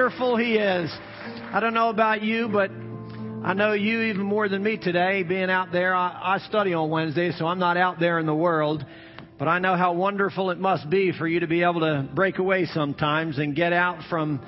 wonderful 0.00 0.38
he 0.38 0.54
is. 0.54 0.90
I 1.52 1.60
don't 1.60 1.74
know 1.74 1.90
about 1.90 2.22
you, 2.22 2.48
but 2.48 2.70
I 3.44 3.52
know 3.52 3.74
you 3.74 4.00
even 4.04 4.22
more 4.22 4.48
than 4.48 4.62
me 4.62 4.78
today, 4.78 5.22
being 5.24 5.50
out 5.50 5.72
there. 5.72 5.94
I, 5.94 6.36
I 6.36 6.38
study 6.38 6.72
on 6.72 6.88
Wednesdays, 6.88 7.36
so 7.36 7.46
I'm 7.46 7.58
not 7.58 7.76
out 7.76 8.00
there 8.00 8.18
in 8.18 8.24
the 8.24 8.34
world. 8.34 8.82
But 9.38 9.46
I 9.48 9.58
know 9.58 9.76
how 9.76 9.92
wonderful 9.92 10.52
it 10.52 10.58
must 10.58 10.88
be 10.88 11.12
for 11.12 11.28
you 11.28 11.40
to 11.40 11.46
be 11.46 11.64
able 11.64 11.80
to 11.80 12.08
break 12.14 12.38
away 12.38 12.64
sometimes 12.64 13.36
and 13.36 13.54
get 13.54 13.74
out 13.74 13.98
from 14.08 14.40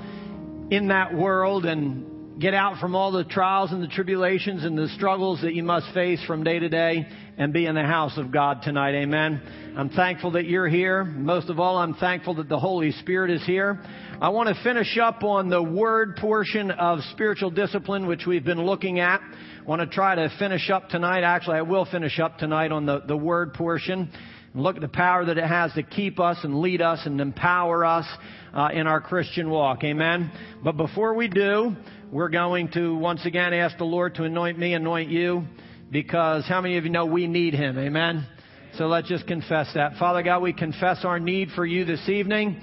in 0.70 0.88
that 0.88 1.14
world 1.14 1.66
and 1.66 2.06
get 2.38 2.54
out 2.54 2.78
from 2.78 2.94
all 2.94 3.12
the 3.12 3.24
trials 3.24 3.72
and 3.72 3.82
the 3.82 3.88
tribulations 3.88 4.64
and 4.64 4.76
the 4.76 4.88
struggles 4.88 5.40
that 5.42 5.54
you 5.54 5.62
must 5.62 5.92
face 5.92 6.22
from 6.24 6.44
day 6.44 6.58
to 6.58 6.68
day 6.68 7.06
and 7.36 7.52
be 7.52 7.66
in 7.66 7.74
the 7.74 7.82
house 7.82 8.16
of 8.16 8.30
God 8.30 8.62
tonight. 8.62 8.94
Amen. 8.94 9.40
I'm 9.76 9.90
thankful 9.90 10.32
that 10.32 10.46
you're 10.46 10.68
here. 10.68 11.04
Most 11.04 11.50
of 11.50 11.58
all, 11.58 11.78
I'm 11.78 11.94
thankful 11.94 12.34
that 12.36 12.48
the 12.48 12.58
Holy 12.58 12.92
Spirit 12.92 13.30
is 13.30 13.44
here. 13.44 13.82
I 14.20 14.28
want 14.30 14.48
to 14.54 14.62
finish 14.62 14.98
up 14.98 15.22
on 15.24 15.48
the 15.48 15.62
word 15.62 16.16
portion 16.16 16.70
of 16.70 17.00
spiritual 17.12 17.50
discipline, 17.50 18.06
which 18.06 18.26
we've 18.26 18.44
been 18.44 18.64
looking 18.64 19.00
at. 19.00 19.20
I 19.20 19.64
want 19.64 19.80
to 19.80 19.86
try 19.86 20.14
to 20.14 20.30
finish 20.38 20.70
up 20.70 20.88
tonight. 20.88 21.22
Actually, 21.22 21.58
I 21.58 21.62
will 21.62 21.84
finish 21.84 22.18
up 22.18 22.38
tonight 22.38 22.72
on 22.72 22.86
the, 22.86 23.00
the 23.06 23.16
word 23.16 23.54
portion 23.54 24.10
and 24.52 24.62
look 24.62 24.76
at 24.76 24.82
the 24.82 24.88
power 24.88 25.24
that 25.24 25.38
it 25.38 25.46
has 25.46 25.72
to 25.74 25.82
keep 25.82 26.20
us 26.20 26.38
and 26.42 26.60
lead 26.60 26.82
us 26.82 27.00
and 27.04 27.20
empower 27.20 27.84
us 27.84 28.06
uh, 28.52 28.68
in 28.72 28.86
our 28.86 29.00
Christian 29.00 29.48
walk. 29.48 29.82
Amen. 29.84 30.30
But 30.62 30.76
before 30.76 31.14
we 31.14 31.28
do, 31.28 31.74
we're 32.12 32.28
going 32.28 32.68
to 32.72 32.94
once 32.94 33.24
again 33.24 33.54
ask 33.54 33.78
the 33.78 33.84
Lord 33.84 34.16
to 34.16 34.24
anoint 34.24 34.58
me, 34.58 34.74
anoint 34.74 35.08
you, 35.08 35.44
because 35.90 36.44
how 36.46 36.60
many 36.60 36.76
of 36.76 36.84
you 36.84 36.90
know 36.90 37.06
we 37.06 37.26
need 37.26 37.54
Him? 37.54 37.78
Amen. 37.78 38.26
So 38.76 38.86
let's 38.86 39.08
just 39.08 39.26
confess 39.26 39.72
that. 39.74 39.94
Father 39.98 40.22
God, 40.22 40.42
we 40.42 40.52
confess 40.52 41.06
our 41.06 41.18
need 41.18 41.48
for 41.56 41.64
you 41.64 41.86
this 41.86 42.06
evening. 42.10 42.60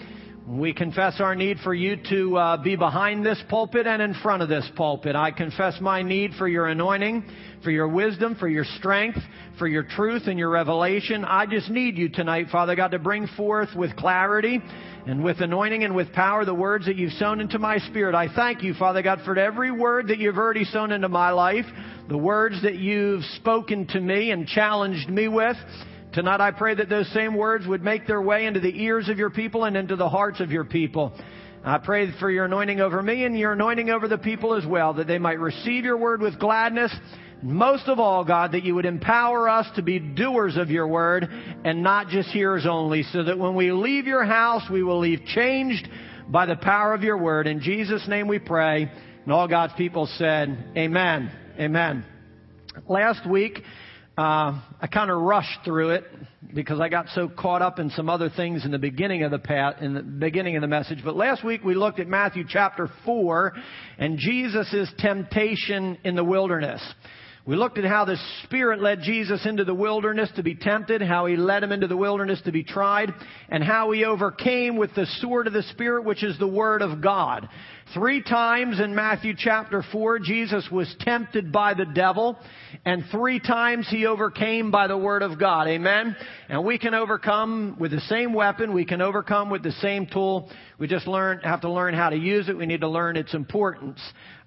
We 0.50 0.74
confess 0.74 1.22
our 1.22 1.36
need 1.36 1.60
for 1.60 1.76
you 1.76 1.96
to 2.10 2.36
uh, 2.36 2.58
be 2.58 2.76
behind 2.76 3.24
this 3.24 3.40
pulpit 3.50 3.86
and 3.86 4.02
in 4.02 4.16
front 4.16 4.42
of 4.42 4.50
this 4.50 4.68
pulpit. 4.76 5.16
I 5.16 5.30
confess 5.30 5.80
my 5.80 6.02
need 6.02 6.32
for 6.40 6.48
your 6.48 6.66
anointing, 6.66 7.24
for 7.64 7.70
your 7.70 7.88
wisdom, 7.88 8.36
for 8.36 8.48
your 8.48 8.66
strength, 8.80 9.20
for 9.60 9.68
your 9.68 9.84
truth 9.84 10.24
and 10.26 10.40
your 10.40 10.50
revelation. 10.50 11.24
I 11.24 11.46
just 11.46 11.70
need 11.70 12.00
you 12.00 12.10
tonight, 12.10 12.48
Father 12.52 12.76
God, 12.76 12.90
to 12.92 13.00
bring 13.00 13.28
forth 13.38 13.70
with 13.76 13.96
clarity 13.96 14.60
and 15.06 15.24
with 15.24 15.40
anointing 15.40 15.84
and 15.84 15.96
with 15.96 16.12
power 16.14 16.46
the 16.46 16.56
words 16.56 16.88
that 16.88 16.96
you've 16.96 17.14
sown 17.14 17.42
into 17.42 17.60
my 17.60 17.78
spirit. 17.78 18.16
I 18.16 18.34
thank 18.34 18.64
you, 18.64 18.74
Father 18.74 19.04
God, 19.04 19.20
for 19.26 19.38
every 19.38 19.70
word 19.70 20.08
that 20.08 20.18
you've 20.18 20.40
already 20.40 20.66
sown 20.66 20.92
into 20.92 21.10
my 21.10 21.30
life, 21.30 21.66
the 22.08 22.18
words 22.18 22.64
that 22.64 22.78
you've 22.78 23.24
spoken 23.36 23.86
to 23.90 24.00
me 24.00 24.32
and 24.32 24.48
challenged 24.48 25.12
me 25.12 25.28
with. 25.28 25.58
Tonight 26.12 26.42
I 26.42 26.50
pray 26.50 26.74
that 26.74 26.90
those 26.90 27.08
same 27.14 27.36
words 27.36 27.68
would 27.68 27.84
make 27.84 28.08
their 28.08 28.22
way 28.22 28.48
into 28.48 28.60
the 28.60 28.82
ears 28.82 29.10
of 29.10 29.20
your 29.20 29.30
people 29.30 29.66
and 29.66 29.78
into 29.78 29.96
the 29.96 30.10
hearts 30.10 30.40
of 30.40 30.52
your 30.52 30.64
people. 30.64 31.14
I 31.64 31.78
pray 31.78 32.12
for 32.20 32.32
your 32.32 32.46
anointing 32.46 32.82
over 32.82 33.04
me 33.04 33.26
and 33.26 33.38
your 33.38 33.52
anointing 33.52 33.92
over 33.92 34.08
the 34.08 34.18
people 34.18 34.56
as 34.56 34.66
well, 34.66 34.94
that 34.94 35.06
they 35.06 35.20
might 35.20 35.40
receive 35.40 35.84
your 35.84 35.98
word 35.98 36.20
with 36.20 36.40
gladness. 36.40 36.92
Most 37.44 37.88
of 37.88 38.00
all, 38.00 38.26
God, 38.26 38.54
that 38.54 38.64
you 38.64 38.74
would 38.74 38.88
empower 38.88 39.48
us 39.48 39.68
to 39.76 39.84
be 39.84 40.00
doers 40.00 40.58
of 40.58 40.72
your 40.72 40.88
word 40.88 41.28
and 41.64 41.84
not 41.84 42.08
just 42.08 42.30
hearers 42.30 42.66
only, 42.68 43.04
so 43.04 43.24
that 43.24 43.38
when 43.38 43.54
we 43.54 43.72
leave 43.72 44.08
your 44.08 44.26
house, 44.26 44.64
we 44.72 44.82
will 44.82 45.00
leave 45.00 45.24
changed 45.26 45.88
by 46.28 46.48
the 46.48 46.56
power 46.56 46.96
of 46.96 47.04
your 47.04 47.18
word. 47.18 47.46
In 47.46 47.62
Jesus' 47.62 48.08
name 48.08 48.28
we 48.28 48.40
pray. 48.40 48.92
And 49.24 49.32
all 49.32 49.48
God's 49.48 49.74
people 49.74 50.08
said, 50.18 50.72
Amen. 50.76 51.32
Amen. 51.60 52.04
Last 52.88 53.30
week, 53.30 53.60
uh, 54.20 54.60
I 54.82 54.88
kind 54.88 55.10
of 55.10 55.22
rushed 55.22 55.60
through 55.64 55.92
it 55.92 56.04
because 56.54 56.82
I 56.82 56.90
got 56.90 57.08
so 57.16 57.30
caught 57.30 57.62
up 57.62 57.80
in 57.80 57.90
some 57.92 58.10
other 58.10 58.30
things 58.30 58.66
in 58.66 58.72
the 58.72 58.78
beginning 58.78 59.24
of 59.24 59.32
the 59.32 59.40
pat, 59.40 59.82
in 59.82 59.94
the 59.94 60.02
beginning 60.02 60.58
of 60.58 60.62
the 60.62 60.68
message. 60.68 61.00
But 61.06 61.16
last 61.16 61.42
week 61.42 61.64
we 61.64 61.74
looked 61.74 62.02
at 62.02 62.08
Matthew 62.10 62.44
chapter 62.46 62.90
four 63.06 63.54
and 63.98 64.18
Jesus' 64.18 64.92
temptation 64.98 65.98
in 66.04 66.18
the 66.18 66.24
wilderness. 66.26 66.82
We 67.46 67.56
looked 67.56 67.78
at 67.78 67.86
how 67.86 68.06
the 68.06 68.18
Spirit 68.44 68.82
led 68.82 69.02
Jesus 69.02 69.46
into 69.46 69.64
the 69.64 69.74
wilderness 69.74 70.30
to 70.36 70.44
be 70.44 70.56
tempted, 70.56 71.02
how 71.02 71.26
He 71.26 71.36
led 71.36 71.64
Him 71.64 71.72
into 71.72 71.88
the 71.88 71.98
wilderness 71.98 72.42
to 72.46 72.52
be 72.52 72.64
tried, 72.64 73.14
and 73.48 73.64
how 73.64 73.92
He 73.92 74.04
overcame 74.04 74.76
with 74.76 74.94
the 74.94 75.08
sword 75.20 75.48
of 75.48 75.54
the 75.54 75.64
Spirit, 75.64 76.04
which 76.04 76.24
is 76.24 76.38
the 76.38 76.48
Word 76.48 76.82
of 76.82 77.02
God. 77.02 77.48
Three 77.94 78.22
times 78.22 78.80
in 78.80 78.94
Matthew 78.94 79.34
chapter 79.36 79.84
4, 79.92 80.20
Jesus 80.20 80.68
was 80.72 80.94
tempted 81.00 81.52
by 81.52 81.74
the 81.74 81.86
devil, 81.86 82.38
and 82.86 83.04
three 83.10 83.40
times 83.40 83.88
He 83.90 84.06
overcame 84.06 84.70
by 84.70 84.88
the 84.88 84.98
Word 84.98 85.24
of 85.24 85.40
God. 85.40 85.68
Amen? 85.68 86.16
And 86.50 86.64
we 86.64 86.78
can 86.78 86.94
overcome 86.94 87.78
with 87.80 87.92
the 87.92 88.02
same 88.02 88.34
weapon, 88.34 88.74
we 88.74 88.86
can 88.86 89.02
overcome 89.02 89.50
with 89.50 89.64
the 89.64 89.72
same 89.72 90.06
tool. 90.06 90.52
We 90.78 90.88
just 90.88 91.08
learn, 91.08 91.40
have 91.40 91.62
to 91.62 91.72
learn 91.72 91.94
how 91.94 92.10
to 92.10 92.16
use 92.16 92.48
it. 92.48 92.58
We 92.58 92.66
need 92.66 92.82
to 92.82 92.88
learn 92.88 93.18
its 93.18 93.34
importance. 93.34 94.00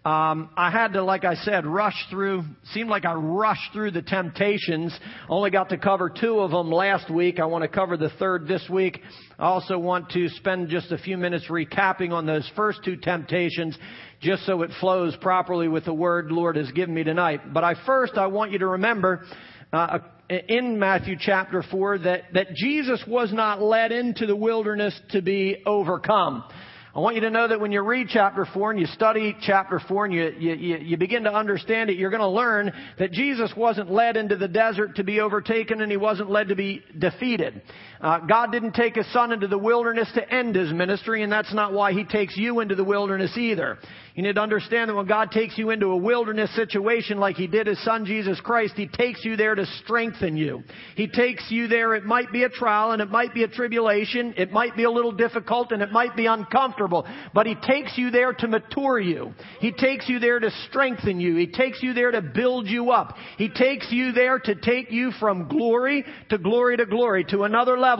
Um, 0.05 0.51
I 0.57 0.73
had 0.73 0.95
to, 0.95 1.05
like 1.05 1.25
I 1.25 1.37
said, 1.37 1.65
rush 1.65 1.95
through. 2.11 2.43
Seemed 2.73 2.91
like 2.91 3.05
I 3.05 3.15
rushed 3.15 3.73
through 3.73 3.93
the 3.93 4.03
temptations. 4.03 4.99
Only 5.29 5.51
got 5.51 5.69
to 5.69 5.79
cover 5.79 6.11
two 6.11 6.41
of 6.41 6.51
them 6.51 6.73
last 6.73 7.09
week. 7.09 7.39
I 7.39 7.45
want 7.45 7.63
to 7.63 7.69
cover 7.69 7.97
the 7.97 8.11
third 8.19 8.49
this 8.49 8.69
week. 8.69 9.01
I 9.39 9.45
also 9.45 9.79
want 9.79 10.11
to 10.11 10.29
spend 10.31 10.71
just 10.71 10.91
a 10.91 10.99
few 10.99 11.17
minutes 11.17 11.47
recapping 11.49 12.11
on 12.11 12.27
those 12.27 12.51
first 12.57 12.81
two 12.85 12.97
temptations, 12.97 13.79
just 14.21 14.45
so 14.45 14.63
it 14.63 14.71
flows 14.81 15.15
properly 15.21 15.69
with 15.69 15.85
the 15.85 15.95
word 15.95 16.33
Lord 16.33 16.57
has 16.57 16.73
given 16.73 16.97
me 16.97 17.05
tonight. 17.05 17.53
But 17.55 17.63
I 17.63 17.75
first 17.87 18.15
I 18.15 18.27
want 18.27 18.51
you 18.51 18.59
to 18.59 18.69
remember. 18.69 19.25
Uh, 19.73 20.01
in 20.29 20.79
Matthew 20.79 21.17
chapter 21.19 21.63
4 21.63 21.99
that, 22.01 22.23
that 22.35 22.55
Jesus 22.55 23.03
was 23.07 23.33
not 23.33 23.61
led 23.61 23.93
into 23.93 24.27
the 24.27 24.37
wilderness 24.37 24.99
to 25.11 25.23
be 25.23 25.63
overcome. 25.67 26.45
I 26.95 27.01
want 27.01 27.15
you 27.15 27.23
to 27.23 27.31
know 27.31 27.49
that 27.49 27.59
when 27.59 27.73
you 27.73 27.81
read 27.81 28.09
chapter 28.11 28.45
4 28.45 28.73
and 28.73 28.79
you 28.81 28.85
study 28.85 29.35
chapter 29.41 29.81
4 29.81 30.05
and 30.05 30.15
you, 30.15 30.35
you, 30.39 30.77
you 30.77 30.97
begin 30.99 31.25
to 31.25 31.33
understand 31.33 31.89
it, 31.89 31.97
you're 31.97 32.11
going 32.11 32.21
to 32.21 32.29
learn 32.29 32.71
that 32.99 33.13
Jesus 33.13 33.51
wasn't 33.57 33.91
led 33.91 34.19
into 34.19 34.37
the 34.37 34.47
desert 34.47 34.97
to 34.97 35.05
be 35.05 35.21
overtaken 35.21 35.81
and 35.81 35.91
he 35.91 35.97
wasn't 35.97 36.31
led 36.31 36.49
to 36.49 36.55
be 36.55 36.83
defeated. 36.99 37.63
Uh, 38.03 38.19
God 38.19 38.51
didn't 38.51 38.73
take 38.73 38.97
his 38.97 39.11
son 39.13 39.31
into 39.31 39.47
the 39.47 39.57
wilderness 39.57 40.11
to 40.15 40.35
end 40.35 40.57
his 40.57 40.73
ministry 40.73 41.23
and 41.23 41.31
that's 41.31 41.55
not 41.55 41.73
why 41.73 41.93
he 41.93 42.03
takes 42.03 42.37
you 42.37 42.59
into 42.59 42.75
the 42.75 42.83
wilderness 42.83 43.37
either. 43.37 43.79
You 44.15 44.23
need 44.23 44.35
to 44.35 44.43
understand 44.43 44.91
that 44.91 44.95
when 44.95 45.07
God 45.07 45.31
takes 45.31 45.57
you 45.57 45.71
into 45.71 45.87
a 45.87 45.97
wilderness 45.97 46.55
situation 46.55 47.19
like 47.19 47.37
He 47.37 47.47
did 47.47 47.67
His 47.67 47.83
Son 47.83 48.05
Jesus 48.05 48.39
Christ, 48.41 48.75
He 48.77 48.87
takes 48.87 49.25
you 49.25 49.37
there 49.37 49.55
to 49.55 49.65
strengthen 49.83 50.37
you. 50.37 50.63
He 50.97 51.09
takes 51.09 51.51
you 51.51 51.67
there, 51.67 51.95
it 51.95 52.05
might 52.05 52.31
be 52.31 52.45
a 52.45 52.51
trial 52.51 52.91
and 52.91 53.01
it 53.01 53.11
might 53.11 53.33
be 53.33 53.43
a 53.43 53.49
tribulation, 53.49 54.35
it 54.37 54.53
might 54.53 54.77
be 54.77 54.85
a 54.85 54.91
little 54.91 55.13
difficult 55.13 55.73
and 55.73 55.83
it 55.83 55.93
might 55.93 56.15
be 56.15 56.27
uncomfortable, 56.27 57.07
but 57.33 57.47
He 57.47 57.55
takes 57.55 57.97
you 57.97 58.11
there 58.11 58.35
to 58.35 58.49
mature 58.49 59.01
you. 59.01 59.33
He 59.61 59.73
takes 59.73 60.09
you 60.11 60.19
there 60.19 60.39
to 60.39 60.51
strengthen 60.69 61.19
you. 61.19 61.37
He 61.37 61.47
takes 61.47 61.83
you 61.83 61.95
there 61.95 62.11
to 62.11 62.21
build 62.21 62.67
you 62.67 62.91
up. 62.91 63.17
He 63.39 63.49
takes 63.49 63.91
you 63.91 64.13
there 64.13 64.39
to 64.41 64.55
take 64.55 64.91
you 64.91 65.13
from 65.13 65.49
glory 65.49 66.05
to 66.29 66.37
glory 66.37 66.77
to 66.77 66.85
glory 66.85 67.25
to 67.31 67.45
another 67.45 67.79
level. 67.79 67.92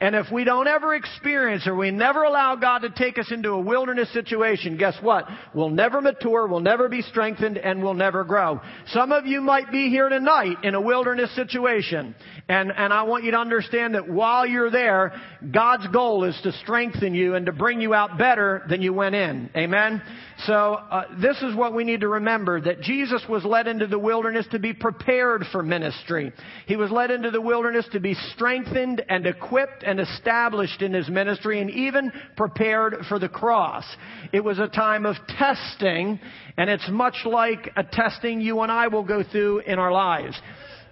And 0.00 0.14
if 0.14 0.26
we 0.32 0.44
don't 0.44 0.66
ever 0.66 0.94
experience 0.94 1.66
or 1.66 1.74
we 1.74 1.90
never 1.90 2.24
allow 2.24 2.56
God 2.56 2.80
to 2.80 2.90
take 2.90 3.18
us 3.18 3.30
into 3.30 3.50
a 3.50 3.60
wilderness 3.60 4.12
situation, 4.12 4.76
guess 4.76 4.96
what? 5.00 5.26
We'll 5.54 5.70
never 5.70 6.00
mature, 6.00 6.46
we'll 6.46 6.60
never 6.60 6.88
be 6.88 7.02
strengthened, 7.02 7.58
and 7.58 7.82
we'll 7.82 7.94
never 7.94 8.24
grow. 8.24 8.60
Some 8.88 9.12
of 9.12 9.26
you 9.26 9.40
might 9.40 9.70
be 9.70 9.88
here 9.90 10.08
tonight 10.08 10.56
in 10.62 10.74
a 10.74 10.80
wilderness 10.80 11.34
situation. 11.34 12.14
And, 12.48 12.72
and 12.74 12.92
I 12.92 13.02
want 13.02 13.24
you 13.24 13.32
to 13.32 13.38
understand 13.38 13.94
that 13.94 14.08
while 14.08 14.46
you're 14.46 14.70
there, 14.70 15.12
God's 15.50 15.86
goal 15.88 16.24
is 16.24 16.38
to 16.44 16.52
strengthen 16.52 17.14
you 17.14 17.34
and 17.34 17.46
to 17.46 17.52
bring 17.52 17.80
you 17.80 17.92
out 17.92 18.16
better 18.16 18.64
than 18.68 18.80
you 18.80 18.92
went 18.92 19.14
in. 19.14 19.50
Amen? 19.54 20.02
So, 20.46 20.74
uh, 20.74 21.04
this 21.20 21.36
is 21.42 21.54
what 21.54 21.74
we 21.74 21.84
need 21.84 22.00
to 22.00 22.08
remember, 22.08 22.60
that 22.60 22.80
Jesus 22.80 23.22
was 23.28 23.44
led 23.44 23.66
into 23.66 23.86
the 23.86 23.98
wilderness 23.98 24.46
to 24.52 24.58
be 24.58 24.72
prepared 24.72 25.44
for 25.50 25.62
ministry. 25.62 26.32
He 26.66 26.76
was 26.76 26.90
led 26.90 27.10
into 27.10 27.30
the 27.30 27.40
wilderness 27.40 27.86
to 27.92 28.00
be 28.00 28.14
strengthened 28.34 29.04
and 29.08 29.26
equipped 29.38 29.82
and 29.84 30.00
established 30.00 30.82
in 30.82 30.92
his 30.92 31.08
ministry 31.08 31.60
and 31.60 31.70
even 31.70 32.12
prepared 32.36 32.96
for 33.08 33.18
the 33.18 33.28
cross. 33.28 33.84
It 34.32 34.42
was 34.44 34.58
a 34.58 34.68
time 34.68 35.06
of 35.06 35.16
testing, 35.38 36.20
and 36.56 36.70
it's 36.70 36.88
much 36.90 37.16
like 37.24 37.70
a 37.76 37.84
testing 37.84 38.40
you 38.40 38.60
and 38.60 38.72
I 38.72 38.88
will 38.88 39.04
go 39.04 39.22
through 39.22 39.60
in 39.60 39.78
our 39.78 39.92
lives. 39.92 40.40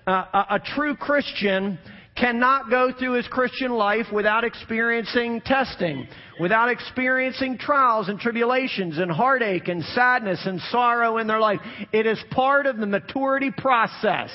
Uh, 0.07 0.25
a, 0.33 0.47
a 0.55 0.61
true 0.75 0.97
Christian 0.97 1.79
cannot 2.17 2.71
go 2.71 2.93
through 2.99 3.13
his 3.13 3.29
Christian 3.29 3.73
life 3.73 4.07
without 4.13 4.45
experiencing 4.45 5.43
testing, 5.45 6.09
without 6.41 6.71
experiencing 6.71 7.59
trials 7.59 8.09
and 8.09 8.19
tribulations 8.19 8.99
and 8.99 9.11
heartache 9.11 9.69
and 9.69 9.83
sadness 9.85 10.41
and 10.47 10.61
sorrow 10.71 11.19
in 11.19 11.27
their 11.27 11.41
life. 11.41 11.61
It 11.93 12.07
is 12.07 12.19
part 12.31 12.67
of 12.67 12.79
the 12.79 12.87
maturity 12.87 13.51
process. 13.51 14.31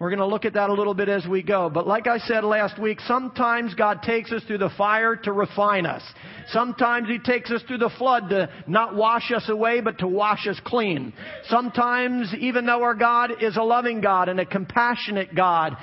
We're 0.00 0.10
going 0.10 0.20
to 0.20 0.26
look 0.26 0.44
at 0.44 0.54
that 0.54 0.70
a 0.70 0.72
little 0.72 0.94
bit 0.94 1.08
as 1.08 1.26
we 1.26 1.42
go. 1.42 1.68
But 1.68 1.88
like 1.88 2.06
I 2.06 2.18
said 2.18 2.44
last 2.44 2.78
week, 2.78 3.00
sometimes 3.00 3.74
God 3.74 4.00
takes 4.04 4.30
us 4.30 4.44
through 4.44 4.58
the 4.58 4.70
fire 4.78 5.16
to 5.16 5.32
refine 5.32 5.86
us. 5.86 6.04
Sometimes 6.50 7.08
He 7.08 7.18
takes 7.18 7.50
us 7.50 7.62
through 7.66 7.78
the 7.78 7.90
flood 7.98 8.28
to 8.28 8.48
not 8.68 8.94
wash 8.94 9.32
us 9.32 9.48
away, 9.48 9.80
but 9.80 9.98
to 9.98 10.06
wash 10.06 10.46
us 10.46 10.60
clean. 10.64 11.12
Sometimes, 11.48 12.32
even 12.38 12.64
though 12.64 12.84
our 12.84 12.94
God 12.94 13.42
is 13.42 13.56
a 13.56 13.62
loving 13.62 14.00
God 14.00 14.28
and 14.28 14.38
a 14.38 14.46
compassionate 14.46 15.34
God, 15.34 15.76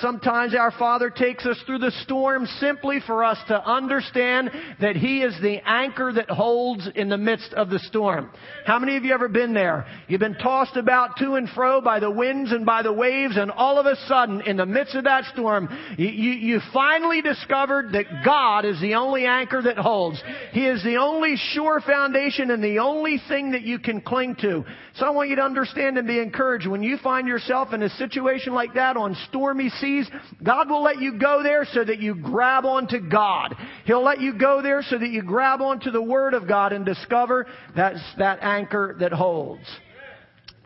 sometimes 0.00 0.54
our 0.54 0.72
Father 0.72 1.08
takes 1.08 1.46
us 1.46 1.56
through 1.64 1.78
the 1.78 1.92
storm 2.02 2.44
simply 2.60 3.00
for 3.06 3.24
us 3.24 3.38
to 3.48 3.66
understand 3.66 4.50
that 4.82 4.94
He 4.94 5.22
is 5.22 5.34
the 5.40 5.58
anchor 5.64 6.12
that 6.12 6.28
holds 6.28 6.86
in 6.94 7.08
the 7.08 7.16
midst 7.16 7.54
of 7.54 7.70
the 7.70 7.78
storm. 7.78 8.30
How 8.66 8.78
many 8.78 8.98
of 8.98 9.04
you 9.04 9.14
ever 9.14 9.28
been 9.28 9.54
there? 9.54 9.86
You've 10.06 10.20
been 10.20 10.34
tossed 10.34 10.76
about 10.76 11.16
to 11.16 11.32
and 11.32 11.48
fro 11.48 11.80
by 11.80 11.98
the 11.98 12.10
winds 12.10 12.52
and 12.52 12.66
by 12.66 12.82
the 12.82 12.92
waves 12.92 13.37
and 13.38 13.50
all 13.50 13.78
of 13.78 13.86
a 13.86 13.96
sudden, 14.06 14.42
in 14.42 14.56
the 14.56 14.66
midst 14.66 14.94
of 14.94 15.04
that 15.04 15.24
storm, 15.32 15.68
you, 15.96 16.08
you, 16.08 16.60
finally 16.72 17.22
discovered 17.22 17.92
that 17.92 18.24
God 18.24 18.64
is 18.64 18.80
the 18.80 18.94
only 18.94 19.26
anchor 19.26 19.62
that 19.62 19.78
holds. 19.78 20.22
He 20.52 20.66
is 20.66 20.82
the 20.82 20.96
only 20.96 21.36
sure 21.36 21.80
foundation 21.80 22.50
and 22.50 22.62
the 22.62 22.80
only 22.80 23.20
thing 23.28 23.52
that 23.52 23.62
you 23.62 23.78
can 23.78 24.00
cling 24.00 24.36
to. 24.40 24.64
So 24.96 25.06
I 25.06 25.10
want 25.10 25.30
you 25.30 25.36
to 25.36 25.42
understand 25.42 25.96
and 25.96 26.06
be 26.06 26.18
encouraged. 26.18 26.66
When 26.66 26.82
you 26.82 26.98
find 26.98 27.26
yourself 27.28 27.72
in 27.72 27.82
a 27.82 27.88
situation 27.90 28.52
like 28.52 28.74
that 28.74 28.96
on 28.96 29.16
stormy 29.28 29.70
seas, 29.70 30.10
God 30.42 30.68
will 30.68 30.82
let 30.82 31.00
you 31.00 31.18
go 31.18 31.42
there 31.42 31.64
so 31.72 31.84
that 31.84 32.00
you 32.00 32.14
grab 32.14 32.64
onto 32.64 32.98
God. 33.08 33.54
He'll 33.84 34.04
let 34.04 34.20
you 34.20 34.36
go 34.36 34.60
there 34.60 34.82
so 34.82 34.98
that 34.98 35.08
you 35.08 35.22
grab 35.22 35.60
onto 35.60 35.90
the 35.90 36.02
Word 36.02 36.34
of 36.34 36.48
God 36.48 36.72
and 36.72 36.84
discover 36.84 37.46
that, 37.76 37.94
that 38.18 38.40
anchor 38.42 38.96
that 39.00 39.12
holds. 39.12 39.64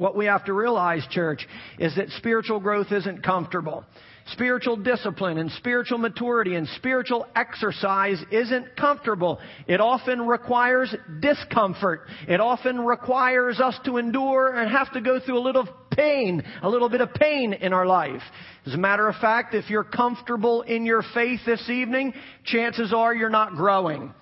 What 0.02 0.16
we 0.16 0.26
have 0.26 0.44
to 0.46 0.52
realize, 0.52 1.06
church, 1.12 1.46
is 1.78 1.94
that 1.94 2.08
spiritual 2.18 2.58
growth 2.58 2.90
isn't 2.90 3.22
comfortable. 3.22 3.84
Spiritual 4.32 4.76
discipline 4.76 5.38
and 5.38 5.48
spiritual 5.52 5.98
maturity 5.98 6.56
and 6.56 6.66
spiritual 6.76 7.24
exercise 7.36 8.20
isn't 8.32 8.74
comfortable. 8.74 9.38
It 9.68 9.80
often 9.80 10.26
requires 10.26 10.92
discomfort. 11.20 12.08
It 12.26 12.40
often 12.40 12.80
requires 12.80 13.60
us 13.60 13.78
to 13.84 13.98
endure 13.98 14.56
and 14.56 14.68
have 14.72 14.92
to 14.94 15.00
go 15.00 15.20
through 15.20 15.38
a 15.38 15.46
little 15.46 15.68
pain, 15.92 16.42
a 16.62 16.68
little 16.68 16.88
bit 16.88 17.00
of 17.00 17.14
pain 17.14 17.52
in 17.52 17.72
our 17.72 17.86
life. 17.86 18.22
As 18.66 18.74
a 18.74 18.78
matter 18.78 19.06
of 19.06 19.14
fact, 19.20 19.54
if 19.54 19.70
you're 19.70 19.84
comfortable 19.84 20.62
in 20.62 20.84
your 20.84 21.04
faith 21.14 21.42
this 21.46 21.70
evening, 21.70 22.12
chances 22.44 22.92
are 22.92 23.14
you're 23.14 23.30
not 23.30 23.54
growing. 23.54 24.12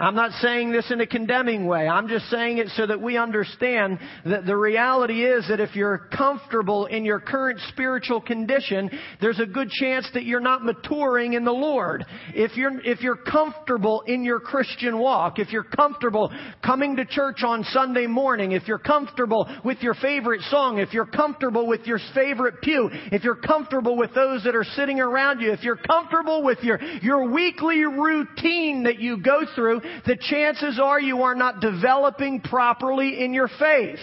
I'm 0.00 0.14
not 0.14 0.30
saying 0.40 0.70
this 0.70 0.90
in 0.92 1.00
a 1.00 1.06
condemning 1.06 1.66
way. 1.66 1.88
I'm 1.88 2.08
just 2.08 2.26
saying 2.30 2.58
it 2.58 2.68
so 2.76 2.86
that 2.86 3.00
we 3.00 3.16
understand 3.16 3.98
that 4.24 4.46
the 4.46 4.56
reality 4.56 5.24
is 5.24 5.48
that 5.48 5.58
if 5.58 5.74
you're 5.74 6.08
comfortable 6.16 6.86
in 6.86 7.04
your 7.04 7.18
current 7.18 7.58
spiritual 7.68 8.20
condition, 8.20 8.90
there's 9.20 9.40
a 9.40 9.46
good 9.46 9.70
chance 9.70 10.08
that 10.14 10.24
you're 10.24 10.40
not 10.40 10.64
maturing 10.64 11.32
in 11.32 11.44
the 11.44 11.52
Lord. 11.52 12.04
If 12.34 12.56
you're, 12.56 12.80
if 12.84 13.00
you're 13.00 13.16
comfortable 13.16 14.02
in 14.06 14.22
your 14.22 14.38
Christian 14.38 14.98
walk, 14.98 15.40
if 15.40 15.50
you're 15.50 15.64
comfortable 15.64 16.32
coming 16.64 16.96
to 16.96 17.04
church 17.04 17.42
on 17.42 17.64
Sunday 17.64 18.06
morning, 18.06 18.52
if 18.52 18.68
you're 18.68 18.78
comfortable 18.78 19.48
with 19.64 19.78
your 19.80 19.94
favorite 19.94 20.42
song, 20.42 20.78
if 20.78 20.92
you're 20.92 21.06
comfortable 21.06 21.66
with 21.66 21.86
your 21.86 21.98
favorite 22.14 22.60
pew, 22.62 22.88
if 23.10 23.24
you're 23.24 23.34
comfortable 23.34 23.96
with 23.96 24.14
those 24.14 24.44
that 24.44 24.54
are 24.54 24.64
sitting 24.76 25.00
around 25.00 25.40
you, 25.40 25.52
if 25.52 25.62
you're 25.64 25.76
comfortable 25.76 26.44
with 26.44 26.58
your, 26.62 26.80
your 27.02 27.28
weekly 27.30 27.82
routine 27.82 28.84
that 28.84 29.00
you 29.00 29.20
go 29.20 29.40
through, 29.56 29.80
the 30.06 30.16
chances 30.16 30.80
are 30.82 31.00
you 31.00 31.22
are 31.22 31.34
not 31.34 31.60
developing 31.60 32.40
properly 32.40 33.24
in 33.24 33.32
your 33.32 33.48
faith. 33.58 34.00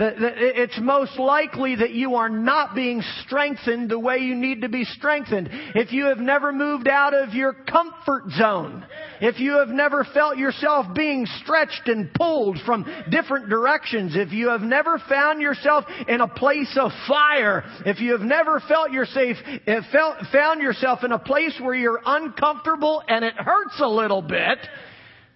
It's 0.00 0.78
most 0.80 1.18
likely 1.18 1.74
that 1.76 1.90
you 1.90 2.14
are 2.14 2.28
not 2.28 2.76
being 2.76 3.02
strengthened 3.24 3.90
the 3.90 3.98
way 3.98 4.18
you 4.18 4.36
need 4.36 4.60
to 4.62 4.68
be 4.68 4.84
strengthened. 4.84 5.48
If 5.74 5.92
you 5.92 6.06
have 6.06 6.18
never 6.18 6.52
moved 6.52 6.86
out 6.86 7.14
of 7.14 7.34
your 7.34 7.52
comfort 7.52 8.30
zone, 8.30 8.86
if 9.20 9.40
you 9.40 9.58
have 9.58 9.70
never 9.70 10.04
felt 10.04 10.38
yourself 10.38 10.94
being 10.94 11.26
stretched 11.42 11.88
and 11.88 12.14
pulled 12.14 12.60
from 12.64 12.86
different 13.10 13.48
directions, 13.48 14.14
if 14.14 14.30
you 14.30 14.50
have 14.50 14.60
never 14.60 15.02
found 15.08 15.42
yourself 15.42 15.84
in 16.06 16.20
a 16.20 16.28
place 16.28 16.78
of 16.80 16.92
fire, 17.08 17.64
if 17.84 17.98
you 17.98 18.12
have 18.12 18.20
never 18.20 18.60
felt 18.68 18.92
yourself, 18.92 19.36
eh, 19.66 19.80
found 20.32 20.62
yourself 20.62 21.02
in 21.02 21.10
a 21.10 21.18
place 21.18 21.58
where 21.60 21.74
you're 21.74 22.00
uncomfortable 22.06 23.02
and 23.08 23.24
it 23.24 23.34
hurts 23.34 23.80
a 23.80 23.88
little 23.88 24.22
bit, 24.22 24.58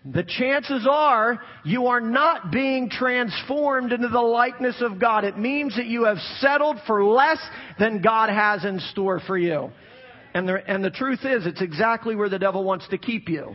the 0.04 0.24
chances 0.24 0.86
are 0.90 1.40
you 1.64 1.86
are 1.86 2.00
not 2.00 2.50
being 2.50 2.90
transformed 2.90 3.92
into 3.92 4.08
the 4.08 4.20
likeness 4.20 4.76
of 4.80 4.98
God. 4.98 5.24
It 5.24 5.38
means 5.38 5.76
that 5.76 5.86
you 5.86 6.04
have 6.04 6.18
settled 6.40 6.78
for 6.86 7.04
less 7.04 7.38
than 7.78 8.02
God 8.02 8.28
has 8.28 8.64
in 8.64 8.80
store 8.80 9.20
for 9.20 9.38
you. 9.38 9.70
And 10.34 10.48
the, 10.48 10.58
and 10.66 10.82
the 10.82 10.90
truth 10.90 11.20
is, 11.24 11.46
it's 11.46 11.62
exactly 11.62 12.16
where 12.16 12.28
the 12.28 12.38
devil 12.38 12.64
wants 12.64 12.88
to 12.88 12.98
keep 12.98 13.28
you. 13.28 13.54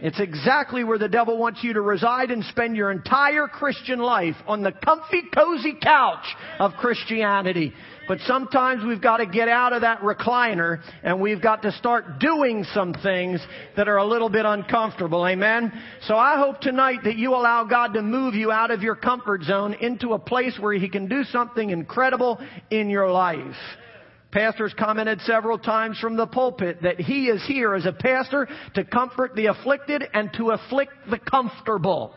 It's 0.00 0.20
exactly 0.20 0.84
where 0.84 0.98
the 0.98 1.08
devil 1.08 1.38
wants 1.38 1.60
you 1.62 1.72
to 1.72 1.80
reside 1.80 2.30
and 2.30 2.44
spend 2.44 2.76
your 2.76 2.90
entire 2.90 3.48
Christian 3.48 3.98
life 3.98 4.36
on 4.46 4.62
the 4.62 4.72
comfy, 4.72 5.22
cozy 5.34 5.74
couch 5.82 6.24
of 6.60 6.72
Christianity. 6.74 7.72
But 8.08 8.20
sometimes 8.20 8.84
we've 8.84 9.02
got 9.02 9.18
to 9.18 9.26
get 9.26 9.48
out 9.48 9.74
of 9.74 9.82
that 9.82 10.00
recliner 10.00 10.80
and 11.02 11.20
we've 11.20 11.42
got 11.42 11.60
to 11.62 11.72
start 11.72 12.18
doing 12.18 12.64
some 12.72 12.94
things 12.94 13.38
that 13.76 13.86
are 13.86 13.98
a 13.98 14.06
little 14.06 14.30
bit 14.30 14.46
uncomfortable. 14.46 15.26
Amen? 15.26 15.70
So 16.06 16.16
I 16.16 16.38
hope 16.38 16.60
tonight 16.60 17.00
that 17.04 17.16
you 17.16 17.34
allow 17.34 17.64
God 17.64 17.92
to 17.92 18.02
move 18.02 18.34
you 18.34 18.50
out 18.50 18.70
of 18.70 18.82
your 18.82 18.96
comfort 18.96 19.42
zone 19.42 19.74
into 19.74 20.14
a 20.14 20.18
place 20.18 20.58
where 20.58 20.72
He 20.72 20.88
can 20.88 21.06
do 21.06 21.22
something 21.24 21.68
incredible 21.68 22.40
in 22.70 22.88
your 22.88 23.10
life. 23.10 23.56
Pastors 24.30 24.74
commented 24.78 25.20
several 25.22 25.58
times 25.58 25.98
from 25.98 26.16
the 26.16 26.26
pulpit 26.26 26.82
that 26.82 27.00
he 27.00 27.28
is 27.28 27.42
here 27.46 27.74
as 27.74 27.86
a 27.86 27.92
pastor 27.92 28.46
to 28.74 28.84
comfort 28.84 29.34
the 29.34 29.46
afflicted 29.46 30.04
and 30.12 30.30
to 30.34 30.50
afflict 30.50 30.92
the 31.10 31.18
comfortable. 31.18 32.14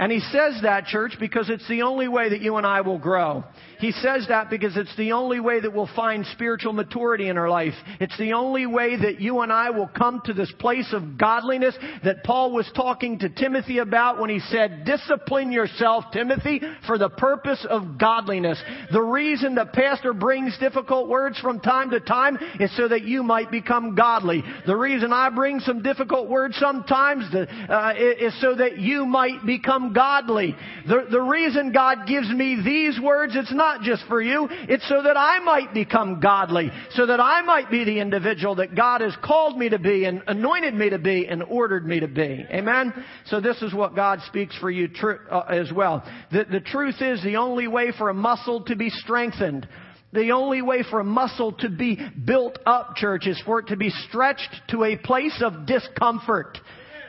And 0.00 0.10
he 0.10 0.20
says 0.20 0.60
that, 0.62 0.86
church, 0.86 1.16
because 1.20 1.50
it's 1.50 1.68
the 1.68 1.82
only 1.82 2.08
way 2.08 2.30
that 2.30 2.40
you 2.40 2.56
and 2.56 2.66
I 2.66 2.80
will 2.80 2.98
grow. 2.98 3.44
He 3.80 3.92
says 3.92 4.26
that 4.28 4.48
because 4.48 4.74
it's 4.74 4.94
the 4.96 5.12
only 5.12 5.40
way 5.40 5.60
that 5.60 5.74
we'll 5.74 5.90
find 5.94 6.24
spiritual 6.32 6.72
maturity 6.72 7.28
in 7.28 7.36
our 7.36 7.50
life. 7.50 7.74
It's 8.00 8.16
the 8.18 8.32
only 8.32 8.64
way 8.64 8.96
that 8.96 9.20
you 9.20 9.40
and 9.40 9.52
I 9.52 9.70
will 9.70 9.88
come 9.88 10.22
to 10.24 10.32
this 10.32 10.50
place 10.58 10.90
of 10.94 11.18
godliness 11.18 11.76
that 12.02 12.24
Paul 12.24 12.52
was 12.52 12.70
talking 12.74 13.18
to 13.18 13.28
Timothy 13.28 13.76
about 13.76 14.18
when 14.18 14.30
he 14.30 14.40
said, 14.40 14.86
discipline 14.86 15.52
yourself, 15.52 16.04
Timothy, 16.14 16.62
for 16.86 16.96
the 16.96 17.10
purpose 17.10 17.66
of 17.68 17.98
godliness. 17.98 18.62
The 18.92 19.02
reason 19.02 19.54
the 19.54 19.66
pastor 19.66 20.14
brings 20.14 20.56
difficult 20.58 21.08
words 21.08 21.38
from 21.40 21.60
time 21.60 21.90
to 21.90 22.00
time 22.00 22.38
is 22.58 22.74
so 22.74 22.88
that 22.88 23.04
you 23.04 23.22
might 23.22 23.50
become 23.50 23.94
godly. 23.94 24.42
The 24.66 24.76
reason 24.76 25.12
I 25.12 25.28
bring 25.28 25.60
some 25.60 25.82
difficult 25.82 26.30
words 26.30 26.56
sometimes 26.56 27.24
uh, 27.34 27.92
is 27.96 28.38
so 28.40 28.54
that 28.54 28.78
you 28.78 29.04
might 29.04 29.44
become 29.44 29.89
godly. 29.92 30.56
The, 30.86 31.06
the 31.10 31.20
reason 31.20 31.72
God 31.72 32.06
gives 32.06 32.28
me 32.30 32.60
these 32.64 33.00
words, 33.00 33.34
it's 33.36 33.52
not 33.52 33.82
just 33.82 34.04
for 34.08 34.20
you. 34.20 34.48
It's 34.50 34.88
so 34.88 35.02
that 35.02 35.16
I 35.16 35.40
might 35.40 35.74
become 35.74 36.20
godly. 36.20 36.70
So 36.90 37.06
that 37.06 37.20
I 37.20 37.42
might 37.42 37.70
be 37.70 37.84
the 37.84 38.00
individual 38.00 38.56
that 38.56 38.74
God 38.74 39.00
has 39.00 39.16
called 39.22 39.58
me 39.58 39.68
to 39.68 39.78
be 39.78 40.04
and 40.04 40.22
anointed 40.26 40.74
me 40.74 40.90
to 40.90 40.98
be 40.98 41.26
and 41.26 41.42
ordered 41.42 41.86
me 41.86 42.00
to 42.00 42.08
be. 42.08 42.46
Amen? 42.50 42.92
So 43.26 43.40
this 43.40 43.60
is 43.62 43.74
what 43.74 43.94
God 43.94 44.20
speaks 44.26 44.56
for 44.58 44.70
you 44.70 44.88
tr- 44.88 45.28
uh, 45.30 45.40
as 45.48 45.72
well. 45.72 46.04
The, 46.32 46.44
the 46.50 46.60
truth 46.60 47.00
is 47.00 47.22
the 47.22 47.36
only 47.36 47.68
way 47.68 47.92
for 47.96 48.08
a 48.08 48.14
muscle 48.14 48.62
to 48.64 48.76
be 48.76 48.90
strengthened 48.90 49.66
the 50.12 50.32
only 50.32 50.60
way 50.60 50.82
for 50.90 51.00
a 51.00 51.04
muscle 51.04 51.52
to 51.52 51.68
be 51.68 51.96
built 52.24 52.58
up, 52.66 52.96
church, 52.96 53.26
is 53.26 53.40
for 53.46 53.60
it 53.60 53.68
to 53.68 53.76
be 53.76 53.90
stretched 54.08 54.50
to 54.70 54.82
a 54.82 54.96
place 54.96 55.40
of 55.40 55.66
discomfort 55.66 56.58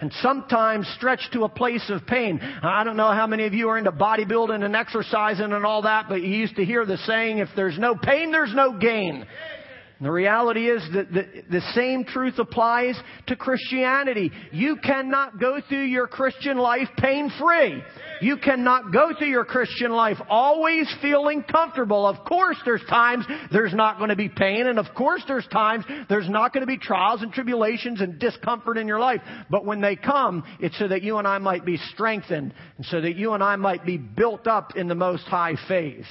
and 0.01 0.11
sometimes 0.21 0.87
stretched 0.97 1.31
to 1.33 1.43
a 1.43 1.49
place 1.49 1.89
of 1.89 2.05
pain. 2.07 2.39
I 2.41 2.83
don't 2.83 2.97
know 2.97 3.11
how 3.11 3.27
many 3.27 3.45
of 3.45 3.53
you 3.53 3.69
are 3.69 3.77
into 3.77 3.91
bodybuilding 3.91 4.63
and 4.63 4.75
exercising 4.75 5.53
and 5.53 5.65
all 5.65 5.83
that, 5.83 6.07
but 6.09 6.21
you 6.21 6.29
used 6.29 6.55
to 6.55 6.65
hear 6.65 6.85
the 6.85 6.97
saying, 6.97 7.37
if 7.37 7.49
there's 7.55 7.77
no 7.77 7.95
pain, 7.95 8.31
there's 8.31 8.53
no 8.53 8.77
gain. 8.77 9.25
And 10.01 10.07
the 10.07 10.11
reality 10.11 10.67
is 10.67 10.81
that 10.93 11.13
the, 11.13 11.27
the 11.51 11.61
same 11.75 12.03
truth 12.03 12.39
applies 12.39 12.99
to 13.27 13.35
Christianity. 13.35 14.31
You 14.51 14.77
cannot 14.77 15.39
go 15.39 15.61
through 15.69 15.83
your 15.83 16.07
Christian 16.07 16.57
life 16.57 16.87
pain 16.97 17.31
free. 17.39 17.83
You 18.19 18.37
cannot 18.37 18.91
go 18.91 19.11
through 19.15 19.27
your 19.27 19.45
Christian 19.45 19.91
life 19.91 20.17
always 20.27 20.91
feeling 21.03 21.43
comfortable. 21.43 22.07
Of 22.07 22.25
course 22.25 22.57
there's 22.65 22.81
times 22.89 23.25
there's 23.51 23.75
not 23.75 23.99
going 23.99 24.09
to 24.09 24.15
be 24.15 24.27
pain 24.27 24.65
and 24.65 24.79
of 24.79 24.87
course 24.97 25.21
there's 25.27 25.45
times 25.53 25.85
there's 26.09 26.27
not 26.27 26.51
going 26.51 26.61
to 26.61 26.67
be 26.67 26.79
trials 26.79 27.21
and 27.21 27.31
tribulations 27.31 28.01
and 28.01 28.17
discomfort 28.17 28.79
in 28.79 28.87
your 28.87 28.99
life. 28.99 29.21
But 29.51 29.65
when 29.65 29.81
they 29.81 29.95
come, 29.95 30.43
it's 30.59 30.79
so 30.79 30.87
that 30.87 31.03
you 31.03 31.19
and 31.19 31.27
I 31.27 31.37
might 31.37 31.63
be 31.63 31.77
strengthened 31.93 32.55
and 32.77 32.85
so 32.87 33.01
that 33.01 33.17
you 33.17 33.33
and 33.33 33.43
I 33.43 33.55
might 33.55 33.85
be 33.85 33.99
built 33.99 34.47
up 34.47 34.75
in 34.75 34.87
the 34.87 34.95
most 34.95 35.25
high 35.25 35.57
faith. 35.67 36.07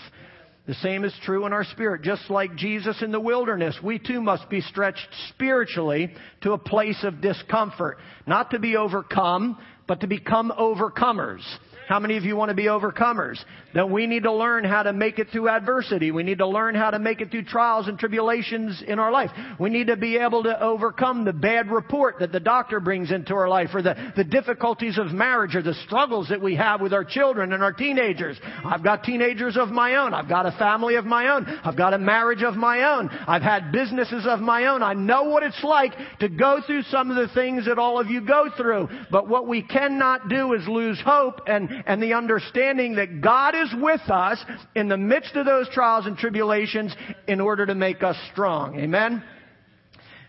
The 0.71 0.77
same 0.77 1.05
is 1.05 1.13
true 1.25 1.47
in 1.47 1.53
our 1.53 1.65
spirit. 1.65 2.03
Just 2.03 2.31
like 2.31 2.55
Jesus 2.55 3.03
in 3.03 3.11
the 3.11 3.19
wilderness, 3.19 3.77
we 3.83 3.99
too 3.99 4.21
must 4.21 4.49
be 4.49 4.61
stretched 4.61 5.09
spiritually 5.31 6.15
to 6.43 6.53
a 6.53 6.59
place 6.59 7.03
of 7.03 7.21
discomfort. 7.21 7.99
Not 8.25 8.53
to 8.53 8.61
be 8.61 8.77
overcome, 8.77 9.59
but 9.89 10.03
to 10.03 10.07
become 10.07 10.53
overcomers. 10.57 11.43
How 11.91 11.99
many 11.99 12.17
of 12.17 12.23
you 12.23 12.37
want 12.37 12.51
to 12.51 12.55
be 12.55 12.67
overcomers? 12.67 13.45
Then 13.75 13.91
we 13.91 14.07
need 14.07 14.23
to 14.23 14.33
learn 14.33 14.63
how 14.63 14.85
to 14.85 14.93
make 14.93 15.19
it 15.19 15.27
through 15.33 15.49
adversity. 15.49 16.13
We 16.13 16.23
need 16.23 16.39
to 16.39 16.47
learn 16.47 16.77
how 16.77 16.93
to 16.93 17.01
make 17.01 17.21
it 17.21 17.33
through 17.33 17.47
trials 17.47 17.89
and 17.89 17.99
tribulations 17.99 18.81
in 18.87 19.01
our 19.01 19.11
life. 19.11 19.31
We 19.59 19.71
need 19.71 19.89
to 19.89 19.97
be 19.97 20.17
able 20.17 20.45
to 20.45 20.61
overcome 20.63 21.25
the 21.25 21.33
bad 21.33 21.69
report 21.69 22.21
that 22.21 22.31
the 22.31 22.39
doctor 22.39 22.79
brings 22.79 23.11
into 23.11 23.35
our 23.35 23.49
life 23.49 23.71
or 23.75 23.83
the, 23.83 24.13
the 24.17 24.23
difficulties 24.23 24.99
of 24.99 25.09
marriage 25.09 25.57
or 25.57 25.63
the 25.63 25.75
struggles 25.85 26.29
that 26.29 26.41
we 26.41 26.55
have 26.55 26.81
with 26.81 26.93
our 26.93 27.05
children 27.05 27.53
and 27.53 27.61
our 27.61 27.73
teenagers. 27.73 28.39
I've 28.65 28.85
got 28.85 29.03
teenagers 29.03 29.57
of 29.57 29.71
my 29.71 29.97
own. 29.97 30.15
I've 30.15 30.29
got 30.29 30.47
a 30.47 30.53
family 30.53 30.95
of 30.95 31.07
my 31.07 31.35
own. 31.35 31.45
I've 31.65 31.77
got 31.77 31.93
a 31.93 31.99
marriage 31.99 32.45
of 32.45 32.55
my 32.55 32.97
own. 32.97 33.09
I've 33.27 33.43
had 33.43 33.73
businesses 33.73 34.27
of 34.29 34.39
my 34.39 34.67
own. 34.67 34.85
I 34.85 34.95
know 34.95 35.25
what 35.25 35.43
it's 35.43 35.65
like 35.65 35.95
to 36.21 36.29
go 36.29 36.61
through 36.65 36.83
some 36.83 37.11
of 37.11 37.17
the 37.17 37.35
things 37.35 37.67
that 37.67 37.81
all 37.81 37.99
of 37.99 38.07
you 38.09 38.21
go 38.21 38.47
through. 38.57 38.89
But 39.11 39.27
what 39.27 39.49
we 39.49 39.63
cannot 39.63 40.29
do 40.29 40.53
is 40.53 40.69
lose 40.69 41.01
hope 41.05 41.41
and, 41.49 41.80
and 41.87 42.03
the 42.03 42.15
understanding 42.15 42.97
that 42.97 43.21
God 43.21 43.55
is 43.55 43.73
with 43.81 44.03
us 44.09 44.39
in 44.75 44.89
the 44.89 44.97
midst 44.97 45.37
of 45.37 45.47
those 45.47 45.69
trials 45.71 46.07
and 46.07 46.17
tribulations 46.17 46.95
in 47.27 47.41
order 47.41 47.67
to 47.67 47.75
make 47.75 48.03
us 48.03 48.17
strong. 48.33 48.79
Amen? 48.79 49.23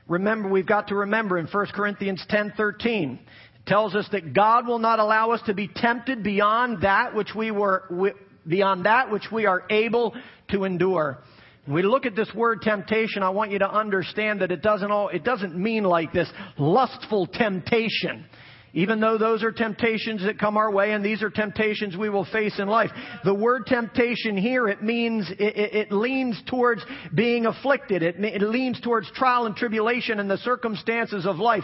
Remember, 0.07 0.49
we've 0.49 0.67
got 0.67 0.89
to 0.89 0.95
remember 0.95 1.37
in 1.37 1.47
1 1.47 1.65
Corinthians 1.73 2.25
10:13 2.29 3.13
it 3.13 3.19
tells 3.65 3.95
us 3.95 4.07
that 4.11 4.33
God 4.33 4.67
will 4.67 4.79
not 4.79 4.99
allow 4.99 5.31
us 5.31 5.41
to 5.45 5.53
be 5.53 5.67
tempted 5.67 6.23
beyond 6.23 6.81
that 6.81 7.15
which 7.15 7.33
we 7.35 7.51
were 7.51 8.13
beyond 8.47 8.85
that 8.85 9.11
which 9.11 9.31
we 9.31 9.45
are 9.45 9.63
able 9.69 10.15
to 10.49 10.63
endure. 10.63 11.19
When 11.65 11.75
we 11.75 11.83
look 11.83 12.07
at 12.07 12.15
this 12.15 12.33
word 12.33 12.63
temptation, 12.63 13.21
I 13.21 13.29
want 13.29 13.51
you 13.51 13.59
to 13.59 13.71
understand 13.71 14.41
that 14.41 14.51
it 14.51 14.63
doesn't 14.63 14.91
all, 14.91 15.09
it 15.09 15.23
doesn't 15.23 15.55
mean 15.55 15.83
like 15.83 16.11
this 16.11 16.29
lustful 16.57 17.27
temptation. 17.27 18.25
Even 18.73 19.01
though 19.01 19.17
those 19.17 19.43
are 19.43 19.51
temptations 19.51 20.23
that 20.23 20.39
come 20.39 20.55
our 20.55 20.71
way 20.71 20.93
and 20.93 21.03
these 21.03 21.21
are 21.21 21.29
temptations 21.29 21.97
we 21.97 22.09
will 22.09 22.25
face 22.25 22.57
in 22.57 22.69
life. 22.69 22.89
The 23.25 23.33
word 23.33 23.65
temptation 23.65 24.37
here, 24.37 24.69
it 24.69 24.81
means, 24.81 25.29
it, 25.31 25.57
it, 25.57 25.75
it 25.75 25.91
leans 25.91 26.41
towards 26.47 26.81
being 27.13 27.45
afflicted. 27.45 28.01
It, 28.01 28.15
it 28.23 28.41
leans 28.41 28.79
towards 28.79 29.11
trial 29.11 29.45
and 29.45 29.55
tribulation 29.55 30.19
and 30.19 30.31
the 30.31 30.37
circumstances 30.37 31.25
of 31.25 31.35
life. 31.37 31.63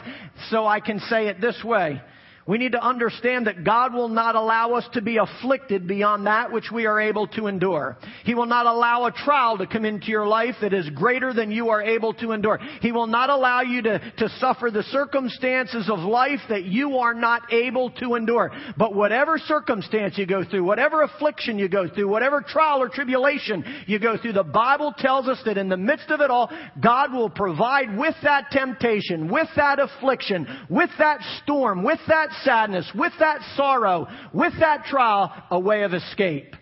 So 0.49 0.65
I 0.65 0.81
can 0.81 0.99
say 0.99 1.27
it 1.27 1.39
this 1.39 1.63
way. 1.63 2.01
We 2.47 2.57
need 2.57 2.71
to 2.71 2.83
understand 2.83 3.47
that 3.47 3.65
God 3.65 3.93
will 3.93 4.07
not 4.07 4.35
allow 4.35 4.73
us 4.75 4.87
to 4.93 5.01
be 5.01 5.17
afflicted 5.17 5.85
beyond 5.85 6.27
that 6.27 6.49
which 6.49 6.71
we 6.71 6.85
are 6.85 6.99
able 6.99 7.27
to 7.27 7.47
endure. 7.47 7.97
He 8.23 8.35
will 8.35 8.45
not 8.45 8.65
allow 8.65 9.05
a 9.05 9.11
trial 9.11 9.57
to 9.57 9.67
come 9.67 9.83
into 9.83 10.07
your 10.07 10.25
life 10.25 10.55
that 10.61 10.73
is 10.73 10.89
greater 10.91 11.33
than 11.33 11.51
you 11.51 11.69
are 11.69 11.81
able 11.81 12.13
to 12.15 12.31
endure. 12.31 12.57
He 12.81 12.93
will 12.93 13.07
not 13.07 13.29
allow 13.29 13.61
you 13.61 13.81
to, 13.81 13.99
to 13.99 14.29
suffer 14.39 14.71
the 14.71 14.83
circumstances 14.83 15.89
of 15.89 15.99
life 15.99 16.39
that 16.47 16.63
you 16.63 16.99
are 16.99 17.13
not 17.13 17.51
able 17.51 17.91
to 17.91 18.15
endure. 18.15 18.51
But 18.77 18.95
whatever 18.95 19.37
circumstance 19.37 20.17
you 20.17 20.25
go 20.25 20.45
through, 20.45 20.63
whatever 20.63 21.01
affliction 21.01 21.59
you 21.59 21.67
go 21.67 21.89
through, 21.89 22.07
whatever 22.07 22.41
trial 22.41 22.81
or 22.81 22.87
tribulation 22.87 23.65
you 23.87 23.99
go 23.99 24.17
through, 24.17 24.33
the 24.33 24.43
Bible 24.43 24.93
tells 24.97 25.27
us 25.27 25.41
that 25.43 25.57
in 25.57 25.67
the 25.67 25.75
midst 25.75 26.11
of 26.11 26.21
it 26.21 26.31
all, 26.31 26.49
God 26.81 27.11
will 27.11 27.29
provide 27.29 27.97
with 27.97 28.15
that 28.23 28.51
temptation, 28.51 29.29
with 29.29 29.49
that 29.57 29.79
affliction, 29.79 30.47
with 30.69 30.91
that 30.97 31.19
storm, 31.43 31.83
with 31.83 31.99
that 32.07 32.29
sadness, 32.43 32.91
with 32.93 33.13
that 33.19 33.41
sorrow, 33.55 34.07
with 34.33 34.53
that 34.59 34.85
trial, 34.85 35.31
a 35.51 35.59
way 35.59 35.83
of 35.83 35.93
escape 35.93 36.55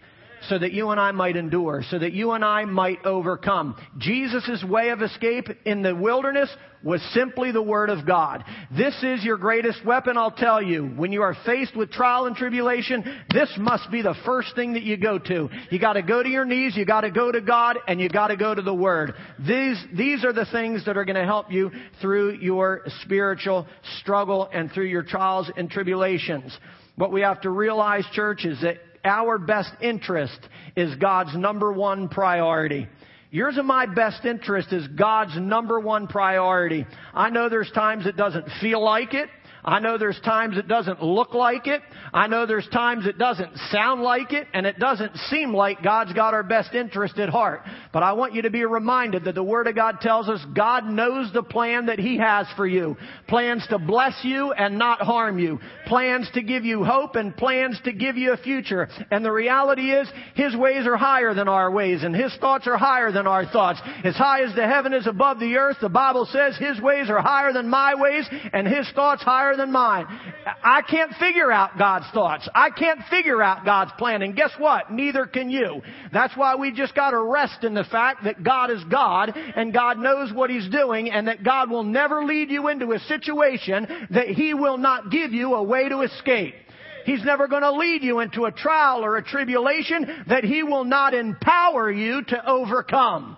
so 0.49 0.57
that 0.59 0.73
you 0.73 0.89
and 0.89 0.99
I 0.99 1.11
might 1.11 1.35
endure, 1.35 1.83
so 1.89 1.99
that 1.99 2.13
you 2.13 2.31
and 2.31 2.43
I 2.43 2.65
might 2.65 3.05
overcome. 3.05 3.75
Jesus' 3.97 4.63
way 4.67 4.89
of 4.89 5.01
escape 5.01 5.47
in 5.65 5.81
the 5.81 5.95
wilderness 5.95 6.49
was 6.83 7.01
simply 7.13 7.51
the 7.51 7.61
Word 7.61 7.89
of 7.89 8.05
God. 8.05 8.45
This 8.77 8.95
is 9.01 9.23
your 9.23 9.37
greatest 9.37 9.83
weapon, 9.83 10.17
I'll 10.17 10.29
tell 10.29 10.61
you. 10.61 10.85
When 10.85 11.11
you 11.11 11.23
are 11.23 11.35
faced 11.45 11.75
with 11.75 11.91
trial 11.91 12.27
and 12.27 12.35
tribulation, 12.35 13.23
this 13.33 13.51
must 13.57 13.89
be 13.91 14.03
the 14.03 14.15
first 14.23 14.55
thing 14.55 14.73
that 14.73 14.83
you 14.83 14.95
go 14.95 15.17
to. 15.17 15.49
You 15.71 15.79
gotta 15.79 16.03
go 16.03 16.21
to 16.21 16.29
your 16.29 16.45
knees, 16.45 16.77
you 16.77 16.85
gotta 16.85 17.09
go 17.09 17.31
to 17.31 17.41
God, 17.41 17.79
and 17.87 17.99
you 17.99 18.07
gotta 18.07 18.37
go 18.37 18.53
to 18.53 18.61
the 18.61 18.73
Word. 18.73 19.15
These, 19.39 19.83
these 19.93 20.23
are 20.23 20.33
the 20.33 20.45
things 20.45 20.85
that 20.85 20.95
are 20.95 21.05
gonna 21.05 21.25
help 21.25 21.51
you 21.51 21.71
through 22.01 22.35
your 22.35 22.83
spiritual 23.01 23.67
struggle 23.99 24.47
and 24.53 24.71
through 24.71 24.85
your 24.85 25.03
trials 25.03 25.49
and 25.57 25.69
tribulations. 25.69 26.55
What 26.97 27.11
we 27.11 27.21
have 27.21 27.41
to 27.41 27.49
realize, 27.49 28.05
church, 28.13 28.45
is 28.45 28.61
that 28.61 28.77
our 29.05 29.37
best 29.37 29.71
interest 29.81 30.39
is 30.75 30.95
God's 30.95 31.35
number 31.35 31.71
one 31.71 32.09
priority. 32.09 32.87
Yours 33.31 33.57
and 33.57 33.67
my 33.67 33.85
best 33.85 34.23
interest 34.25 34.71
is 34.71 34.87
God's 34.87 35.37
number 35.37 35.79
one 35.79 36.07
priority. 36.07 36.85
I 37.13 37.29
know 37.29 37.49
there's 37.49 37.71
times 37.71 38.05
it 38.05 38.15
doesn't 38.15 38.47
feel 38.61 38.83
like 38.83 39.13
it. 39.13 39.29
I 39.65 39.79
know 39.79 39.97
there's 39.97 40.19
times 40.23 40.57
it 40.57 40.67
doesn't 40.67 41.01
look 41.01 41.33
like 41.33 41.65
it. 41.65 41.81
I 42.13 42.27
know 42.27 42.45
there's 42.45 42.67
times 42.69 43.07
it 43.07 43.17
doesn't 43.17 43.57
sound 43.71 44.03
like 44.03 44.31
it 44.31 44.47
and 44.53 44.67
it 44.67 44.77
doesn't 44.77 45.15
seem 45.29 45.55
like 45.55 45.81
God's 45.81 46.13
got 46.13 46.35
our 46.35 46.43
best 46.43 46.75
interest 46.75 47.17
at 47.17 47.29
heart. 47.29 47.61
But 47.91 48.03
I 48.03 48.13
want 48.13 48.35
you 48.35 48.43
to 48.43 48.51
be 48.51 48.63
reminded 48.63 49.23
that 49.23 49.33
the 49.33 49.43
Word 49.43 49.65
of 49.65 49.73
God 49.73 50.01
tells 50.01 50.29
us 50.29 50.45
God 50.55 50.85
knows 50.85 51.33
the 51.33 51.41
plan 51.41 51.87
that 51.87 51.97
He 51.97 52.19
has 52.19 52.45
for 52.55 52.67
you. 52.67 52.95
Plans 53.27 53.65
to 53.69 53.79
bless 53.79 54.13
you 54.23 54.51
and 54.51 54.77
not 54.77 55.01
harm 55.01 55.39
you. 55.39 55.59
Plans 55.87 56.29
to 56.35 56.43
give 56.43 56.63
you 56.63 56.83
hope 56.83 57.15
and 57.15 57.35
plans 57.35 57.79
to 57.85 57.91
give 57.91 58.17
you 58.17 58.33
a 58.33 58.37
future. 58.37 58.87
And 59.09 59.25
the 59.25 59.31
reality 59.31 59.91
is 59.91 60.07
His 60.35 60.55
ways 60.55 60.85
are 60.85 60.97
higher 60.97 61.33
than 61.33 61.47
our 61.47 61.71
ways 61.71 62.03
and 62.03 62.15
His 62.15 62.35
thoughts 62.37 62.67
are 62.67 62.77
higher 62.77 63.11
than 63.11 63.25
our 63.25 63.47
thoughts. 63.47 63.81
As 64.03 64.15
high 64.15 64.43
as 64.43 64.53
the 64.53 64.67
heaven 64.67 64.93
is 64.93 65.07
above 65.07 65.39
the 65.39 65.55
earth, 65.55 65.77
the 65.81 65.89
Bible 65.89 66.27
says 66.31 66.55
His 66.55 66.79
ways 66.79 67.09
are 67.09 67.21
higher 67.21 67.51
than 67.51 67.67
my 67.67 67.95
ways 67.95 68.29
and 68.53 68.67
His 68.67 68.87
thoughts 68.91 69.23
higher 69.23 69.54
than 69.55 69.71
mine. 69.71 70.05
I 70.63 70.81
can't 70.81 71.13
figure 71.15 71.51
out 71.51 71.77
God's 71.77 72.05
thoughts. 72.13 72.47
I 72.53 72.69
can't 72.69 72.99
figure 73.09 73.41
out 73.41 73.65
God's 73.65 73.91
plan. 73.97 74.21
And 74.21 74.35
guess 74.35 74.51
what? 74.57 74.91
Neither 74.91 75.25
can 75.25 75.49
you. 75.49 75.81
That's 76.11 76.35
why 76.35 76.55
we 76.55 76.71
just 76.71 76.95
got 76.95 77.11
to 77.11 77.19
rest 77.19 77.63
in 77.63 77.73
the 77.73 77.83
fact 77.83 78.23
that 78.23 78.43
God 78.43 78.71
is 78.71 78.83
God 78.85 79.33
and 79.35 79.73
God 79.73 79.97
knows 79.97 80.33
what 80.33 80.49
He's 80.49 80.69
doing 80.69 81.11
and 81.11 81.27
that 81.27 81.43
God 81.43 81.69
will 81.69 81.83
never 81.83 82.23
lead 82.23 82.49
you 82.49 82.67
into 82.67 82.91
a 82.91 82.99
situation 82.99 83.87
that 84.11 84.27
He 84.27 84.53
will 84.53 84.77
not 84.77 85.11
give 85.11 85.31
you 85.31 85.55
a 85.55 85.63
way 85.63 85.89
to 85.89 86.01
escape. 86.01 86.55
He's 87.05 87.23
never 87.23 87.47
going 87.47 87.61
to 87.61 87.71
lead 87.71 88.03
you 88.03 88.19
into 88.19 88.45
a 88.45 88.51
trial 88.51 89.05
or 89.05 89.17
a 89.17 89.23
tribulation 89.23 90.25
that 90.27 90.43
He 90.43 90.63
will 90.63 90.85
not 90.85 91.13
empower 91.13 91.91
you 91.91 92.23
to 92.23 92.49
overcome. 92.49 93.37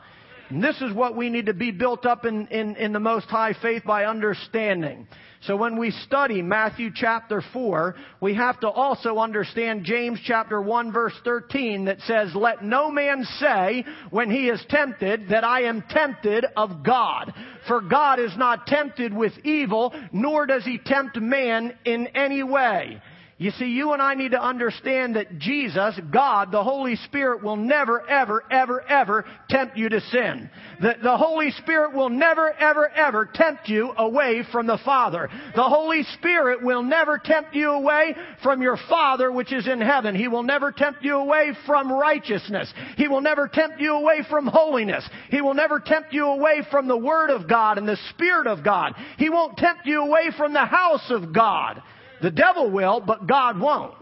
And 0.50 0.64
this 0.64 0.82
is 0.82 0.94
what 0.94 1.16
we 1.16 1.30
need 1.30 1.48
to 1.48 1.54
be 1.54 1.72
built 1.72 2.06
up 2.06 2.26
in, 2.26 2.48
in, 2.48 2.76
in 2.78 2.94
the 2.94 3.00
most 3.00 3.26
high 3.28 3.54
faith 3.62 3.84
by 3.86 4.06
understanding. 4.06 5.08
So 5.48 5.56
when 5.56 5.80
we 5.80 5.92
study 5.92 6.42
Matthew 6.42 6.92
chapter 6.94 7.42
4, 7.54 7.96
we 8.20 8.36
have 8.36 8.60
to 8.60 8.68
also 8.68 9.18
understand 9.18 9.86
James 9.86 10.20
chapter 10.26 10.62
1 10.62 10.92
verse 10.92 11.14
13 11.24 11.86
that 11.86 12.02
says, 12.02 12.36
Let 12.36 12.66
no 12.66 12.92
man 12.92 13.24
say 13.40 13.86
when 14.10 14.30
he 14.30 14.50
is 14.50 14.62
tempted 14.70 15.30
that 15.30 15.46
I 15.46 15.64
am 15.64 15.86
tempted 15.90 16.46
of 16.58 16.84
God. 16.84 17.34
For 17.66 17.80
God 17.80 18.20
is 18.20 18.36
not 18.36 18.68
tempted 18.68 19.14
with 19.14 19.32
evil, 19.46 19.94
nor 20.12 20.46
does 20.48 20.66
he 20.66 20.80
tempt 20.86 21.16
man 21.16 21.78
in 21.86 22.08
any 22.08 22.44
way. 22.44 23.02
You 23.40 23.52
see, 23.52 23.66
you 23.66 23.94
and 23.94 24.02
I 24.02 24.16
need 24.16 24.32
to 24.32 24.42
understand 24.42 25.16
that 25.16 25.38
Jesus, 25.38 26.00
God, 26.12 26.52
the 26.52 26.64
Holy 26.64 26.96
Spirit 26.96 27.44
will 27.44 27.56
never, 27.56 28.02
ever, 28.10 28.44
ever, 28.50 28.82
ever 28.82 29.26
tempt 29.48 29.78
you 29.78 29.90
to 29.90 30.02
sin. 30.02 30.50
The, 30.82 30.96
the 31.04 31.18
Holy 31.18 31.52
Spirit 31.52 31.94
will 31.94 32.10
never, 32.10 32.52
ever, 32.52 32.90
ever 32.90 33.30
tempt 33.32 33.70
you 33.70 33.94
away 33.96 34.42
from 34.52 34.66
the 34.66 34.80
Father. 34.84 35.30
The 35.56 35.62
Holy 35.64 36.02
Spirit 36.18 36.64
will 36.64 36.82
never 36.82 37.20
tempt 37.20 37.54
you 37.54 37.70
away 37.70 38.16
from 38.42 38.64
your 38.64 38.78
Father 38.90 39.32
which 39.32 39.54
is 39.54 39.68
in 39.68 39.82
heaven. 39.82 40.16
He 40.16 40.28
will 40.28 40.42
never 40.42 40.72
tempt 40.72 41.04
you 41.04 41.18
away 41.18 41.52
from 41.68 41.94
righteousness. 41.94 42.74
He 42.96 43.08
will 43.08 43.22
never 43.22 43.48
tempt 43.48 43.80
you 43.80 43.94
away 43.94 44.24
from 44.28 44.48
holiness. 44.48 45.08
He 45.30 45.42
will 45.42 45.54
never 45.54 45.80
tempt 45.80 46.12
you 46.12 46.26
away 46.26 46.64
from 46.72 46.88
the 46.88 46.98
Word 46.98 47.30
of 47.30 47.48
God 47.48 47.78
and 47.78 47.88
the 47.88 48.00
Spirit 48.10 48.48
of 48.48 48.64
God. 48.64 48.96
He 49.20 49.30
won't 49.30 49.58
tempt 49.58 49.86
you 49.86 50.02
away 50.02 50.32
from 50.36 50.54
the 50.54 50.66
house 50.66 51.12
of 51.12 51.32
God. 51.32 51.84
The 52.22 52.32
devil 52.32 52.72
will, 52.72 53.00
but 53.00 53.28
God 53.28 53.60
won't. 53.60 53.94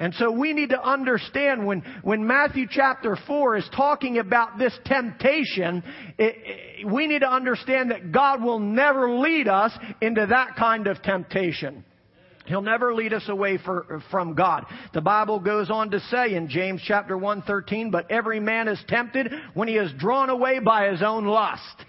And 0.00 0.14
so 0.14 0.32
we 0.32 0.54
need 0.54 0.70
to 0.70 0.82
understand 0.82 1.66
when, 1.66 1.82
when 2.02 2.26
Matthew 2.26 2.66
chapter 2.68 3.18
4 3.26 3.56
is 3.58 3.68
talking 3.76 4.16
about 4.16 4.58
this 4.58 4.76
temptation, 4.86 5.84
it, 6.16 6.36
it, 6.38 6.86
we 6.90 7.06
need 7.06 7.18
to 7.18 7.30
understand 7.30 7.90
that 7.90 8.10
God 8.10 8.42
will 8.42 8.58
never 8.58 9.12
lead 9.18 9.46
us 9.46 9.72
into 10.00 10.26
that 10.26 10.56
kind 10.56 10.86
of 10.86 11.02
temptation. 11.02 11.84
He'll 12.46 12.62
never 12.62 12.94
lead 12.94 13.12
us 13.12 13.28
away 13.28 13.58
for, 13.58 14.02
from 14.10 14.34
God. 14.34 14.64
The 14.94 15.02
Bible 15.02 15.38
goes 15.38 15.70
on 15.70 15.90
to 15.90 16.00
say 16.00 16.34
in 16.34 16.48
James 16.48 16.82
chapter 16.84 17.16
1:13, 17.16 17.92
but 17.92 18.10
every 18.10 18.40
man 18.40 18.66
is 18.66 18.82
tempted 18.88 19.32
when 19.54 19.68
he 19.68 19.76
is 19.76 19.92
drawn 19.98 20.30
away 20.30 20.58
by 20.58 20.88
his 20.88 21.02
own 21.02 21.26
lust. 21.26 21.84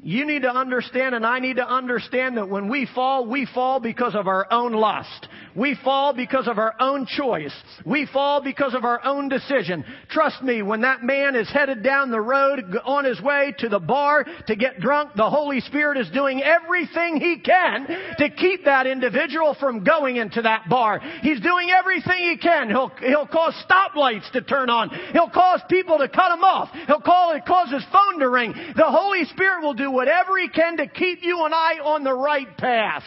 You 0.00 0.26
need 0.26 0.42
to 0.42 0.50
understand 0.50 1.16
and 1.16 1.26
I 1.26 1.40
need 1.40 1.56
to 1.56 1.68
understand 1.68 2.36
that 2.36 2.48
when 2.48 2.68
we 2.68 2.86
fall, 2.94 3.26
we 3.26 3.46
fall 3.52 3.80
because 3.80 4.14
of 4.14 4.28
our 4.28 4.46
own 4.52 4.72
lust. 4.72 5.28
We 5.56 5.76
fall 5.82 6.12
because 6.12 6.46
of 6.46 6.56
our 6.56 6.74
own 6.78 7.04
choice. 7.04 7.52
We 7.84 8.06
fall 8.06 8.40
because 8.40 8.74
of 8.74 8.84
our 8.84 9.04
own 9.04 9.28
decision. 9.28 9.84
Trust 10.08 10.40
me, 10.40 10.62
when 10.62 10.82
that 10.82 11.02
man 11.02 11.34
is 11.34 11.50
headed 11.50 11.82
down 11.82 12.12
the 12.12 12.20
road 12.20 12.76
on 12.84 13.04
his 13.04 13.20
way 13.20 13.52
to 13.58 13.68
the 13.68 13.80
bar 13.80 14.24
to 14.46 14.54
get 14.54 14.78
drunk, 14.78 15.14
the 15.16 15.28
Holy 15.28 15.60
Spirit 15.60 15.98
is 15.98 16.08
doing 16.10 16.42
everything 16.44 17.16
he 17.16 17.40
can 17.40 17.88
to 18.18 18.30
keep 18.30 18.66
that 18.66 18.86
individual 18.86 19.56
from 19.58 19.82
going 19.82 20.14
into 20.14 20.42
that 20.42 20.68
bar. 20.68 21.00
He's 21.22 21.40
doing 21.40 21.70
everything 21.70 22.18
he 22.18 22.36
can. 22.36 22.68
He'll, 22.68 22.92
he'll 23.00 23.26
cause 23.26 23.54
stoplights 23.68 24.30
to 24.30 24.42
turn 24.42 24.70
on. 24.70 24.90
He'll 25.12 25.30
cause 25.30 25.60
people 25.68 25.98
to 25.98 26.08
cut 26.08 26.30
him 26.30 26.44
off. 26.44 26.68
He'll 26.86 27.00
call, 27.00 27.36
cause 27.44 27.70
his 27.72 27.84
phone 27.92 28.20
to 28.20 28.28
ring. 28.28 28.54
The 28.76 28.84
Holy 28.84 29.24
Spirit 29.24 29.62
will 29.62 29.74
whatever 29.90 30.38
he 30.38 30.48
can 30.48 30.76
to 30.78 30.86
keep 30.86 31.22
you 31.22 31.44
and 31.44 31.54
I 31.54 31.78
on 31.84 32.04
the 32.04 32.14
right 32.14 32.56
path. 32.56 33.04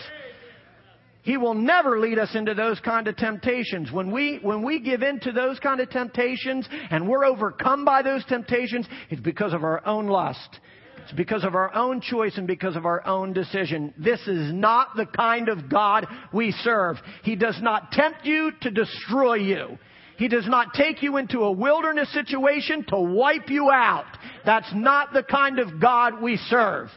He 1.24 1.38
will 1.38 1.54
never 1.54 2.00
lead 2.00 2.18
us 2.18 2.36
into 2.36 2.56
those 2.56 2.80
kind 2.80 3.08
of 3.08 3.16
temptations. 3.16 3.92
When 3.92 4.12
we, 4.12 4.40
when 4.42 4.64
we 4.64 4.80
give 4.80 5.04
in 5.04 5.20
to 5.22 5.32
those 5.32 5.60
kind 5.60 5.80
of 5.80 5.90
temptations 5.90 6.68
and 6.90 7.08
we're 7.08 7.26
overcome 7.26 7.86
by 7.86 8.02
those 8.02 8.26
temptations, 8.26 8.88
it's 9.10 9.22
because 9.22 9.54
of 9.54 9.64
our 9.64 9.86
own 9.86 10.08
lust. 10.08 10.60
It's 11.04 11.14
because 11.14 11.44
of 11.44 11.56
our 11.56 11.74
own 11.76 12.02
choice 12.02 12.38
and 12.38 12.48
because 12.48 12.76
of 12.76 12.86
our 12.86 13.06
own 13.06 13.34
decision. 13.34 13.94
This 13.98 14.20
is 14.28 14.52
not 14.54 14.96
the 14.96 15.06
kind 15.06 15.50
of 15.50 15.70
God 15.70 16.08
we 16.34 16.52
serve. 16.52 16.98
He 17.24 17.36
does 17.36 17.60
not 17.62 17.92
tempt 17.92 18.26
you 18.26 18.52
to 18.62 18.72
destroy 18.72 19.36
you. 19.36 19.78
He 20.22 20.28
does 20.28 20.48
not 20.48 20.76
take 20.76 21.02
you 21.02 21.18
into 21.18 21.40
a 21.40 21.52
wilderness 21.52 22.14
situation 22.14 22.86
to 22.90 22.96
wipe 22.96 23.50
you 23.50 23.72
out. 23.72 24.06
That's 24.46 24.72
not 24.72 25.14
the 25.14 25.24
kind 25.24 25.58
of 25.58 25.82
God 25.82 26.22
we 26.22 26.38
serve. 26.38 26.90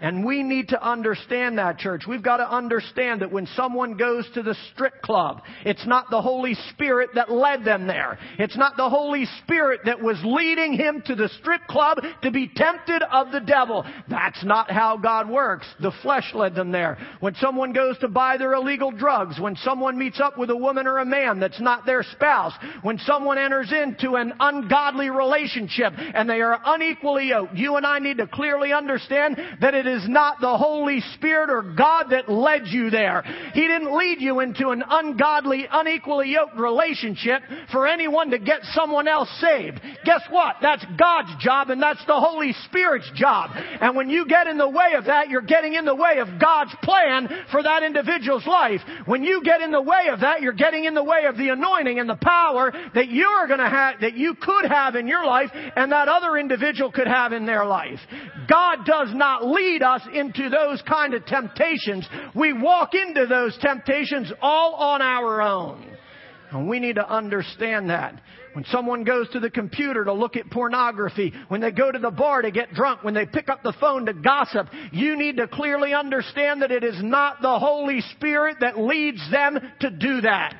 And 0.00 0.24
we 0.26 0.42
need 0.42 0.68
to 0.68 0.86
understand 0.86 1.56
that, 1.58 1.78
church. 1.78 2.04
We've 2.06 2.22
got 2.22 2.36
to 2.36 2.50
understand 2.50 3.22
that 3.22 3.32
when 3.32 3.46
someone 3.46 3.96
goes 3.96 4.28
to 4.34 4.42
the 4.42 4.54
strip 4.72 5.00
club, 5.00 5.42
it's 5.64 5.86
not 5.86 6.10
the 6.10 6.20
Holy 6.20 6.54
Spirit 6.70 7.10
that 7.14 7.30
led 7.30 7.64
them 7.64 7.86
there. 7.86 8.18
It's 8.38 8.58
not 8.58 8.76
the 8.76 8.90
Holy 8.90 9.26
Spirit 9.42 9.80
that 9.86 10.02
was 10.02 10.18
leading 10.22 10.74
him 10.74 11.02
to 11.06 11.14
the 11.14 11.30
strip 11.40 11.62
club 11.66 11.98
to 12.22 12.30
be 12.30 12.50
tempted 12.54 13.02
of 13.10 13.32
the 13.32 13.40
devil. 13.40 13.86
That's 14.08 14.44
not 14.44 14.70
how 14.70 14.98
God 14.98 15.30
works. 15.30 15.66
The 15.80 15.92
flesh 16.02 16.34
led 16.34 16.54
them 16.54 16.72
there. 16.72 16.98
When 17.20 17.34
someone 17.36 17.72
goes 17.72 17.96
to 17.98 18.08
buy 18.08 18.36
their 18.36 18.52
illegal 18.52 18.90
drugs, 18.90 19.40
when 19.40 19.56
someone 19.56 19.98
meets 19.98 20.20
up 20.20 20.36
with 20.36 20.50
a 20.50 20.56
woman 20.56 20.86
or 20.86 20.98
a 20.98 21.06
man 21.06 21.40
that's 21.40 21.60
not 21.60 21.86
their 21.86 22.02
spouse, 22.02 22.52
when 22.82 22.98
someone 22.98 23.38
enters 23.38 23.72
into 23.72 24.16
an 24.16 24.34
ungodly 24.40 25.08
relationship 25.08 25.94
and 25.96 26.28
they 26.28 26.42
are 26.42 26.60
unequally 26.66 27.28
yoked, 27.28 27.54
you 27.54 27.76
and 27.76 27.86
I 27.86 27.98
need 27.98 28.18
to 28.18 28.26
clearly 28.26 28.74
understand 28.74 29.38
that 29.60 29.74
it 29.74 29.85
it 29.86 30.02
is 30.02 30.08
not 30.08 30.40
the 30.40 30.56
Holy 30.56 31.00
Spirit 31.14 31.50
or 31.50 31.62
God 31.62 32.10
that 32.10 32.28
led 32.28 32.66
you 32.66 32.90
there. 32.90 33.22
He 33.54 33.60
didn't 33.60 33.96
lead 33.96 34.20
you 34.20 34.40
into 34.40 34.70
an 34.70 34.82
ungodly, 34.88 35.66
unequally 35.70 36.30
yoked 36.30 36.56
relationship 36.56 37.42
for 37.70 37.86
anyone 37.86 38.30
to 38.30 38.38
get 38.38 38.60
someone 38.72 39.08
else 39.08 39.28
saved. 39.40 39.80
Guess 40.04 40.22
what? 40.30 40.56
That's 40.60 40.84
God's 40.98 41.36
job 41.38 41.70
and 41.70 41.80
that's 41.80 42.04
the 42.06 42.18
Holy 42.18 42.52
Spirit's 42.64 43.10
job. 43.14 43.50
And 43.54 43.96
when 43.96 44.10
you 44.10 44.26
get 44.26 44.46
in 44.46 44.58
the 44.58 44.68
way 44.68 44.94
of 44.96 45.06
that, 45.06 45.28
you're 45.28 45.40
getting 45.40 45.74
in 45.74 45.84
the 45.84 45.94
way 45.94 46.18
of 46.18 46.40
God's 46.40 46.74
plan 46.82 47.28
for 47.50 47.62
that 47.62 47.82
individual's 47.82 48.46
life. 48.46 48.80
When 49.06 49.22
you 49.22 49.42
get 49.42 49.60
in 49.60 49.70
the 49.70 49.82
way 49.82 50.08
of 50.10 50.20
that, 50.20 50.42
you're 50.42 50.52
getting 50.52 50.84
in 50.84 50.94
the 50.94 51.04
way 51.04 51.24
of 51.28 51.36
the 51.36 51.50
anointing 51.50 51.98
and 51.98 52.08
the 52.08 52.18
power 52.20 52.72
that 52.94 53.08
you 53.08 53.26
are 53.26 53.46
going 53.46 53.60
to 53.60 53.68
have, 53.68 54.00
that 54.00 54.16
you 54.16 54.34
could 54.34 54.66
have 54.66 54.96
in 54.96 55.06
your 55.06 55.24
life 55.24 55.50
and 55.54 55.92
that 55.92 56.08
other 56.08 56.36
individual 56.36 56.90
could 56.90 57.06
have 57.06 57.32
in 57.32 57.46
their 57.46 57.64
life. 57.64 58.00
God 58.48 58.84
does 58.84 59.08
not 59.14 59.46
lead 59.46 59.75
lead 59.76 59.82
us 59.82 60.02
into 60.12 60.48
those 60.48 60.82
kind 60.82 61.14
of 61.14 61.24
temptations. 61.26 62.08
We 62.34 62.52
walk 62.52 62.94
into 62.94 63.26
those 63.26 63.56
temptations 63.60 64.32
all 64.40 64.74
on 64.74 65.02
our 65.02 65.42
own. 65.42 65.96
And 66.50 66.68
we 66.68 66.78
need 66.78 66.96
to 66.96 67.08
understand 67.08 67.90
that. 67.90 68.20
When 68.54 68.64
someone 68.66 69.04
goes 69.04 69.28
to 69.30 69.40
the 69.40 69.50
computer 69.50 70.04
to 70.04 70.12
look 70.14 70.36
at 70.36 70.50
pornography, 70.50 71.34
when 71.48 71.60
they 71.60 71.72
go 71.72 71.92
to 71.92 71.98
the 71.98 72.10
bar 72.10 72.40
to 72.40 72.50
get 72.50 72.72
drunk, 72.72 73.04
when 73.04 73.12
they 73.12 73.26
pick 73.26 73.50
up 73.50 73.62
the 73.62 73.74
phone 73.78 74.06
to 74.06 74.14
gossip, 74.14 74.68
you 74.92 75.16
need 75.18 75.36
to 75.36 75.46
clearly 75.46 75.92
understand 75.92 76.62
that 76.62 76.70
it 76.70 76.82
is 76.82 76.96
not 77.02 77.42
the 77.42 77.58
Holy 77.58 78.00
Spirit 78.16 78.58
that 78.60 78.78
leads 78.78 79.20
them 79.30 79.58
to 79.80 79.90
do 79.90 80.22
that. 80.22 80.54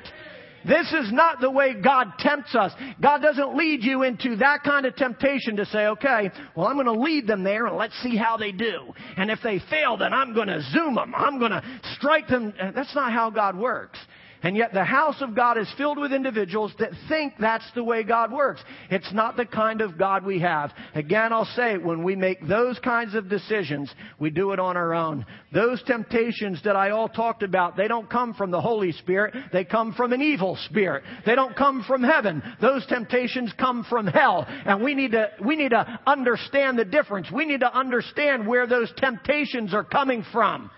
This 0.65 0.91
is 0.93 1.11
not 1.11 1.39
the 1.39 1.49
way 1.49 1.73
God 1.73 2.13
tempts 2.19 2.55
us. 2.55 2.73
God 3.01 3.21
doesn't 3.21 3.55
lead 3.55 3.83
you 3.83 4.03
into 4.03 4.35
that 4.37 4.63
kind 4.63 4.85
of 4.85 4.95
temptation 4.95 5.55
to 5.57 5.65
say, 5.65 5.87
okay, 5.87 6.31
well, 6.55 6.67
I'm 6.67 6.75
going 6.75 6.85
to 6.85 7.01
lead 7.01 7.27
them 7.27 7.43
there 7.43 7.67
and 7.67 7.77
let's 7.77 7.97
see 8.01 8.15
how 8.15 8.37
they 8.37 8.51
do. 8.51 8.93
And 9.15 9.31
if 9.31 9.39
they 9.43 9.59
fail, 9.69 9.97
then 9.97 10.13
I'm 10.13 10.33
going 10.33 10.47
to 10.47 10.61
zoom 10.71 10.95
them. 10.95 11.13
I'm 11.15 11.39
going 11.39 11.51
to 11.51 11.63
strike 11.97 12.27
them. 12.27 12.53
Uh, 12.59 12.71
that's 12.71 12.93
not 12.95 13.11
how 13.11 13.29
God 13.29 13.57
works. 13.57 13.99
And 14.43 14.55
yet 14.55 14.73
the 14.73 14.83
house 14.83 15.21
of 15.21 15.35
God 15.35 15.57
is 15.57 15.71
filled 15.77 15.97
with 15.97 16.13
individuals 16.13 16.71
that 16.79 16.91
think 17.09 17.33
that's 17.39 17.69
the 17.73 17.83
way 17.83 18.03
God 18.03 18.31
works. 18.31 18.61
It's 18.91 19.11
not 19.11 19.35
the 19.35 19.45
kind 19.45 19.81
of 19.81 19.97
God 19.97 20.25
we 20.25 20.39
have. 20.41 20.71
Again, 20.93 21.33
I'll 21.33 21.45
say, 21.55 21.77
when 21.77 22.03
we 22.03 22.15
make 22.15 22.47
those 22.47 22.77
kinds 22.79 23.15
of 23.15 23.29
decisions, 23.29 23.91
we 24.19 24.29
do 24.29 24.51
it 24.51 24.59
on 24.59 24.77
our 24.77 24.93
own. 24.93 25.25
Those 25.53 25.81
temptations 25.83 26.61
that 26.65 26.75
I 26.75 26.91
all 26.91 27.09
talked 27.09 27.41
about, 27.41 27.75
they 27.75 27.87
don't 27.87 28.09
come 28.09 28.35
from 28.35 28.51
the 28.51 28.61
Holy 28.61 28.91
Spirit. 28.91 29.33
They 29.51 29.63
come 29.63 29.93
from 29.93 30.13
an 30.13 30.21
evil 30.21 30.55
spirit. 30.65 31.03
They 31.25 31.35
don't 31.35 31.55
come 31.55 31.83
from 31.87 32.03
heaven. 32.03 32.43
Those 32.61 32.85
temptations 32.85 33.51
come 33.57 33.85
from 33.89 34.05
hell. 34.05 34.45
And 34.47 34.83
we 34.83 34.93
need 34.93 35.11
to, 35.13 35.31
we 35.43 35.55
need 35.55 35.69
to 35.69 35.99
understand 36.05 36.77
the 36.77 36.85
difference. 36.85 37.31
We 37.31 37.45
need 37.45 37.61
to 37.61 37.75
understand 37.75 38.47
where 38.47 38.67
those 38.67 38.91
temptations 38.97 39.73
are 39.73 39.83
coming 39.83 40.23
from. 40.31 40.69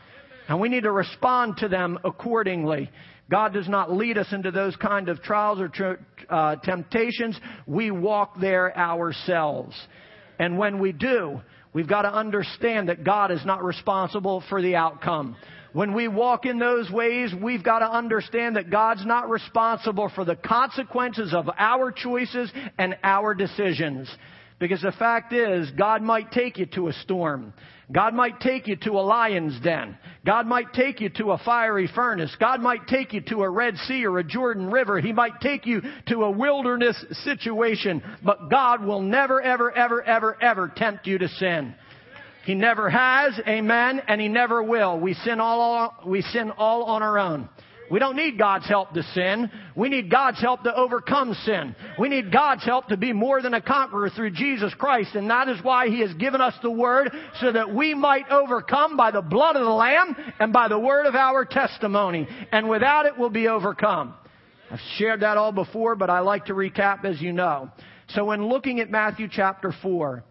And 0.48 0.60
we 0.60 0.70
need 0.70 0.84
to 0.84 0.92
respond 0.92 1.58
to 1.58 1.68
them 1.68 2.00
accordingly. 2.04 2.90
God 3.30 3.54
does 3.54 3.70
not 3.70 3.92
lead 3.92 4.18
us 4.18 4.28
into 4.32 4.52
those 4.52 4.76
kind 4.76 5.08
of 5.08 5.22
trials 5.22 5.60
or 5.60 5.70
tr- 5.70 6.02
uh, 6.30 6.56
temptations. 6.58 7.40
We 7.68 7.92
walk 7.92 8.40
there 8.40 8.76
ourselves. 8.78 9.76
And 10.40 10.58
when 10.58 10.80
we 10.80 10.92
do, 10.92 11.42
we've 11.74 11.88
got 11.88 12.04
to 12.04 12.14
understand 12.14 12.90
that 12.90 13.04
God 13.04 13.32
is 13.32 13.46
not 13.46 13.64
responsible 13.64 14.44
for 14.50 14.62
the 14.62 14.76
outcome. 14.76 15.36
When 15.74 15.94
we 15.94 16.08
walk 16.08 16.46
in 16.48 16.58
those 16.58 16.90
ways, 16.90 17.32
we've 17.40 17.64
got 17.64 17.80
to 17.80 17.92
understand 17.92 18.56
that 18.56 18.72
God's 18.72 19.06
not 19.06 19.30
responsible 19.30 20.12
for 20.16 20.26
the 20.26 20.36
consequences 20.36 21.32
of 21.32 21.48
our 21.58 21.92
choices 21.92 22.52
and 22.80 22.98
our 23.04 23.36
decisions. 23.36 24.10
Because 24.60 24.82
the 24.82 24.92
fact 24.92 25.32
is, 25.32 25.72
God 25.72 26.02
might 26.02 26.32
take 26.32 26.58
you 26.58 26.66
to 26.68 26.90
a 26.90 26.94
storm. 26.94 27.54
God 27.92 28.14
might 28.14 28.40
take 28.40 28.68
you 28.68 28.76
to 28.84 28.92
a 28.92 29.02
lion's 29.02 29.60
den. 29.62 29.98
God 30.26 30.46
might 30.46 30.74
take 30.74 31.00
you 31.00 31.10
to 31.12 31.32
a 31.32 31.38
fiery 31.40 31.90
furnace. 31.96 32.36
God 32.40 32.62
might 32.62 32.86
take 32.88 33.14
you 33.14 33.22
to 33.22 33.42
a 33.42 33.50
Red 33.50 33.78
Sea 33.88 34.06
or 34.06 34.20
a 34.20 34.24
Jordan 34.24 34.70
River. 34.70 35.00
He 35.00 35.14
might 35.14 35.40
take 35.42 35.66
you 35.66 35.82
to 36.08 36.24
a 36.24 36.32
wilderness 36.32 37.04
situation. 37.24 38.04
But 38.24 38.50
God 38.50 38.84
will 38.86 39.02
never, 39.02 39.42
ever, 39.42 39.72
ever, 39.72 40.04
ever, 40.04 40.38
ever 40.44 40.72
tempt 40.76 41.08
you 41.08 41.18
to 41.18 41.30
sin. 41.30 41.74
He 42.46 42.54
never 42.54 42.90
has, 42.90 43.40
amen, 43.48 44.02
and 44.08 44.20
He 44.20 44.28
never 44.28 44.62
will. 44.62 45.00
We 45.00 45.14
sin 45.14 45.40
all, 45.40 45.96
we 46.06 46.22
sin 46.22 46.52
all 46.52 46.84
on 46.84 47.02
our 47.02 47.18
own. 47.18 47.50
We 47.90 48.00
don't 48.00 48.16
need 48.16 48.38
God's 48.38 48.68
help 48.68 48.94
to 48.94 49.04
sin. 49.14 49.50
We 49.76 49.90
need 49.90 50.12
God's 50.12 50.40
help 50.40 50.64
to 50.64 50.76
overcome 50.76 51.34
sin. 51.46 51.76
We 51.98 52.10
need 52.10 52.32
God's 52.32 52.64
help 52.64 52.88
to 52.90 52.98
be 52.98 53.14
more 53.14 53.42
than 53.42 53.54
a 53.54 53.62
conqueror 53.62 54.10
through 54.10 54.32
Jesus 54.32 54.74
Christ. 54.76 55.16
And 55.16 55.30
that 55.30 55.50
is 55.50 55.64
why 55.64 55.88
He 55.90 56.02
has 56.02 56.14
given 56.14 56.42
us 56.42 56.54
the 56.62 56.72
Word 56.72 57.12
so 57.42 57.52
that 57.52 57.74
we 57.74 57.94
might 57.94 58.30
overcome 58.30 58.96
by 58.96 59.12
the 59.12 59.22
blood 59.22 59.56
of 59.56 59.64
the 59.64 59.72
Lamb 59.72 60.16
and 60.40 60.54
by 60.54 60.68
the 60.68 60.80
word 60.80 61.06
of 61.06 61.16
our 61.16 61.46
testimony. 61.46 62.28
And 62.52 62.70
without 62.70 63.06
it, 63.06 63.14
we'll 63.18 63.30
be 63.30 63.48
overcome. 63.48 64.14
I've 64.72 64.80
shared 64.98 65.22
that 65.22 65.38
all 65.38 65.52
before, 65.52 65.96
but 65.96 66.10
I 66.10 66.20
like 66.20 66.46
to 66.46 66.54
recap 66.54 67.06
as 67.06 67.22
you 67.22 67.34
know. 67.34 67.70
So 68.10 68.26
when 68.26 68.48
looking 68.48 68.80
at 68.80 68.90
Matthew 68.90 69.28
chapter 69.32 69.74
4, 69.82 70.24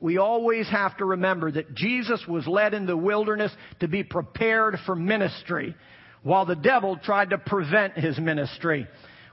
we 0.00 0.18
always 0.18 0.68
have 0.68 0.96
to 0.98 1.04
remember 1.04 1.50
that 1.50 1.74
Jesus 1.74 2.24
was 2.26 2.46
led 2.46 2.74
in 2.74 2.86
the 2.86 2.96
wilderness 2.96 3.52
to 3.80 3.88
be 3.88 4.02
prepared 4.02 4.78
for 4.86 4.94
ministry 4.94 5.74
while 6.22 6.46
the 6.46 6.56
devil 6.56 6.96
tried 6.96 7.30
to 7.30 7.38
prevent 7.38 7.94
his 7.94 8.18
ministry. 8.18 8.86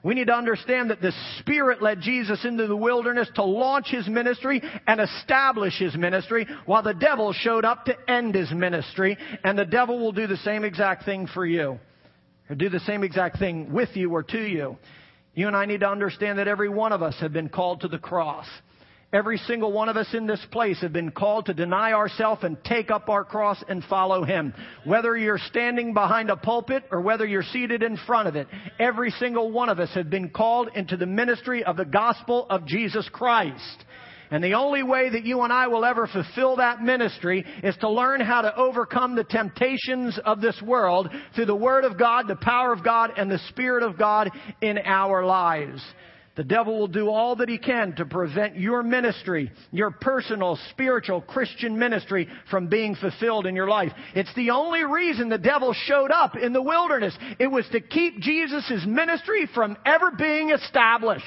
We 0.03 0.13
need 0.13 0.27
to 0.27 0.33
understand 0.33 0.91
that 0.91 1.01
the 1.01 1.11
Spirit 1.39 1.81
led 1.81 2.01
Jesus 2.01 2.45
into 2.45 2.67
the 2.67 2.77
wilderness 2.77 3.29
to 3.35 3.43
launch 3.43 3.87
his 3.89 4.07
ministry 4.07 4.61
and 4.85 5.01
establish 5.01 5.77
his 5.77 5.95
ministry, 5.97 6.47
while 6.65 6.83
the 6.83 6.93
devil 6.93 7.33
showed 7.33 7.65
up 7.65 7.85
to 7.85 8.09
end 8.09 8.35
his 8.35 8.51
ministry. 8.51 9.17
And 9.43 9.57
the 9.57 9.65
devil 9.65 9.99
will 9.99 10.11
do 10.11 10.27
the 10.27 10.37
same 10.37 10.63
exact 10.63 11.03
thing 11.03 11.27
for 11.27 11.45
you, 11.45 11.79
or 12.49 12.55
do 12.55 12.69
the 12.69 12.79
same 12.81 13.03
exact 13.03 13.39
thing 13.39 13.73
with 13.73 13.89
you 13.95 14.11
or 14.11 14.23
to 14.23 14.41
you. 14.41 14.77
You 15.33 15.47
and 15.47 15.57
I 15.57 15.65
need 15.65 15.81
to 15.81 15.89
understand 15.89 16.39
that 16.39 16.47
every 16.47 16.69
one 16.69 16.93
of 16.93 17.03
us 17.03 17.15
have 17.19 17.33
been 17.33 17.49
called 17.49 17.81
to 17.81 17.87
the 17.87 17.99
cross. 17.99 18.47
Every 19.13 19.37
single 19.37 19.71
one 19.71 19.87
of 19.87 19.95
us 19.95 20.13
in 20.13 20.27
this 20.27 20.45
place 20.51 20.81
have 20.81 20.91
been 20.91 21.11
called 21.11 21.45
to 21.45 21.53
deny 21.53 21.93
ourselves 21.93 22.43
and 22.43 22.61
take 22.65 22.91
up 22.91 23.07
our 23.07 23.23
cross 23.23 23.63
and 23.69 23.81
follow 23.85 24.25
Him. 24.25 24.53
Whether 24.83 25.15
you're 25.15 25.37
standing 25.37 25.93
behind 25.93 26.29
a 26.29 26.35
pulpit 26.35 26.83
or 26.91 26.99
whether 26.99 27.25
you're 27.25 27.41
seated 27.41 27.83
in 27.83 27.95
front 28.05 28.27
of 28.27 28.35
it, 28.35 28.47
every 28.79 29.11
single 29.11 29.49
one 29.49 29.69
of 29.69 29.79
us 29.79 29.91
have 29.93 30.09
been 30.09 30.29
called 30.29 30.71
into 30.75 30.97
the 30.97 31.05
ministry 31.05 31.63
of 31.63 31.77
the 31.77 31.85
gospel 31.85 32.47
of 32.49 32.65
Jesus 32.65 33.07
Christ. 33.09 33.85
And 34.29 34.43
the 34.43 34.55
only 34.55 34.83
way 34.83 35.09
that 35.09 35.23
you 35.23 35.39
and 35.41 35.53
I 35.53 35.67
will 35.67 35.85
ever 35.85 36.05
fulfill 36.05 36.57
that 36.57 36.81
ministry 36.81 37.45
is 37.63 37.77
to 37.77 37.89
learn 37.89 38.19
how 38.19 38.41
to 38.41 38.53
overcome 38.57 39.15
the 39.15 39.23
temptations 39.23 40.19
of 40.25 40.41
this 40.41 40.61
world 40.61 41.09
through 41.33 41.45
the 41.45 41.55
Word 41.55 41.85
of 41.85 41.97
God, 41.97 42.27
the 42.27 42.35
power 42.35 42.73
of 42.73 42.83
God, 42.83 43.11
and 43.15 43.31
the 43.31 43.39
Spirit 43.47 43.83
of 43.83 43.97
God 43.97 44.29
in 44.59 44.77
our 44.79 45.25
lives. 45.25 45.81
The 46.37 46.43
devil 46.43 46.77
will 46.77 46.87
do 46.87 47.09
all 47.09 47.35
that 47.37 47.49
he 47.49 47.57
can 47.57 47.95
to 47.95 48.05
prevent 48.05 48.57
your 48.57 48.83
ministry, 48.83 49.51
your 49.71 49.89
personal, 49.89 50.59
spiritual, 50.69 51.19
Christian 51.19 51.79
ministry 51.79 52.29
from 52.51 52.67
being 52.67 52.93
fulfilled 52.95 53.47
in 53.47 53.55
your 53.55 53.67
life. 53.67 53.91
It's 54.13 54.33
the 54.35 54.51
only 54.51 54.83
reason 54.83 55.29
the 55.29 55.39
devil 55.39 55.73
showed 55.73 56.11
up 56.11 56.37
in 56.37 56.53
the 56.53 56.61
wilderness. 56.61 57.17
It 57.39 57.47
was 57.47 57.67
to 57.71 57.81
keep 57.81 58.19
Jesus' 58.19 58.85
ministry 58.85 59.49
from 59.55 59.77
ever 59.83 60.11
being 60.11 60.51
established. 60.51 61.25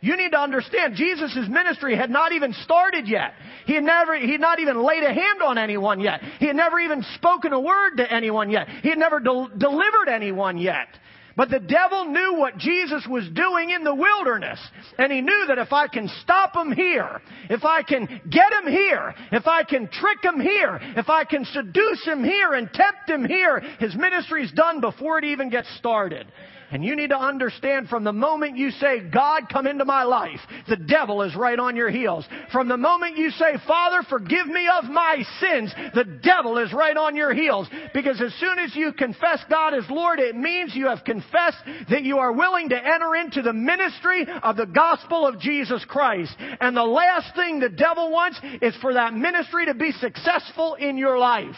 You 0.00 0.16
need 0.16 0.32
to 0.32 0.40
understand, 0.40 0.96
Jesus' 0.96 1.46
ministry 1.48 1.94
had 1.94 2.10
not 2.10 2.32
even 2.32 2.52
started 2.64 3.06
yet. 3.06 3.34
He 3.66 3.74
had 3.74 3.84
never, 3.84 4.16
he 4.16 4.32
had 4.32 4.40
not 4.40 4.58
even 4.58 4.82
laid 4.82 5.04
a 5.04 5.12
hand 5.12 5.42
on 5.42 5.58
anyone 5.58 6.00
yet. 6.00 6.22
He 6.40 6.46
had 6.46 6.56
never 6.56 6.80
even 6.80 7.04
spoken 7.14 7.52
a 7.52 7.60
word 7.60 7.98
to 7.98 8.12
anyone 8.12 8.50
yet. 8.50 8.66
He 8.82 8.88
had 8.88 8.98
never 8.98 9.20
del- 9.20 9.50
delivered 9.56 10.08
anyone 10.08 10.58
yet. 10.58 10.88
But 11.36 11.50
the 11.50 11.60
devil 11.60 12.06
knew 12.06 12.34
what 12.34 12.58
Jesus 12.58 13.06
was 13.08 13.28
doing 13.28 13.70
in 13.70 13.84
the 13.84 13.94
wilderness. 13.94 14.58
And 14.98 15.12
he 15.12 15.20
knew 15.20 15.44
that 15.48 15.58
if 15.58 15.72
I 15.72 15.88
can 15.88 16.08
stop 16.22 16.54
him 16.54 16.72
here, 16.72 17.20
if 17.48 17.64
I 17.64 17.82
can 17.82 18.06
get 18.28 18.52
him 18.52 18.72
here, 18.72 19.14
if 19.32 19.46
I 19.46 19.62
can 19.62 19.88
trick 19.88 20.22
him 20.22 20.40
here, 20.40 20.78
if 20.96 21.08
I 21.08 21.24
can 21.24 21.44
seduce 21.44 22.04
him 22.04 22.24
here 22.24 22.54
and 22.54 22.72
tempt 22.72 23.08
him 23.08 23.24
here, 23.24 23.60
his 23.78 23.94
ministry's 23.94 24.52
done 24.52 24.80
before 24.80 25.18
it 25.18 25.24
even 25.24 25.50
gets 25.50 25.68
started. 25.76 26.26
And 26.70 26.84
you 26.84 26.94
need 26.94 27.10
to 27.10 27.18
understand 27.18 27.88
from 27.88 28.04
the 28.04 28.12
moment 28.12 28.56
you 28.56 28.70
say, 28.70 29.00
God, 29.00 29.44
come 29.52 29.66
into 29.66 29.84
my 29.84 30.04
life, 30.04 30.40
the 30.68 30.76
devil 30.76 31.22
is 31.22 31.34
right 31.34 31.58
on 31.58 31.74
your 31.74 31.90
heels. 31.90 32.26
From 32.52 32.68
the 32.68 32.76
moment 32.76 33.16
you 33.16 33.30
say, 33.30 33.56
Father, 33.66 34.06
forgive 34.08 34.46
me 34.46 34.68
of 34.68 34.84
my 34.84 35.22
sins, 35.40 35.74
the 35.94 36.04
devil 36.04 36.58
is 36.58 36.72
right 36.72 36.96
on 36.96 37.16
your 37.16 37.34
heels. 37.34 37.68
Because 37.92 38.20
as 38.20 38.32
soon 38.34 38.58
as 38.58 38.74
you 38.76 38.92
confess 38.92 39.40
God 39.50 39.74
as 39.74 39.84
Lord, 39.90 40.20
it 40.20 40.36
means 40.36 40.74
you 40.74 40.86
have 40.86 41.04
confessed 41.04 41.58
that 41.90 42.04
you 42.04 42.18
are 42.18 42.32
willing 42.32 42.68
to 42.68 42.76
enter 42.76 43.16
into 43.16 43.42
the 43.42 43.52
ministry 43.52 44.26
of 44.42 44.56
the 44.56 44.66
gospel 44.66 45.26
of 45.26 45.40
Jesus 45.40 45.84
Christ. 45.86 46.34
And 46.60 46.76
the 46.76 46.84
last 46.84 47.34
thing 47.34 47.58
the 47.58 47.68
devil 47.68 48.10
wants 48.10 48.40
is 48.62 48.76
for 48.80 48.94
that 48.94 49.14
ministry 49.14 49.66
to 49.66 49.74
be 49.74 49.92
successful 49.92 50.74
in 50.74 50.96
your 50.96 51.18
life. 51.18 51.56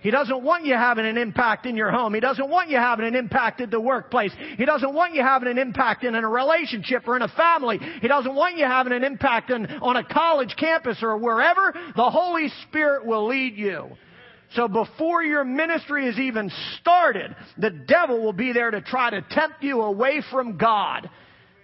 He 0.00 0.10
doesn't 0.10 0.42
want 0.42 0.64
you 0.64 0.74
having 0.74 1.06
an 1.06 1.18
impact 1.18 1.66
in 1.66 1.76
your 1.76 1.90
home. 1.90 2.14
He 2.14 2.20
doesn't 2.20 2.48
want 2.48 2.70
you 2.70 2.76
having 2.76 3.06
an 3.06 3.16
impact 3.16 3.60
at 3.60 3.70
the 3.70 3.80
workplace. 3.80 4.32
He 4.56 4.64
doesn't 4.64 4.94
want 4.94 5.14
you 5.14 5.22
having 5.22 5.48
an 5.48 5.58
impact 5.58 6.04
in 6.04 6.14
a 6.14 6.28
relationship 6.28 7.06
or 7.08 7.16
in 7.16 7.22
a 7.22 7.28
family. 7.28 7.78
He 8.00 8.06
doesn't 8.08 8.34
want 8.34 8.56
you 8.56 8.64
having 8.64 8.92
an 8.92 9.02
impact 9.02 9.50
in, 9.50 9.66
on 9.66 9.96
a 9.96 10.04
college 10.04 10.54
campus 10.56 10.98
or 11.02 11.16
wherever. 11.16 11.74
The 11.96 12.10
Holy 12.10 12.48
Spirit 12.68 13.06
will 13.06 13.26
lead 13.28 13.56
you. 13.56 13.88
So 14.54 14.68
before 14.68 15.22
your 15.22 15.44
ministry 15.44 16.06
is 16.06 16.18
even 16.18 16.50
started, 16.80 17.34
the 17.58 17.70
devil 17.70 18.22
will 18.22 18.32
be 18.32 18.52
there 18.52 18.70
to 18.70 18.80
try 18.80 19.10
to 19.10 19.20
tempt 19.30 19.62
you 19.62 19.82
away 19.82 20.22
from 20.30 20.56
God 20.56 21.10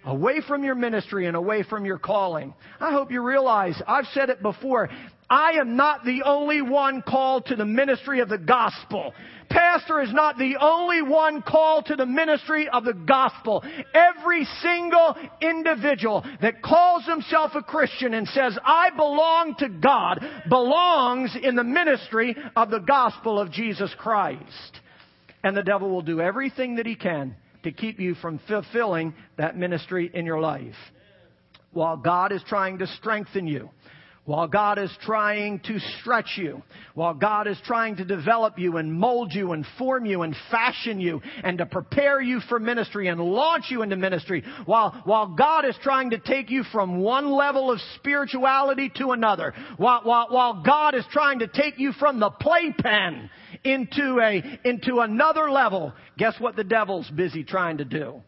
away 0.05 0.41
from 0.47 0.63
your 0.63 0.75
ministry 0.75 1.25
and 1.25 1.35
away 1.35 1.63
from 1.63 1.85
your 1.85 1.97
calling. 1.97 2.53
I 2.79 2.91
hope 2.91 3.11
you 3.11 3.21
realize, 3.23 3.81
I've 3.87 4.05
said 4.13 4.29
it 4.29 4.41
before, 4.41 4.89
I 5.29 5.53
am 5.53 5.75
not 5.75 6.05
the 6.05 6.23
only 6.23 6.61
one 6.61 7.01
called 7.01 7.47
to 7.47 7.55
the 7.55 7.65
ministry 7.65 8.19
of 8.19 8.29
the 8.29 8.37
gospel. 8.37 9.13
Pastor 9.49 10.01
is 10.01 10.13
not 10.13 10.37
the 10.37 10.57
only 10.59 11.01
one 11.01 11.41
called 11.41 11.87
to 11.87 11.95
the 11.95 12.05
ministry 12.05 12.67
of 12.69 12.83
the 12.83 12.93
gospel. 12.93 13.63
Every 13.93 14.45
single 14.61 15.15
individual 15.41 16.23
that 16.41 16.61
calls 16.61 17.05
himself 17.05 17.51
a 17.55 17.63
Christian 17.63 18.13
and 18.13 18.27
says, 18.27 18.57
I 18.63 18.89
belong 18.91 19.55
to 19.59 19.69
God, 19.69 20.19
belongs 20.49 21.35
in 21.41 21.55
the 21.55 21.63
ministry 21.63 22.35
of 22.55 22.69
the 22.69 22.79
gospel 22.79 23.39
of 23.39 23.51
Jesus 23.51 23.93
Christ. 23.97 24.79
And 25.43 25.55
the 25.55 25.63
devil 25.63 25.89
will 25.89 26.01
do 26.01 26.21
everything 26.21 26.75
that 26.75 26.85
he 26.85 26.95
can 26.95 27.35
to 27.63 27.71
keep 27.71 27.99
you 27.99 28.15
from 28.15 28.39
fulfilling 28.47 29.13
that 29.37 29.57
ministry 29.57 30.09
in 30.13 30.25
your 30.25 30.39
life. 30.39 30.75
While 31.71 31.97
God 31.97 32.31
is 32.31 32.41
trying 32.47 32.79
to 32.79 32.87
strengthen 32.87 33.47
you, 33.47 33.69
while 34.25 34.47
God 34.47 34.79
is 34.79 34.91
trying 35.01 35.59
to 35.61 35.79
stretch 35.99 36.33
you, 36.37 36.63
while 36.95 37.13
God 37.13 37.47
is 37.47 37.57
trying 37.63 37.95
to 37.97 38.05
develop 38.05 38.57
you 38.57 38.77
and 38.77 38.91
mold 38.91 39.31
you 39.33 39.51
and 39.51 39.65
form 39.77 40.05
you 40.05 40.23
and 40.23 40.35
fashion 40.49 40.99
you 40.99 41.21
and 41.43 41.59
to 41.59 41.65
prepare 41.65 42.19
you 42.19 42.39
for 42.49 42.59
ministry 42.59 43.07
and 43.07 43.21
launch 43.21 43.65
you 43.69 43.83
into 43.83 43.95
ministry, 43.95 44.43
while, 44.65 44.99
while 45.05 45.27
God 45.27 45.65
is 45.65 45.75
trying 45.83 46.09
to 46.09 46.17
take 46.17 46.49
you 46.49 46.63
from 46.71 46.99
one 46.99 47.31
level 47.31 47.71
of 47.71 47.79
spirituality 47.95 48.91
to 48.97 49.11
another, 49.11 49.53
while, 49.77 50.01
while, 50.03 50.27
while 50.29 50.63
God 50.63 50.95
is 50.95 51.05
trying 51.11 51.39
to 51.39 51.47
take 51.47 51.77
you 51.77 51.91
from 51.93 52.19
the 52.19 52.31
playpen 52.31 53.29
into 53.63 54.19
a, 54.19 54.59
into 54.67 54.99
another 54.99 55.51
level, 55.51 55.93
guess 56.17 56.33
what 56.39 56.55
the 56.55 56.63
devil's 56.63 57.09
busy 57.11 57.43
trying 57.43 57.77
to 57.77 57.85
do? 57.85 58.21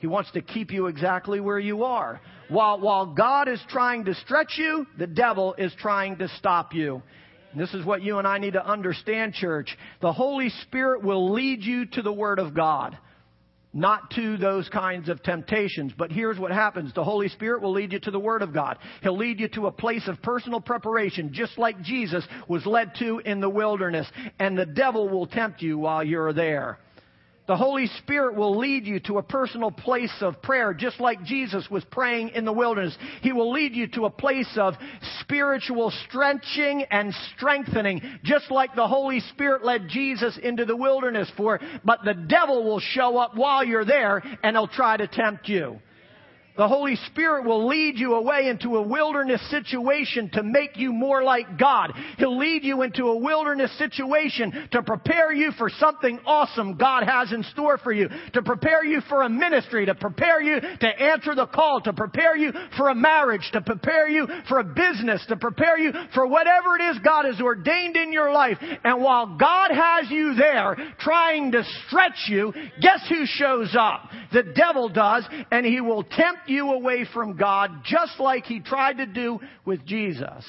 He 0.00 0.06
wants 0.06 0.30
to 0.32 0.40
keep 0.40 0.72
you 0.72 0.86
exactly 0.86 1.40
where 1.40 1.58
you 1.58 1.84
are. 1.84 2.20
While, 2.48 2.80
while 2.80 3.06
God 3.06 3.48
is 3.48 3.60
trying 3.68 4.06
to 4.06 4.14
stretch 4.14 4.54
you, 4.56 4.86
the 4.98 5.06
devil 5.06 5.54
is 5.56 5.72
trying 5.78 6.16
to 6.18 6.28
stop 6.38 6.74
you. 6.74 7.02
And 7.52 7.60
this 7.60 7.74
is 7.74 7.84
what 7.84 8.02
you 8.02 8.18
and 8.18 8.26
I 8.26 8.38
need 8.38 8.54
to 8.54 8.66
understand, 8.66 9.34
church. 9.34 9.76
The 10.00 10.12
Holy 10.12 10.48
Spirit 10.62 11.02
will 11.02 11.32
lead 11.32 11.62
you 11.62 11.84
to 11.84 12.02
the 12.02 12.12
Word 12.12 12.38
of 12.38 12.54
God, 12.54 12.96
not 13.74 14.10
to 14.12 14.38
those 14.38 14.70
kinds 14.70 15.10
of 15.10 15.22
temptations. 15.22 15.92
But 15.96 16.12
here's 16.12 16.38
what 16.38 16.50
happens. 16.50 16.94
The 16.94 17.04
Holy 17.04 17.28
Spirit 17.28 17.60
will 17.60 17.72
lead 17.72 17.92
you 17.92 18.00
to 18.00 18.10
the 18.10 18.18
Word 18.18 18.40
of 18.40 18.54
God. 18.54 18.78
He'll 19.02 19.18
lead 19.18 19.38
you 19.38 19.48
to 19.48 19.66
a 19.66 19.72
place 19.72 20.08
of 20.08 20.22
personal 20.22 20.62
preparation, 20.62 21.34
just 21.34 21.58
like 21.58 21.82
Jesus 21.82 22.26
was 22.48 22.64
led 22.64 22.94
to 23.00 23.18
in 23.18 23.40
the 23.40 23.50
wilderness. 23.50 24.06
And 24.38 24.56
the 24.56 24.66
devil 24.66 25.10
will 25.10 25.26
tempt 25.26 25.60
you 25.60 25.76
while 25.76 26.02
you're 26.02 26.32
there. 26.32 26.78
The 27.50 27.56
Holy 27.56 27.88
Spirit 27.98 28.36
will 28.36 28.56
lead 28.56 28.86
you 28.86 29.00
to 29.00 29.18
a 29.18 29.24
personal 29.24 29.72
place 29.72 30.14
of 30.20 30.40
prayer, 30.40 30.72
just 30.72 31.00
like 31.00 31.24
Jesus 31.24 31.68
was 31.68 31.84
praying 31.90 32.28
in 32.28 32.44
the 32.44 32.52
wilderness. 32.52 32.96
He 33.22 33.32
will 33.32 33.50
lead 33.50 33.74
you 33.74 33.88
to 33.88 34.04
a 34.04 34.10
place 34.10 34.56
of 34.56 34.74
spiritual 35.18 35.92
stretching 36.06 36.84
and 36.92 37.12
strengthening, 37.34 38.02
just 38.22 38.52
like 38.52 38.76
the 38.76 38.86
Holy 38.86 39.18
Spirit 39.18 39.64
led 39.64 39.88
Jesus 39.88 40.38
into 40.40 40.64
the 40.64 40.76
wilderness 40.76 41.28
for. 41.36 41.58
But 41.84 42.04
the 42.04 42.14
devil 42.14 42.62
will 42.62 42.78
show 42.78 43.18
up 43.18 43.34
while 43.34 43.64
you're 43.64 43.84
there 43.84 44.22
and 44.44 44.54
he'll 44.54 44.68
try 44.68 44.96
to 44.96 45.08
tempt 45.08 45.48
you. 45.48 45.80
The 46.60 46.68
Holy 46.68 46.96
Spirit 47.06 47.46
will 47.46 47.66
lead 47.68 47.98
you 47.98 48.16
away 48.16 48.48
into 48.48 48.76
a 48.76 48.82
wilderness 48.82 49.40
situation 49.48 50.28
to 50.34 50.42
make 50.42 50.76
you 50.76 50.92
more 50.92 51.22
like 51.22 51.58
God. 51.58 51.94
He'll 52.18 52.36
lead 52.36 52.64
you 52.64 52.82
into 52.82 53.06
a 53.06 53.16
wilderness 53.16 53.72
situation 53.78 54.68
to 54.72 54.82
prepare 54.82 55.32
you 55.32 55.52
for 55.52 55.70
something 55.70 56.20
awesome 56.26 56.76
God 56.76 57.04
has 57.04 57.32
in 57.32 57.44
store 57.44 57.78
for 57.78 57.92
you. 57.92 58.10
To 58.34 58.42
prepare 58.42 58.84
you 58.84 59.00
for 59.08 59.22
a 59.22 59.28
ministry, 59.30 59.86
to 59.86 59.94
prepare 59.94 60.42
you 60.42 60.60
to 60.60 60.86
answer 60.86 61.34
the 61.34 61.46
call, 61.46 61.80
to 61.80 61.94
prepare 61.94 62.36
you 62.36 62.52
for 62.76 62.90
a 62.90 62.94
marriage, 62.94 63.48
to 63.54 63.62
prepare 63.62 64.06
you 64.06 64.26
for 64.46 64.58
a 64.58 64.64
business, 64.64 65.24
to 65.28 65.36
prepare 65.36 65.78
you 65.78 65.94
for 66.12 66.26
whatever 66.26 66.76
it 66.76 66.82
is 66.90 66.98
God 67.02 67.24
has 67.24 67.40
ordained 67.40 67.96
in 67.96 68.12
your 68.12 68.32
life. 68.32 68.58
And 68.84 69.00
while 69.00 69.38
God 69.38 69.70
has 69.70 70.10
you 70.10 70.34
there 70.34 70.76
trying 70.98 71.52
to 71.52 71.64
stretch 71.86 72.28
you, 72.28 72.52
guess 72.82 73.00
who 73.08 73.24
shows 73.24 73.74
up? 73.78 74.10
The 74.34 74.42
devil 74.42 74.90
does, 74.90 75.26
and 75.50 75.64
he 75.64 75.80
will 75.80 76.02
tempt 76.02 76.49
you 76.50 76.72
away 76.72 77.06
from 77.12 77.36
God 77.36 77.70
just 77.84 78.20
like 78.20 78.44
he 78.44 78.60
tried 78.60 78.98
to 78.98 79.06
do 79.06 79.40
with 79.64 79.84
Jesus. 79.86 80.44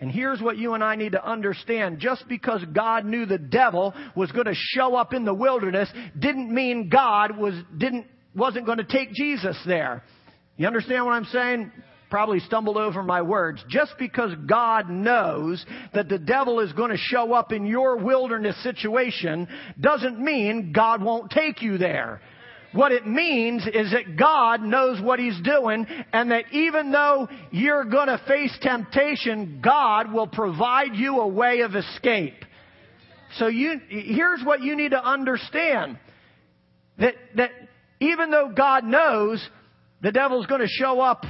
And 0.00 0.10
here's 0.10 0.40
what 0.40 0.58
you 0.58 0.74
and 0.74 0.84
I 0.84 0.96
need 0.96 1.12
to 1.12 1.24
understand. 1.26 1.98
Just 1.98 2.28
because 2.28 2.62
God 2.74 3.04
knew 3.04 3.26
the 3.26 3.38
devil 3.38 3.94
was 4.14 4.30
going 4.32 4.46
to 4.46 4.54
show 4.54 4.96
up 4.96 5.14
in 5.14 5.24
the 5.24 5.34
wilderness 5.34 5.88
didn't 6.18 6.52
mean 6.52 6.88
God 6.88 7.38
was, 7.38 7.54
didn't, 7.76 8.06
wasn't 8.34 8.66
going 8.66 8.78
to 8.78 8.84
take 8.84 9.12
Jesus 9.12 9.56
there. 9.66 10.02
You 10.56 10.66
understand 10.66 11.06
what 11.06 11.12
I'm 11.12 11.24
saying? 11.26 11.72
Probably 12.10 12.40
stumbled 12.40 12.76
over 12.76 13.02
my 13.02 13.22
words. 13.22 13.64
Just 13.68 13.94
because 13.98 14.32
God 14.46 14.90
knows 14.90 15.64
that 15.94 16.08
the 16.08 16.18
devil 16.18 16.60
is 16.60 16.72
going 16.72 16.90
to 16.90 16.96
show 16.96 17.32
up 17.32 17.50
in 17.50 17.64
your 17.64 17.96
wilderness 17.96 18.62
situation 18.62 19.48
doesn't 19.80 20.20
mean 20.20 20.72
God 20.72 21.02
won't 21.02 21.30
take 21.30 21.62
you 21.62 21.78
there. 21.78 22.20
What 22.74 22.90
it 22.90 23.06
means 23.06 23.64
is 23.72 23.92
that 23.92 24.16
God 24.16 24.60
knows 24.60 25.00
what 25.00 25.20
He's 25.20 25.40
doing 25.42 25.86
and 26.12 26.32
that 26.32 26.46
even 26.52 26.90
though 26.90 27.28
you're 27.52 27.84
going 27.84 28.08
to 28.08 28.20
face 28.26 28.56
temptation, 28.60 29.60
God 29.62 30.12
will 30.12 30.26
provide 30.26 30.94
you 30.94 31.20
a 31.20 31.28
way 31.28 31.60
of 31.60 31.76
escape. 31.76 32.34
So 33.38 33.46
you, 33.46 33.80
here's 33.88 34.42
what 34.42 34.60
you 34.60 34.74
need 34.74 34.90
to 34.90 35.04
understand. 35.04 36.00
That, 36.98 37.14
that 37.36 37.50
even 38.00 38.30
though 38.30 38.52
God 38.54 38.82
knows 38.82 39.46
the 40.02 40.10
devil's 40.10 40.46
going 40.46 40.60
to 40.60 40.68
show 40.68 41.00
up 41.00 41.24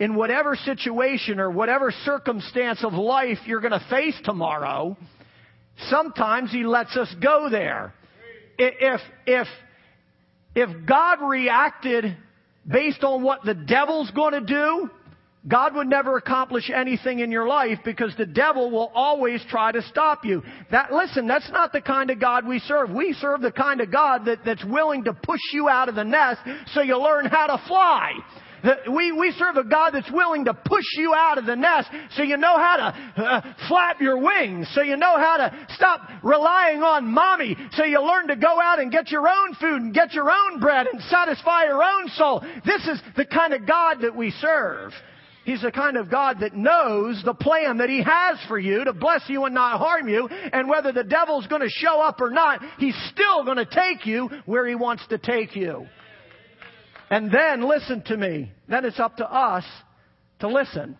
in 0.00 0.16
whatever 0.16 0.56
situation 0.56 1.38
or 1.38 1.48
whatever 1.48 1.92
circumstance 2.04 2.82
of 2.82 2.92
life 2.92 3.38
you're 3.46 3.60
going 3.60 3.70
to 3.70 3.86
face 3.88 4.20
tomorrow, 4.24 4.96
sometimes 5.90 6.50
he 6.50 6.64
lets 6.64 6.96
us 6.96 7.14
go 7.22 7.48
there. 7.48 7.94
If, 8.58 9.00
if, 9.26 9.46
if 10.54 10.86
God 10.86 11.18
reacted 11.22 12.16
based 12.66 13.02
on 13.02 13.22
what 13.22 13.44
the 13.44 13.54
devil's 13.54 14.10
going 14.10 14.32
to 14.32 14.40
do, 14.40 14.90
God 15.48 15.74
would 15.74 15.88
never 15.88 16.16
accomplish 16.16 16.70
anything 16.72 17.18
in 17.18 17.32
your 17.32 17.48
life 17.48 17.78
because 17.84 18.14
the 18.16 18.26
devil 18.26 18.70
will 18.70 18.92
always 18.94 19.42
try 19.48 19.72
to 19.72 19.82
stop 19.82 20.24
you. 20.24 20.42
That, 20.70 20.92
listen, 20.92 21.26
that's 21.26 21.50
not 21.50 21.72
the 21.72 21.80
kind 21.80 22.10
of 22.10 22.20
God 22.20 22.46
we 22.46 22.60
serve. 22.60 22.90
We 22.90 23.12
serve 23.14 23.40
the 23.40 23.50
kind 23.50 23.80
of 23.80 23.90
God 23.90 24.26
that, 24.26 24.38
that's 24.44 24.64
willing 24.64 25.02
to 25.04 25.12
push 25.12 25.40
you 25.52 25.68
out 25.68 25.88
of 25.88 25.96
the 25.96 26.04
nest 26.04 26.40
so 26.74 26.80
you 26.80 26.96
learn 26.96 27.24
how 27.24 27.48
to 27.48 27.62
fly. 27.66 28.12
We, 28.90 29.12
we 29.12 29.32
serve 29.32 29.56
a 29.56 29.64
God 29.64 29.90
that's 29.92 30.10
willing 30.10 30.44
to 30.44 30.54
push 30.54 30.84
you 30.96 31.14
out 31.14 31.38
of 31.38 31.46
the 31.46 31.56
nest 31.56 31.88
so 32.16 32.22
you 32.22 32.36
know 32.36 32.56
how 32.56 32.76
to 32.76 33.22
uh, 33.22 33.54
flap 33.68 34.00
your 34.00 34.18
wings, 34.18 34.70
so 34.74 34.82
you 34.82 34.96
know 34.96 35.18
how 35.18 35.36
to 35.38 35.66
stop 35.74 36.08
relying 36.22 36.82
on 36.82 37.06
mommy, 37.06 37.56
so 37.72 37.84
you 37.84 38.00
learn 38.00 38.28
to 38.28 38.36
go 38.36 38.60
out 38.60 38.78
and 38.78 38.92
get 38.92 39.10
your 39.10 39.28
own 39.28 39.54
food 39.54 39.82
and 39.82 39.94
get 39.94 40.12
your 40.12 40.30
own 40.30 40.60
bread 40.60 40.86
and 40.86 41.02
satisfy 41.02 41.64
your 41.64 41.82
own 41.82 42.08
soul. 42.10 42.40
This 42.64 42.86
is 42.86 43.00
the 43.16 43.26
kind 43.26 43.52
of 43.52 43.66
God 43.66 43.98
that 44.02 44.14
we 44.14 44.30
serve. 44.30 44.92
He's 45.44 45.62
the 45.62 45.72
kind 45.72 45.96
of 45.96 46.10
God 46.10 46.38
that 46.40 46.54
knows 46.54 47.20
the 47.24 47.34
plan 47.34 47.78
that 47.78 47.88
He 47.88 48.02
has 48.02 48.38
for 48.46 48.58
you 48.58 48.84
to 48.84 48.92
bless 48.92 49.22
you 49.28 49.44
and 49.44 49.54
not 49.54 49.78
harm 49.78 50.08
you. 50.08 50.28
And 50.28 50.68
whether 50.68 50.92
the 50.92 51.02
devil's 51.02 51.46
going 51.48 51.62
to 51.62 51.68
show 51.68 52.00
up 52.00 52.20
or 52.20 52.30
not, 52.30 52.60
He's 52.78 52.96
still 53.12 53.44
going 53.44 53.56
to 53.56 53.66
take 53.66 54.06
you 54.06 54.30
where 54.46 54.66
He 54.68 54.76
wants 54.76 55.04
to 55.08 55.18
take 55.18 55.56
you. 55.56 55.86
And 57.12 57.30
then, 57.30 57.68
listen 57.68 58.00
to 58.06 58.16
me, 58.16 58.50
then 58.68 58.86
it's 58.86 58.98
up 58.98 59.18
to 59.18 59.30
us 59.30 59.64
to 60.38 60.48
listen. 60.48 60.96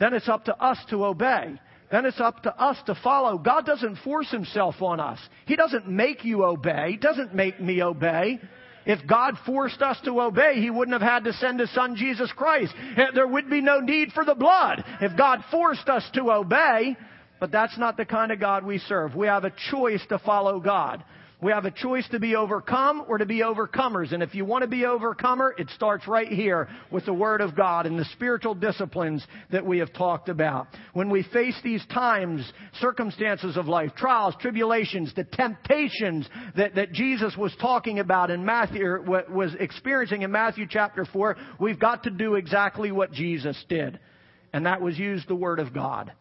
Then 0.00 0.12
it's 0.12 0.28
up 0.28 0.46
to 0.46 0.56
us 0.60 0.76
to 0.90 1.04
obey. 1.04 1.54
Then 1.88 2.04
it's 2.04 2.20
up 2.20 2.42
to 2.42 2.60
us 2.60 2.76
to 2.86 2.96
follow. 2.96 3.38
God 3.38 3.64
doesn't 3.64 3.98
force 3.98 4.28
Himself 4.32 4.82
on 4.82 4.98
us. 4.98 5.20
He 5.46 5.54
doesn't 5.54 5.86
make 5.86 6.24
you 6.24 6.42
obey. 6.44 6.90
He 6.90 6.96
doesn't 6.96 7.32
make 7.32 7.60
me 7.60 7.80
obey. 7.80 8.40
If 8.86 9.06
God 9.06 9.34
forced 9.46 9.80
us 9.82 10.00
to 10.04 10.20
obey, 10.20 10.54
He 10.60 10.68
wouldn't 10.68 11.00
have 11.00 11.08
had 11.08 11.22
to 11.30 11.32
send 11.34 11.60
His 11.60 11.72
Son 11.72 11.94
Jesus 11.94 12.32
Christ. 12.32 12.74
Eh, 12.96 13.12
there 13.14 13.28
would 13.28 13.48
be 13.48 13.60
no 13.60 13.78
need 13.78 14.10
for 14.10 14.24
the 14.24 14.34
blood 14.34 14.82
if 15.00 15.16
God 15.16 15.44
forced 15.52 15.88
us 15.88 16.02
to 16.14 16.32
obey. 16.32 16.96
But 17.38 17.52
that's 17.52 17.78
not 17.78 17.96
the 17.96 18.04
kind 18.04 18.32
of 18.32 18.40
God 18.40 18.66
we 18.66 18.78
serve. 18.78 19.14
We 19.14 19.28
have 19.28 19.44
a 19.44 19.54
choice 19.70 20.04
to 20.08 20.18
follow 20.18 20.58
God. 20.58 21.04
We 21.42 21.50
have 21.50 21.64
a 21.64 21.72
choice 21.72 22.06
to 22.12 22.20
be 22.20 22.36
overcome 22.36 23.04
or 23.08 23.18
to 23.18 23.26
be 23.26 23.40
overcomers. 23.40 24.12
And 24.12 24.22
if 24.22 24.32
you 24.32 24.44
want 24.44 24.62
to 24.62 24.68
be 24.68 24.84
overcomer, 24.84 25.52
it 25.58 25.68
starts 25.70 26.06
right 26.06 26.28
here 26.28 26.68
with 26.92 27.04
the 27.04 27.12
Word 27.12 27.40
of 27.40 27.56
God 27.56 27.84
and 27.84 27.98
the 27.98 28.04
spiritual 28.12 28.54
disciplines 28.54 29.26
that 29.50 29.66
we 29.66 29.78
have 29.78 29.92
talked 29.92 30.28
about. 30.28 30.68
When 30.92 31.10
we 31.10 31.24
face 31.24 31.58
these 31.64 31.84
times, 31.86 32.50
circumstances 32.80 33.56
of 33.56 33.66
life, 33.66 33.90
trials, 33.96 34.36
tribulations, 34.40 35.12
the 35.16 35.24
temptations 35.24 36.28
that, 36.56 36.76
that 36.76 36.92
Jesus 36.92 37.36
was 37.36 37.52
talking 37.60 37.98
about 37.98 38.30
in 38.30 38.44
Matthew, 38.44 39.02
was 39.04 39.56
experiencing 39.58 40.22
in 40.22 40.30
Matthew 40.30 40.66
chapter 40.70 41.04
4, 41.04 41.36
we've 41.58 41.80
got 41.80 42.04
to 42.04 42.10
do 42.10 42.36
exactly 42.36 42.92
what 42.92 43.10
Jesus 43.10 43.62
did. 43.68 43.98
And 44.52 44.66
that 44.66 44.80
was 44.80 44.96
use 44.96 45.24
the 45.26 45.34
Word 45.34 45.58
of 45.58 45.74
God 45.74 46.12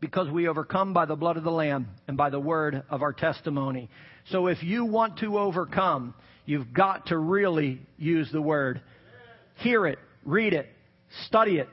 because 0.00 0.30
we 0.30 0.48
overcome 0.48 0.92
by 0.92 1.06
the 1.06 1.16
blood 1.16 1.36
of 1.36 1.44
the 1.44 1.50
Lamb 1.50 1.88
and 2.06 2.16
by 2.16 2.30
the 2.30 2.40
word 2.40 2.82
of 2.90 3.02
our 3.02 3.12
testimony. 3.12 3.88
So 4.30 4.46
if 4.48 4.62
you 4.62 4.84
want 4.84 5.18
to 5.18 5.38
overcome, 5.38 6.14
you've 6.44 6.72
got 6.72 7.06
to 7.06 7.18
really 7.18 7.80
use 7.96 8.30
the 8.32 8.42
word. 8.42 8.80
Hear 9.56 9.86
it, 9.86 9.98
read 10.24 10.52
it, 10.52 10.68
study 11.26 11.58
it, 11.58 11.68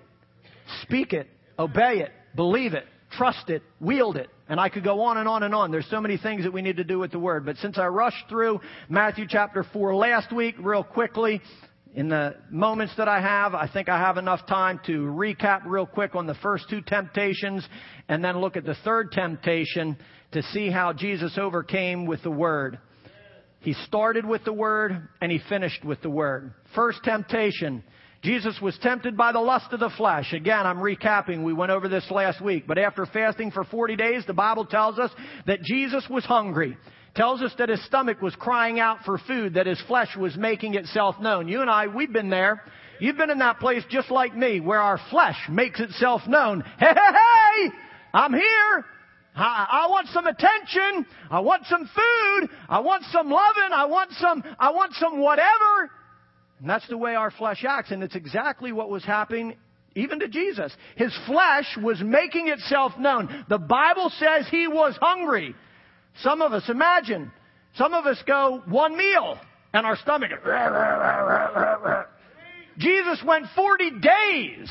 speak 0.84 1.14
it, 1.14 1.28
obey 1.60 2.00
it, 2.00 2.12
believe 2.36 2.74
it, 2.74 2.86
trust 3.12 3.50
it, 3.50 3.62
wield 3.80 4.16
it. 4.18 4.30
And 4.48 4.60
I 4.60 4.70
could 4.70 4.84
go 4.84 5.02
on 5.02 5.18
and 5.18 5.28
on 5.28 5.44
and 5.44 5.56
on. 5.56 5.72
There's 5.72 5.90
so 5.90 6.02
many 6.02 6.18
things 6.18 6.44
that 6.44 6.52
we 6.52 6.62
need 6.62 6.78
to 6.78 6.84
do 6.84 7.00
with 7.00 7.12
the 7.12 7.20
Word. 7.20 7.46
But 7.46 7.58
since 7.58 7.78
I 7.78 7.88
rushed 7.88 8.28
through 8.30 8.60
Matthew 8.90 9.26
chapter 9.28 9.66
4 9.72 9.96
last 9.96 10.34
week 10.34 10.56
real 10.60 10.84
quickly, 10.84 11.42
in 11.96 12.10
the 12.10 12.36
moments 12.50 12.94
that 12.98 13.08
I 13.08 13.22
have, 13.22 13.54
I 13.54 13.68
think 13.68 13.88
I 13.88 14.00
have 14.00 14.18
enough 14.18 14.48
time 14.48 14.80
to 14.88 15.06
recap 15.06 15.62
real 15.66 15.86
quick 15.86 16.16
on 16.16 16.26
the 16.26 16.34
first 16.36 16.66
two 16.70 16.82
temptations 16.82 17.68
and 18.10 18.24
then 18.24 18.40
look 18.40 18.58
at 18.58 18.66
the 18.66 18.76
third 18.84 19.12
temptation 19.12 19.98
to 20.32 20.42
see 20.42 20.72
how 20.72 20.94
Jesus 20.94 21.38
overcame 21.38 22.08
with 22.08 22.24
the 22.24 22.32
Word. 22.32 22.80
He 23.60 23.74
started 23.86 24.26
with 24.26 24.44
the 24.44 24.54
Word 24.54 25.08
and 25.22 25.32
he 25.32 25.40
finished 25.48 25.86
with 25.86 26.02
the 26.02 26.10
Word. 26.10 26.54
First 26.74 27.04
temptation. 27.04 27.84
Jesus 28.24 28.58
was 28.62 28.78
tempted 28.82 29.16
by 29.16 29.32
the 29.32 29.40
lust 29.40 29.72
of 29.72 29.80
the 29.80 29.92
flesh. 29.96 30.34
Again, 30.34 30.66
I'm 30.66 30.78
recapping. 30.78 31.44
We 31.44 31.54
went 31.54 31.72
over 31.72 31.90
this 31.90 32.10
last 32.10 32.42
week. 32.42 32.66
But 32.66 32.78
after 32.78 33.06
fasting 33.06 33.52
for 33.52 33.66
40 33.66 33.98
days, 33.98 34.24
the 34.26 34.34
Bible 34.34 34.66
tells 34.66 34.98
us 34.98 35.12
that 35.46 35.62
Jesus 35.62 36.08
was 36.10 36.26
hungry 36.26 36.78
tells 37.16 37.42
us 37.42 37.52
that 37.58 37.70
his 37.70 37.84
stomach 37.86 38.22
was 38.22 38.36
crying 38.36 38.80
out 38.80 39.00
for 39.06 39.18
food, 39.20 39.54
that 39.54 39.68
his 39.68 39.82
flesh 39.88 40.16
was 40.18 40.36
making 40.36 40.76
itself 40.76 41.20
known. 41.20 41.48
You 41.48 41.62
and 41.62 41.70
I, 41.70 41.88
we've 41.88 42.12
been 42.12 42.30
there. 42.30 42.64
You've 43.00 43.18
been 43.18 43.30
in 43.30 43.40
that 43.40 43.60
place 43.60 43.84
just 43.90 44.10
like 44.10 44.36
me, 44.36 44.60
where 44.60 44.80
our 44.80 45.00
flesh 45.10 45.38
makes 45.50 45.80
itself 45.80 46.22
known. 46.28 46.62
Hey, 46.80 46.88
hey, 46.88 46.94
hey! 46.96 47.70
I'm 48.14 48.34
here! 48.34 48.86
I, 49.36 49.86
I 49.86 49.90
want 49.90 50.08
some 50.10 50.28
attention. 50.28 51.06
I 51.30 51.40
want 51.40 51.66
some 51.66 51.90
food. 51.94 52.50
I 52.70 52.80
want 52.80 53.04
some 53.12 53.30
loving. 53.30 53.72
I 53.74 53.86
want 53.86 54.12
some, 54.14 54.44
I 54.60 54.72
want 54.72 54.94
some 54.94 55.20
whatever. 55.20 55.92
And 56.60 56.70
that's 56.70 56.88
the 56.88 56.98
way 56.98 57.16
our 57.16 57.32
flesh 57.32 57.66
acts. 57.68 57.92
And 57.92 58.04
it's 58.04 58.16
exactly 58.16 58.72
what 58.72 58.90
was 58.90 59.04
happening 59.04 59.56
even 59.96 60.20
to 60.20 60.28
Jesus. 60.28 60.76
His 60.96 61.16
flesh 61.26 61.78
was 61.82 62.02
making 62.02 62.48
itself 62.48 62.94
known. 62.98 63.46
The 63.50 63.58
Bible 63.58 64.12
says 64.18 64.48
he 64.50 64.68
was 64.68 64.98
hungry. 65.02 65.56
Some 66.22 66.42
of 66.42 66.54
us, 66.54 66.70
imagine, 66.70 67.32
some 67.76 67.94
of 67.94 68.06
us 68.06 68.22
go 68.28 68.62
one 68.68 68.96
meal 68.96 69.38
and 69.74 69.86
our 69.86 69.98
stomach. 69.98 70.32
Jesus 72.78 73.24
went 73.26 73.46
40 73.56 73.92
days. 74.00 74.70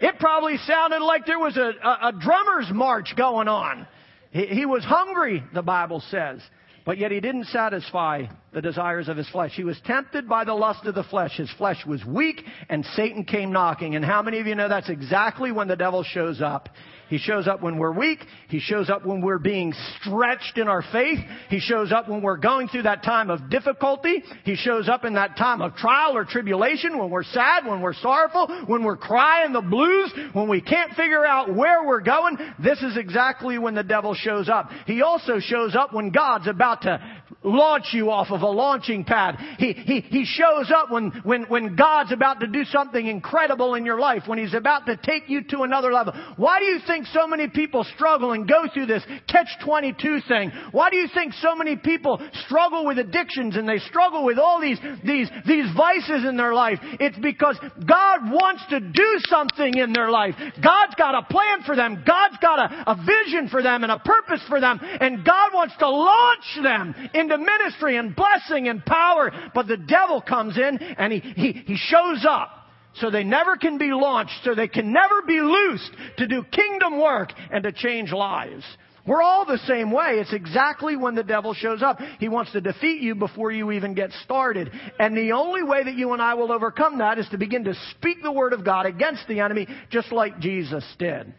It 0.00 0.18
probably 0.18 0.56
sounded 0.58 1.02
like 1.02 1.26
there 1.26 1.38
was 1.38 1.56
a, 1.56 1.72
a, 1.82 2.08
a 2.08 2.12
drummer's 2.12 2.70
march 2.72 3.14
going 3.16 3.48
on. 3.48 3.86
He, 4.30 4.46
he 4.46 4.66
was 4.66 4.84
hungry, 4.84 5.42
the 5.52 5.62
Bible 5.62 6.00
says. 6.10 6.40
But 6.84 6.98
yet 6.98 7.10
he 7.10 7.20
didn't 7.20 7.46
satisfy 7.46 8.26
the 8.52 8.62
desires 8.62 9.08
of 9.08 9.16
his 9.16 9.28
flesh. 9.28 9.52
He 9.54 9.64
was 9.64 9.78
tempted 9.84 10.28
by 10.28 10.44
the 10.44 10.54
lust 10.54 10.86
of 10.86 10.94
the 10.94 11.04
flesh. 11.04 11.36
His 11.36 11.50
flesh 11.58 11.84
was 11.86 12.04
weak 12.04 12.42
and 12.68 12.84
Satan 12.96 13.24
came 13.24 13.52
knocking. 13.52 13.94
And 13.94 14.04
how 14.04 14.22
many 14.22 14.40
of 14.40 14.46
you 14.46 14.54
know 14.54 14.68
that's 14.68 14.88
exactly 14.88 15.52
when 15.52 15.68
the 15.68 15.76
devil 15.76 16.02
shows 16.02 16.40
up? 16.40 16.68
He 17.08 17.18
shows 17.18 17.48
up 17.48 17.62
when 17.62 17.78
we're 17.78 17.92
weak. 17.92 18.20
He 18.48 18.60
shows 18.60 18.90
up 18.90 19.06
when 19.06 19.22
we're 19.22 19.38
being 19.38 19.72
stretched 19.98 20.58
in 20.58 20.68
our 20.68 20.82
faith. 20.92 21.18
He 21.48 21.58
shows 21.58 21.90
up 21.90 22.08
when 22.08 22.20
we're 22.20 22.36
going 22.36 22.68
through 22.68 22.82
that 22.82 23.02
time 23.02 23.30
of 23.30 23.48
difficulty. 23.48 24.22
He 24.44 24.56
shows 24.56 24.88
up 24.88 25.04
in 25.04 25.14
that 25.14 25.36
time 25.36 25.62
of 25.62 25.74
trial 25.76 26.16
or 26.16 26.24
tribulation, 26.24 26.98
when 26.98 27.08
we're 27.10 27.24
sad, 27.24 27.66
when 27.66 27.80
we're 27.80 27.94
sorrowful, 27.94 28.64
when 28.66 28.84
we're 28.84 28.98
crying 28.98 29.52
the 29.52 29.62
blues, 29.62 30.12
when 30.34 30.48
we 30.48 30.60
can't 30.60 30.92
figure 30.92 31.24
out 31.24 31.54
where 31.54 31.86
we're 31.86 32.00
going. 32.00 32.36
This 32.62 32.82
is 32.82 32.96
exactly 32.96 33.58
when 33.58 33.74
the 33.74 33.82
devil 33.82 34.14
shows 34.14 34.50
up. 34.50 34.70
He 34.86 35.00
also 35.00 35.38
shows 35.40 35.74
up 35.74 35.94
when 35.94 36.10
God's 36.10 36.46
about 36.46 36.82
to 36.82 37.17
launch 37.48 37.86
you 37.92 38.10
off 38.10 38.28
of 38.30 38.42
a 38.42 38.46
launching 38.46 39.04
pad. 39.04 39.36
He, 39.58 39.72
he, 39.72 40.00
he 40.00 40.24
shows 40.24 40.70
up 40.74 40.90
when, 40.90 41.10
when, 41.24 41.44
when 41.44 41.76
God's 41.76 42.12
about 42.12 42.40
to 42.40 42.46
do 42.46 42.64
something 42.64 43.06
incredible 43.06 43.74
in 43.74 43.84
your 43.84 43.98
life, 43.98 44.22
when 44.26 44.38
He's 44.38 44.54
about 44.54 44.86
to 44.86 44.96
take 44.96 45.28
you 45.28 45.42
to 45.50 45.62
another 45.62 45.92
level. 45.92 46.12
Why 46.36 46.58
do 46.58 46.66
you 46.66 46.78
think 46.86 47.06
so 47.06 47.26
many 47.26 47.48
people 47.48 47.84
struggle 47.94 48.32
and 48.32 48.48
go 48.48 48.64
through 48.72 48.86
this 48.86 49.04
catch-22 49.28 50.26
thing? 50.28 50.52
Why 50.72 50.90
do 50.90 50.96
you 50.96 51.08
think 51.12 51.32
so 51.34 51.54
many 51.54 51.76
people 51.76 52.20
struggle 52.46 52.86
with 52.86 52.98
addictions 52.98 53.56
and 53.56 53.68
they 53.68 53.78
struggle 53.78 54.24
with 54.24 54.38
all 54.38 54.60
these, 54.60 54.78
these, 55.04 55.28
these 55.46 55.66
vices 55.76 56.24
in 56.28 56.36
their 56.36 56.54
life? 56.54 56.78
It's 57.00 57.18
because 57.18 57.58
God 57.86 58.30
wants 58.30 58.64
to 58.70 58.80
do 58.80 59.18
something 59.26 59.74
in 59.74 59.92
their 59.92 60.10
life. 60.10 60.34
God's 60.62 60.94
got 60.96 61.14
a 61.14 61.22
plan 61.30 61.62
for 61.64 61.76
them. 61.76 62.02
God's 62.06 62.36
got 62.40 62.58
a, 62.58 62.92
a 62.92 62.96
vision 62.96 63.48
for 63.48 63.62
them 63.62 63.82
and 63.82 63.92
a 63.92 63.98
purpose 63.98 64.42
for 64.48 64.60
them. 64.60 64.78
And 64.82 65.24
God 65.24 65.54
wants 65.54 65.74
to 65.78 65.88
launch 65.88 66.58
them 66.62 66.94
into 67.14 67.37
ministry 67.38 67.96
and 67.96 68.14
blessing 68.14 68.68
and 68.68 68.84
power. 68.84 69.32
But 69.54 69.66
the 69.66 69.76
devil 69.76 70.20
comes 70.20 70.56
in 70.56 70.78
and 70.78 71.12
he, 71.12 71.20
he, 71.20 71.52
he 71.52 71.76
shows 71.76 72.26
up. 72.28 72.50
So 72.94 73.10
they 73.10 73.22
never 73.22 73.56
can 73.56 73.78
be 73.78 73.92
launched, 73.92 74.40
so 74.42 74.54
they 74.54 74.66
can 74.66 74.92
never 74.92 75.22
be 75.22 75.40
loosed 75.40 75.90
to 76.16 76.26
do 76.26 76.42
kingdom 76.42 76.98
work 76.98 77.32
and 77.52 77.62
to 77.62 77.70
change 77.70 78.10
lives. 78.12 78.64
We're 79.06 79.22
all 79.22 79.46
the 79.46 79.58
same 79.66 79.90
way. 79.90 80.18
It's 80.18 80.34
exactly 80.34 80.94
when 80.94 81.14
the 81.14 81.22
devil 81.22 81.54
shows 81.54 81.82
up. 81.82 81.98
He 82.18 82.28
wants 82.28 82.52
to 82.52 82.60
defeat 82.60 83.00
you 83.00 83.14
before 83.14 83.50
you 83.50 83.72
even 83.72 83.94
get 83.94 84.10
started. 84.24 84.70
And 84.98 85.16
the 85.16 85.32
only 85.32 85.62
way 85.62 85.82
that 85.82 85.94
you 85.94 86.12
and 86.12 86.20
I 86.20 86.34
will 86.34 86.52
overcome 86.52 86.98
that 86.98 87.18
is 87.18 87.26
to 87.30 87.38
begin 87.38 87.64
to 87.64 87.74
speak 87.92 88.18
the 88.22 88.32
word 88.32 88.52
of 88.52 88.66
God 88.66 88.84
against 88.84 89.26
the 89.26 89.40
enemy, 89.40 89.66
just 89.90 90.12
like 90.12 90.40
Jesus 90.40 90.84
did. 90.98 91.32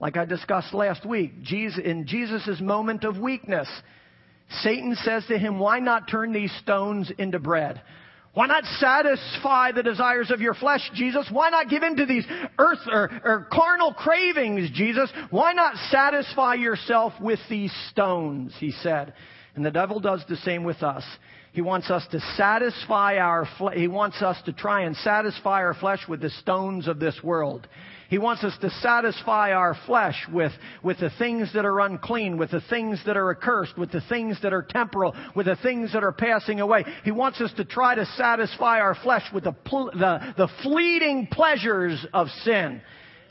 Like 0.00 0.16
I 0.16 0.24
discussed 0.24 0.74
last 0.74 1.06
week, 1.06 1.42
Jesus, 1.42 1.78
in 1.84 2.06
Jesus' 2.06 2.60
moment 2.60 3.04
of 3.04 3.18
weakness, 3.18 3.68
Satan 4.62 4.96
says 4.96 5.24
to 5.26 5.38
him, 5.38 5.58
Why 5.58 5.78
not 5.78 6.08
turn 6.08 6.32
these 6.32 6.52
stones 6.62 7.10
into 7.18 7.38
bread? 7.38 7.80
Why 8.32 8.46
not 8.46 8.64
satisfy 8.78 9.72
the 9.72 9.82
desires 9.82 10.30
of 10.30 10.40
your 10.40 10.54
flesh, 10.54 10.88
Jesus? 10.94 11.28
Why 11.32 11.50
not 11.50 11.68
give 11.68 11.82
in 11.82 11.96
to 11.96 12.06
these 12.06 12.24
earth 12.58 12.78
or, 12.86 13.10
or, 13.24 13.48
carnal 13.52 13.92
cravings, 13.92 14.70
Jesus? 14.72 15.10
Why 15.30 15.52
not 15.52 15.74
satisfy 15.90 16.54
yourself 16.54 17.12
with 17.20 17.40
these 17.48 17.72
stones? 17.90 18.54
He 18.60 18.70
said. 18.70 19.14
And 19.56 19.64
the 19.64 19.72
devil 19.72 19.98
does 19.98 20.24
the 20.28 20.36
same 20.36 20.62
with 20.62 20.82
us. 20.84 21.04
He 21.52 21.60
wants 21.60 21.90
us 21.90 22.06
to 22.12 22.20
satisfy 22.36 23.16
our 23.16 23.48
he 23.74 23.88
wants 23.88 24.22
us 24.22 24.40
to 24.44 24.52
try 24.52 24.82
and 24.82 24.96
satisfy 24.98 25.62
our 25.62 25.74
flesh 25.74 26.06
with 26.08 26.20
the 26.20 26.30
stones 26.30 26.86
of 26.86 27.00
this 27.00 27.18
world. 27.24 27.66
He 28.10 28.18
wants 28.18 28.42
us 28.42 28.58
to 28.60 28.70
satisfy 28.70 29.52
our 29.52 29.76
flesh 29.86 30.26
with, 30.32 30.50
with 30.82 30.98
the 30.98 31.10
things 31.16 31.52
that 31.54 31.64
are 31.64 31.78
unclean, 31.78 32.38
with 32.38 32.50
the 32.50 32.60
things 32.60 33.00
that 33.06 33.16
are 33.16 33.30
accursed, 33.30 33.78
with 33.78 33.92
the 33.92 34.00
things 34.08 34.36
that 34.42 34.52
are 34.52 34.64
temporal, 34.64 35.14
with 35.36 35.46
the 35.46 35.54
things 35.62 35.92
that 35.92 36.02
are 36.02 36.10
passing 36.10 36.58
away. 36.58 36.84
He 37.04 37.12
wants 37.12 37.40
us 37.40 37.52
to 37.56 37.64
try 37.64 37.94
to 37.94 38.04
satisfy 38.16 38.80
our 38.80 38.96
flesh 38.96 39.22
with 39.32 39.44
the, 39.44 39.54
the, 39.64 40.34
the 40.36 40.48
fleeting 40.64 41.28
pleasures 41.30 42.04
of 42.12 42.26
sin. 42.42 42.82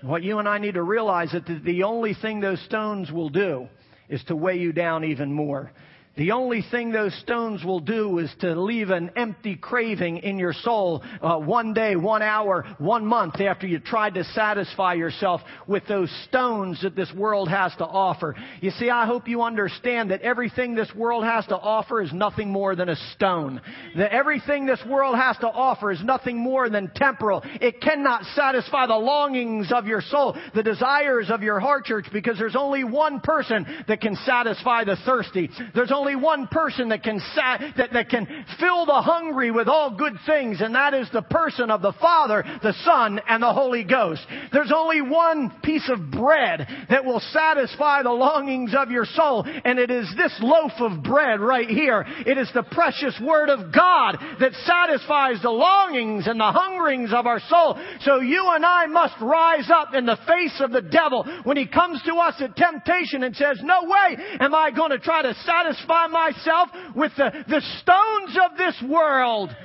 What 0.02 0.24
you 0.24 0.40
and 0.40 0.48
I 0.48 0.60
need 0.60 0.76
to 0.76 0.84
realize 0.84 1.34
is 1.34 1.44
that 1.46 1.64
the 1.66 1.84
only 1.84 2.14
thing 2.14 2.40
those 2.40 2.64
stones 2.64 3.12
will 3.12 3.30
do 3.30 3.68
is 4.08 4.24
to 4.30 4.36
weigh 4.36 4.60
you 4.60 4.72
down 4.72 5.04
even 5.04 5.34
more. 5.34 5.74
The 6.20 6.32
only 6.32 6.66
thing 6.70 6.92
those 6.92 7.18
stones 7.22 7.64
will 7.64 7.80
do 7.80 8.20
is 8.20 8.30
to 8.42 8.54
leave 8.54 8.90
an 8.90 9.12
empty 9.16 9.56
craving 9.56 10.18
in 10.18 10.38
your 10.38 10.52
soul 10.52 11.02
uh, 11.22 11.38
one 11.38 11.74
day, 11.74 11.96
one 11.96 12.22
hour, 12.22 12.66
one 12.78 13.06
month 13.06 13.40
after 13.40 13.66
you 13.66 13.80
tried 13.80 14.16
to 14.16 14.26
satisfy 14.26 14.96
yourself 14.96 15.40
with 15.66 15.88
those 15.88 16.12
stones 16.28 16.82
that 16.82 16.94
this 16.94 17.10
world 17.16 17.48
has 17.48 17.74
to 17.78 17.86
offer. 17.86 18.36
You 18.60 18.72
see, 18.72 18.90
I 18.90 19.06
hope 19.06 19.30
you 19.30 19.44
understand 19.44 20.12
that 20.12 20.22
everything 20.22 20.76
this 20.76 20.94
world 20.94 21.24
has 21.24 21.46
to 21.48 21.58
offer 21.58 22.02
is 22.02 22.12
nothing 22.12 22.50
more 22.50 22.76
than 22.76 22.90
a 22.90 22.98
stone. 23.14 23.62
That 23.96 24.12
everything 24.12 24.66
this 24.66 24.84
world 24.86 25.16
has 25.16 25.38
to 25.38 25.48
offer 25.48 25.90
is 25.90 26.04
nothing 26.04 26.36
more 26.38 26.70
than 26.70 26.92
temporal. 26.94 27.44
It 27.62 27.80
cannot 27.80 28.26
satisfy 28.36 28.88
the 28.88 28.96
longings 28.96 29.72
of 29.72 29.88
your 29.88 30.02
soul, 30.02 30.36
the 30.54 30.64
desires 30.64 31.30
of 31.30 31.44
your 31.44 31.62
heart, 31.62 31.86
church, 31.86 32.08
because 32.12 32.38
there's 32.38 32.58
only 32.58 32.84
one 32.84 33.22
person 33.22 33.66
that 33.88 34.02
can 34.02 34.18
satisfy 34.26 34.84
the 34.84 34.98
thirsty. 35.06 35.50
There's 35.74 35.94
only 35.94 36.09
only 36.10 36.24
one 36.24 36.48
person 36.48 36.90
that 36.90 37.04
can, 37.04 37.20
that, 37.36 37.94
that 37.94 38.10
can 38.10 38.26
fill 38.60 38.86
the 38.86 39.02
hungry 39.02 39.52
with 39.52 39.68
all 39.68 39.96
good 39.96 40.14
things, 40.26 40.60
and 40.60 40.74
that 40.74 40.94
is 40.94 41.08
the 41.14 41.22
person 41.22 41.70
of 41.70 41.82
the 41.82 41.94
Father, 42.02 42.44
the 42.64 42.74
Son, 42.84 43.20
and 43.28 43.44
the 43.44 43.54
Holy 43.54 43.84
Ghost. 43.84 44.22
There's 44.52 44.72
only 44.76 45.02
one 45.02 45.52
piece 45.64 45.88
of 45.90 46.10
bread 46.10 46.68
that 46.90 47.06
will 47.06 47.20
satisfy 47.20 48.02
the 48.02 48.12
longings 48.12 48.74
of 48.76 48.90
your 48.90 49.06
soul, 49.06 49.46
and 49.46 49.78
it 49.78 49.92
is 49.92 50.12
this 50.18 50.36
loaf 50.42 50.72
of 50.80 51.04
bread 51.04 51.40
right 51.42 51.70
here. 51.70 52.06
It 52.26 52.38
is 52.40 52.50
the 52.56 52.64
precious 52.64 53.20
Word 53.24 53.50
of 53.50 53.72
God 53.74 54.18
that 54.40 54.54
satisfies 54.66 55.42
the 55.44 55.52
longings 55.52 56.26
and 56.26 56.40
the 56.40 56.52
hungerings 56.52 57.14
of 57.14 57.28
our 57.28 57.40
soul. 57.40 57.78
So 58.02 58.20
you 58.20 58.50
and 58.56 58.66
I 58.66 58.88
must 58.88 59.16
rise 59.22 59.70
up 59.70 59.94
in 59.94 60.08
the 60.08 60.18
face 60.28 60.60
of 60.60 60.72
the 60.72 60.82
devil 60.82 61.24
when 61.44 61.58
he 61.58 61.68
comes 61.68 62.02
to 62.08 62.16
us 62.16 62.36
at 62.40 62.56
temptation 62.56 63.24
and 63.24 63.36
says, 63.36 63.60
no 63.62 63.84
way 63.84 64.18
am 64.40 64.56
I 64.56 64.72
going 64.72 64.92
to 64.92 65.00
try 65.00 65.22
to 65.22 65.34
satisfy 65.46 65.99
myself 66.08 66.70
with 66.96 67.12
the, 67.18 67.32
the 67.48 67.62
stones 67.82 68.38
of 68.44 68.58
this 68.58 68.76
world. 68.90 69.56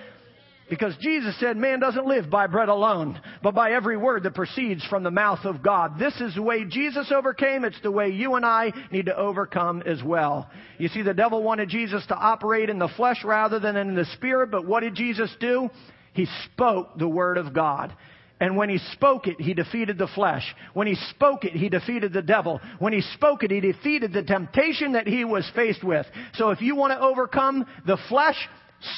Because 0.71 0.97
Jesus 0.99 1.39
said, 1.39 1.59
man 1.59 1.79
doesn't 1.79 2.07
live 2.07 2.31
by 2.31 2.47
bread 2.47 2.71
alone, 2.71 3.21
but 3.43 3.55
by 3.55 3.73
every 3.73 3.99
word 3.99 4.23
that 4.23 4.35
proceeds 4.35 4.85
from 4.87 5.03
the 5.03 5.11
mouth 5.11 5.45
of 5.45 5.63
God. 5.63 5.99
This 5.99 6.19
is 6.21 6.35
the 6.35 6.43
way 6.43 6.65
Jesus 6.65 7.13
overcame. 7.15 7.65
It's 7.65 7.81
the 7.83 7.91
way 7.91 8.09
you 8.09 8.35
and 8.35 8.47
I 8.47 8.73
need 8.91 9.07
to 9.07 9.17
overcome 9.17 9.83
as 9.83 10.03
well. 10.03 10.51
You 10.79 10.89
see, 10.89 11.03
the 11.03 11.13
devil 11.13 11.43
wanted 11.43 11.69
Jesus 11.69 12.05
to 12.07 12.17
operate 12.17 12.71
in 12.71 12.79
the 12.79 12.89
flesh 12.97 13.23
rather 13.25 13.61
than 13.61 13.77
in 13.77 13.95
the 13.95 14.07
spirit, 14.15 14.51
but 14.51 14.67
what 14.67 14.81
did 14.81 14.95
Jesus 14.95 15.31
do? 15.39 15.69
He 16.15 16.27
spoke 16.47 16.97
the 16.99 17.09
word 17.09 17.37
of 17.37 17.53
God. 17.53 17.95
And 18.41 18.57
when 18.57 18.69
he 18.69 18.79
spoke 18.93 19.27
it, 19.29 19.41
he 19.41 19.55
defeated 19.55 19.97
the 19.97 20.09
flesh. 20.09 20.55
When 20.73 20.87
he 20.87 20.97
spoke 21.11 21.45
it, 21.45 21.53
he 21.53 21.69
defeated 21.69 22.13
the 22.13 22.23
devil. 22.23 22.61
When 22.79 22.93
he 22.93 23.01
spoke 23.01 23.45
it, 23.45 23.51
he 23.51 23.61
defeated 23.61 24.13
the 24.13 24.23
temptation 24.23 24.93
that 24.93 25.07
he 25.07 25.25
was 25.25 25.49
faced 25.55 25.85
with. 25.85 26.07
So 26.35 26.51
if 26.51 26.61
you 26.61 26.75
want 26.75 26.93
to 26.93 27.01
overcome 27.01 27.65
the 27.87 27.97
flesh, 28.09 28.37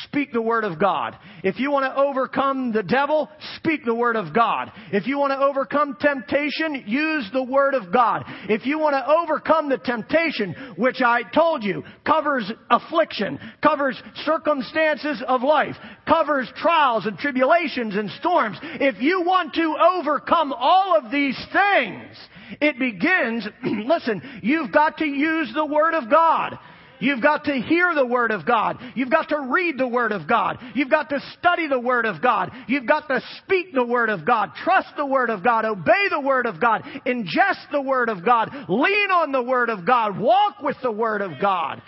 speak 0.05 0.33
the 0.33 0.42
word 0.42 0.64
of 0.64 0.79
God. 0.79 1.16
If 1.42 1.59
you 1.59 1.70
want 1.70 1.85
to 1.85 1.96
overcome 1.96 2.72
the 2.72 2.83
devil, 2.83 3.29
speak 3.57 3.85
the 3.85 3.94
word 3.94 4.16
of 4.16 4.35
God. 4.35 4.72
If 4.92 5.07
you 5.07 5.18
want 5.18 5.33
to 5.33 5.38
overcome 5.38 5.96
temptation, 6.01 6.85
use 6.87 7.29
the 7.33 7.42
word 7.42 7.75
of 7.75 7.92
God. 7.92 8.25
If 8.49 8.66
you 8.66 8.79
want 8.79 8.94
to 8.94 9.11
overcome 9.11 9.68
the 9.68 9.79
temptation, 9.79 10.75
which 10.77 11.01
I 11.01 11.22
told 11.22 11.62
you 11.62 11.85
covers 12.05 12.51
affliction, 12.70 13.38
covers 13.62 14.01
circumstances 14.25 15.22
of 15.27 15.42
life, 15.42 15.77
covers 16.07 16.51
trials 16.57 17.07
and 17.07 17.18
tribulations 17.18 17.96
and 17.96 18.11
storms. 18.12 18.59
If 18.62 19.01
you 19.01 19.22
want 19.22 19.55
to 19.55 19.77
overcome 19.81 20.53
all 20.53 20.96
of 20.96 21.11
these 21.11 21.37
things, 21.53 22.16
it 22.61 22.79
begins, 22.79 23.46
listen, 23.87 24.40
you've 24.42 24.72
got 24.72 24.99
to 24.99 25.07
use 25.07 25.51
the 25.55 25.66
word 25.66 25.94
of 25.94 26.11
God. 26.11 26.59
You've 27.00 27.22
got 27.22 27.44
to 27.44 27.54
hear 27.54 27.94
the 27.94 28.06
Word 28.06 28.30
of 28.30 28.46
God. 28.46 28.78
You've 28.94 29.11
got 29.11 29.28
to 29.30 29.48
read 29.52 29.78
the 29.78 29.88
Word 29.88 30.12
of 30.12 30.28
God. 30.28 30.59
You've 30.74 30.90
got 30.90 31.09
to 31.11 31.20
study 31.38 31.68
the 31.68 31.80
Word 31.80 32.06
of 32.06 32.22
God. 32.22 32.50
You've 32.68 32.87
got 32.87 33.09
to 33.09 33.20
speak 33.38 33.74
the 33.74 33.85
Word 33.85 34.11
of 34.11 34.24
God. 34.24 34.52
Trust 34.62 34.88
the 34.96 35.06
Word 35.06 35.30
of 35.30 35.42
God. 35.42 35.64
Obey 35.64 36.09
the 36.11 36.20
Word 36.20 36.46
of 36.46 36.61
God. 36.61 36.82
Ingest 37.06 37.70
the 37.72 37.82
Word 37.82 38.09
of 38.09 38.24
God. 38.24 38.50
Lean 38.68 39.11
on 39.11 39.32
the 39.32 39.42
Word 39.42 39.70
of 39.70 39.87
God. 39.87 40.18
Walk 40.18 40.61
with 40.62 40.76
the 40.82 40.92
Word 40.92 41.22
of 41.22 41.40
God. 41.40 41.82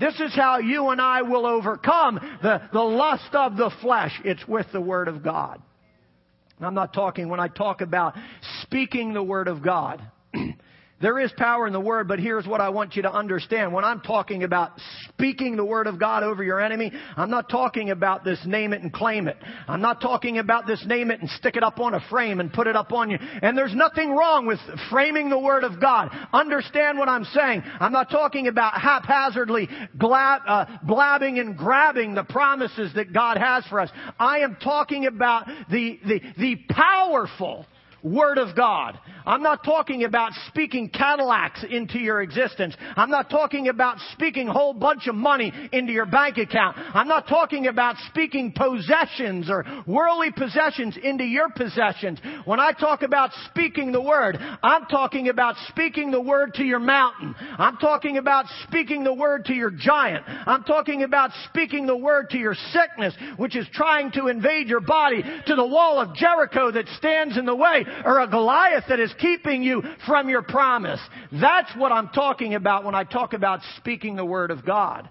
This 0.00 0.18
is 0.18 0.34
how 0.34 0.58
you 0.58 0.88
and 0.88 1.00
I 1.00 1.22
will 1.22 1.44
overcome 1.44 2.18
the, 2.42 2.62
the 2.72 2.80
lust 2.80 3.34
of 3.34 3.56
the 3.56 3.70
flesh. 3.82 4.18
It's 4.24 4.46
with 4.48 4.66
the 4.72 4.80
Word 4.80 5.08
of 5.08 5.22
God. 5.22 5.60
I'm 6.58 6.74
not 6.74 6.92
talking 6.92 7.28
when 7.28 7.40
I 7.40 7.48
talk 7.48 7.80
about 7.80 8.14
speaking 8.62 9.12
the 9.14 9.22
Word 9.22 9.48
of 9.48 9.62
God. 9.62 10.02
There 11.00 11.18
is 11.18 11.32
power 11.38 11.66
in 11.66 11.72
the 11.72 11.80
word, 11.80 12.08
but 12.08 12.18
here's 12.18 12.46
what 12.46 12.60
I 12.60 12.68
want 12.68 12.94
you 12.94 13.02
to 13.02 13.12
understand. 13.12 13.72
When 13.72 13.84
I'm 13.84 14.00
talking 14.02 14.42
about 14.44 14.72
speaking 15.08 15.56
the 15.56 15.64
word 15.64 15.86
of 15.86 15.98
God 15.98 16.22
over 16.22 16.44
your 16.44 16.60
enemy, 16.60 16.92
I'm 17.16 17.30
not 17.30 17.48
talking 17.48 17.88
about 17.88 18.22
this 18.22 18.38
name 18.44 18.74
it 18.74 18.82
and 18.82 18.92
claim 18.92 19.26
it. 19.26 19.38
I'm 19.66 19.80
not 19.80 20.02
talking 20.02 20.36
about 20.36 20.66
this 20.66 20.84
name 20.86 21.10
it 21.10 21.20
and 21.20 21.30
stick 21.30 21.56
it 21.56 21.62
up 21.62 21.80
on 21.80 21.94
a 21.94 22.00
frame 22.10 22.38
and 22.38 22.52
put 22.52 22.66
it 22.66 22.76
up 22.76 22.92
on 22.92 23.08
you. 23.10 23.16
And 23.20 23.56
there's 23.56 23.74
nothing 23.74 24.14
wrong 24.14 24.44
with 24.44 24.58
framing 24.90 25.30
the 25.30 25.38
word 25.38 25.64
of 25.64 25.80
God. 25.80 26.10
Understand 26.34 26.98
what 26.98 27.08
I'm 27.08 27.24
saying. 27.24 27.62
I'm 27.80 27.92
not 27.92 28.10
talking 28.10 28.46
about 28.46 28.74
haphazardly 28.74 29.70
blab, 29.94 30.42
uh, 30.46 30.66
blabbing 30.82 31.38
and 31.38 31.56
grabbing 31.56 32.14
the 32.14 32.24
promises 32.24 32.92
that 32.96 33.14
God 33.14 33.38
has 33.38 33.64
for 33.68 33.80
us. 33.80 33.90
I 34.18 34.40
am 34.40 34.56
talking 34.62 35.06
about 35.06 35.46
the, 35.70 35.98
the, 36.06 36.20
the 36.36 36.56
powerful 36.68 37.64
Word 38.02 38.38
of 38.38 38.56
God. 38.56 38.98
I'm 39.26 39.42
not 39.42 39.64
talking 39.64 40.04
about 40.04 40.32
speaking 40.48 40.88
Cadillacs 40.88 41.64
into 41.68 41.98
your 41.98 42.22
existence. 42.22 42.74
I'm 42.96 43.10
not 43.10 43.28
talking 43.28 43.68
about 43.68 43.98
speaking 44.12 44.48
a 44.48 44.52
whole 44.52 44.72
bunch 44.72 45.06
of 45.06 45.14
money 45.14 45.52
into 45.72 45.92
your 45.92 46.06
bank 46.06 46.38
account. 46.38 46.76
I'm 46.78 47.08
not 47.08 47.28
talking 47.28 47.66
about 47.66 47.96
speaking 48.08 48.52
possessions 48.52 49.50
or 49.50 49.64
worldly 49.86 50.32
possessions 50.32 50.96
into 51.02 51.24
your 51.24 51.50
possessions. 51.50 52.18
When 52.44 52.60
I 52.60 52.72
talk 52.72 53.02
about 53.02 53.30
speaking 53.50 53.92
the 53.92 54.00
Word, 54.00 54.38
I'm 54.62 54.86
talking 54.86 55.28
about 55.28 55.56
speaking 55.68 56.10
the 56.10 56.20
Word 56.20 56.54
to 56.54 56.64
your 56.64 56.80
mountain. 56.80 57.34
I'm 57.58 57.76
talking 57.76 58.16
about 58.16 58.46
speaking 58.66 59.04
the 59.04 59.14
Word 59.14 59.44
to 59.46 59.54
your 59.54 59.70
giant. 59.70 60.24
I'm 60.26 60.64
talking 60.64 61.02
about 61.02 61.30
speaking 61.48 61.86
the 61.86 61.96
Word 61.96 62.30
to 62.30 62.38
your 62.38 62.54
sickness, 62.72 63.14
which 63.36 63.56
is 63.56 63.66
trying 63.72 64.12
to 64.12 64.28
invade 64.28 64.68
your 64.68 64.80
body, 64.80 65.22
to 65.46 65.54
the 65.54 65.66
wall 65.66 66.00
of 66.00 66.14
Jericho 66.14 66.70
that 66.70 66.88
stands 66.96 67.36
in 67.36 67.44
the 67.44 67.54
way 67.54 67.84
or 68.04 68.20
a 68.20 68.28
Goliath 68.28 68.84
that 68.88 69.00
is 69.00 69.12
keeping 69.18 69.62
you 69.62 69.82
from 70.06 70.28
your 70.28 70.42
promise. 70.42 71.00
That's 71.32 71.70
what 71.76 71.92
I'm 71.92 72.08
talking 72.08 72.54
about 72.54 72.84
when 72.84 72.94
I 72.94 73.04
talk 73.04 73.32
about 73.32 73.60
speaking 73.76 74.16
the 74.16 74.24
Word 74.24 74.50
of 74.50 74.64
God. 74.64 75.08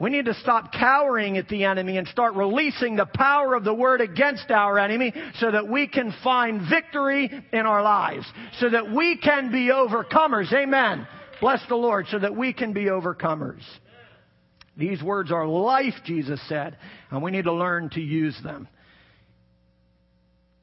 We 0.00 0.10
need 0.10 0.24
to 0.24 0.34
stop 0.34 0.72
cowering 0.72 1.38
at 1.38 1.48
the 1.48 1.64
enemy 1.64 1.98
and 1.98 2.08
start 2.08 2.34
releasing 2.34 2.96
the 2.96 3.06
power 3.06 3.54
of 3.54 3.62
the 3.62 3.74
Word 3.74 4.00
against 4.00 4.50
our 4.50 4.78
enemy 4.78 5.12
so 5.38 5.52
that 5.52 5.68
we 5.68 5.86
can 5.86 6.12
find 6.24 6.68
victory 6.68 7.30
in 7.52 7.60
our 7.60 7.82
lives. 7.82 8.26
So 8.58 8.68
that 8.70 8.90
we 8.90 9.16
can 9.18 9.52
be 9.52 9.68
overcomers. 9.68 10.52
Amen. 10.52 11.06
Bless 11.40 11.60
the 11.68 11.76
Lord. 11.76 12.06
So 12.10 12.18
that 12.18 12.34
we 12.34 12.52
can 12.52 12.72
be 12.72 12.86
overcomers. 12.86 13.62
These 14.76 15.02
words 15.02 15.30
are 15.30 15.46
life, 15.46 15.94
Jesus 16.04 16.40
said, 16.48 16.76
and 17.10 17.22
we 17.22 17.30
need 17.30 17.44
to 17.44 17.52
learn 17.52 17.90
to 17.90 18.00
use 18.00 18.36
them. 18.42 18.66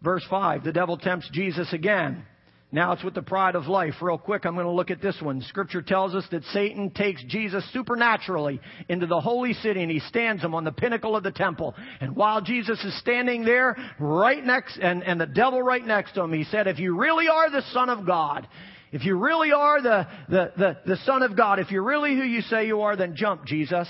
Verse 0.02 0.26
5, 0.30 0.64
the 0.64 0.72
devil 0.72 0.98
tempts 0.98 1.30
Jesus 1.32 1.72
again. 1.74 2.26
Now 2.74 2.94
it's 2.94 3.04
with 3.04 3.14
the 3.14 3.22
pride 3.22 3.56
of 3.56 3.68
life. 3.68 3.96
Real 4.02 4.18
quick, 4.18 4.46
I'm 4.46 4.54
going 4.54 4.66
to 4.66 4.72
look 4.72 4.92
at 4.92 5.02
this 5.02 5.18
one. 5.22 5.42
Scripture 5.42 5.82
tells 5.82 6.16
us 6.16 6.24
that 6.32 6.44
Satan 6.46 6.90
takes 6.90 7.22
Jesus 7.26 7.64
supernaturally 7.74 8.62
into 8.88 9.08
the 9.08 9.20
holy 9.20 9.54
city 9.54 9.82
and 9.82 9.92
he 9.92 10.00
stands 10.00 10.42
him 10.42 10.56
on 10.56 10.64
the 10.64 10.72
pinnacle 10.72 11.16
of 11.18 11.24
the 11.24 11.32
temple. 11.32 11.76
And 12.00 12.16
while 12.16 12.40
Jesus 12.42 12.82
is 12.84 12.98
standing 13.00 13.44
there 13.44 13.76
right 14.00 14.44
next, 14.44 14.78
and, 14.78 15.04
and 15.04 15.20
the 15.20 15.26
devil 15.26 15.62
right 15.62 15.86
next 15.86 16.14
to 16.14 16.22
him, 16.22 16.32
he 16.32 16.46
said, 16.46 16.68
if 16.68 16.80
you 16.80 16.98
really 16.98 17.28
are 17.28 17.52
the 17.52 17.64
Son 17.74 17.90
of 17.90 18.06
God, 18.06 18.48
if 18.94 19.04
you 19.04 19.18
really 19.18 19.52
are 19.52 19.82
the, 19.82 20.08
the, 20.30 20.52
the, 20.58 20.78
the 20.86 20.98
Son 21.06 21.24
of 21.24 21.36
God, 21.36 21.60
if 21.60 21.72
you're 21.72 21.84
really 21.84 22.16
who 22.16 22.24
you 22.24 22.42
say 22.42 22.68
you 22.68 22.82
are, 22.82 22.96
then 22.96 23.16
jump, 23.18 23.46
Jesus. 23.46 23.88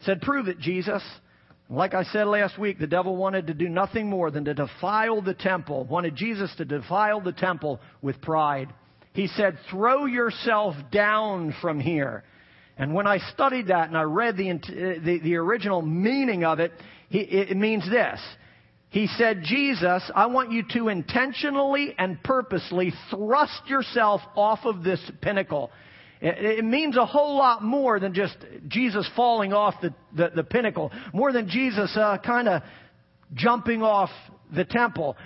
Said, 0.00 0.22
prove 0.22 0.48
it, 0.48 0.58
Jesus. 0.58 1.02
Like 1.72 1.94
I 1.94 2.02
said 2.02 2.26
last 2.26 2.58
week, 2.58 2.80
the 2.80 2.88
devil 2.88 3.16
wanted 3.16 3.46
to 3.46 3.54
do 3.54 3.68
nothing 3.68 4.10
more 4.10 4.32
than 4.32 4.44
to 4.46 4.54
defile 4.54 5.22
the 5.22 5.34
temple, 5.34 5.84
wanted 5.84 6.16
Jesus 6.16 6.52
to 6.56 6.64
defile 6.64 7.20
the 7.20 7.32
temple 7.32 7.78
with 8.02 8.20
pride. 8.20 8.74
He 9.12 9.28
said, 9.28 9.56
throw 9.70 10.06
yourself 10.06 10.74
down 10.90 11.54
from 11.60 11.78
here. 11.78 12.24
And 12.76 12.92
when 12.92 13.06
I 13.06 13.18
studied 13.18 13.68
that 13.68 13.86
and 13.86 13.96
I 13.96 14.02
read 14.02 14.36
the, 14.36 14.50
uh, 14.50 15.04
the, 15.04 15.20
the 15.22 15.36
original 15.36 15.80
meaning 15.80 16.44
of 16.44 16.58
it, 16.58 16.72
he, 17.08 17.18
it 17.18 17.56
means 17.56 17.88
this. 17.88 18.18
He 18.88 19.06
said, 19.06 19.42
Jesus, 19.44 20.10
I 20.12 20.26
want 20.26 20.50
you 20.50 20.64
to 20.72 20.88
intentionally 20.88 21.94
and 21.96 22.20
purposely 22.24 22.92
thrust 23.10 23.68
yourself 23.68 24.20
off 24.34 24.60
of 24.64 24.82
this 24.82 25.00
pinnacle. 25.20 25.70
It, 26.22 26.64
means 26.64 26.96
a 26.98 27.06
whole 27.06 27.36
lot 27.38 27.62
more 27.62 27.98
than 27.98 28.12
just 28.12 28.36
Jesus 28.68 29.08
falling 29.16 29.54
off 29.54 29.74
the, 29.80 29.94
the, 30.14 30.30
the 30.36 30.44
pinnacle, 30.44 30.92
more 31.14 31.32
than 31.32 31.48
Jesus 31.48 31.96
uh, 31.96 32.18
kind 32.18 32.46
of 32.46 32.62
jumping 33.34 33.82
off 33.82 34.10
the 34.54 34.64
temple. 34.66 35.16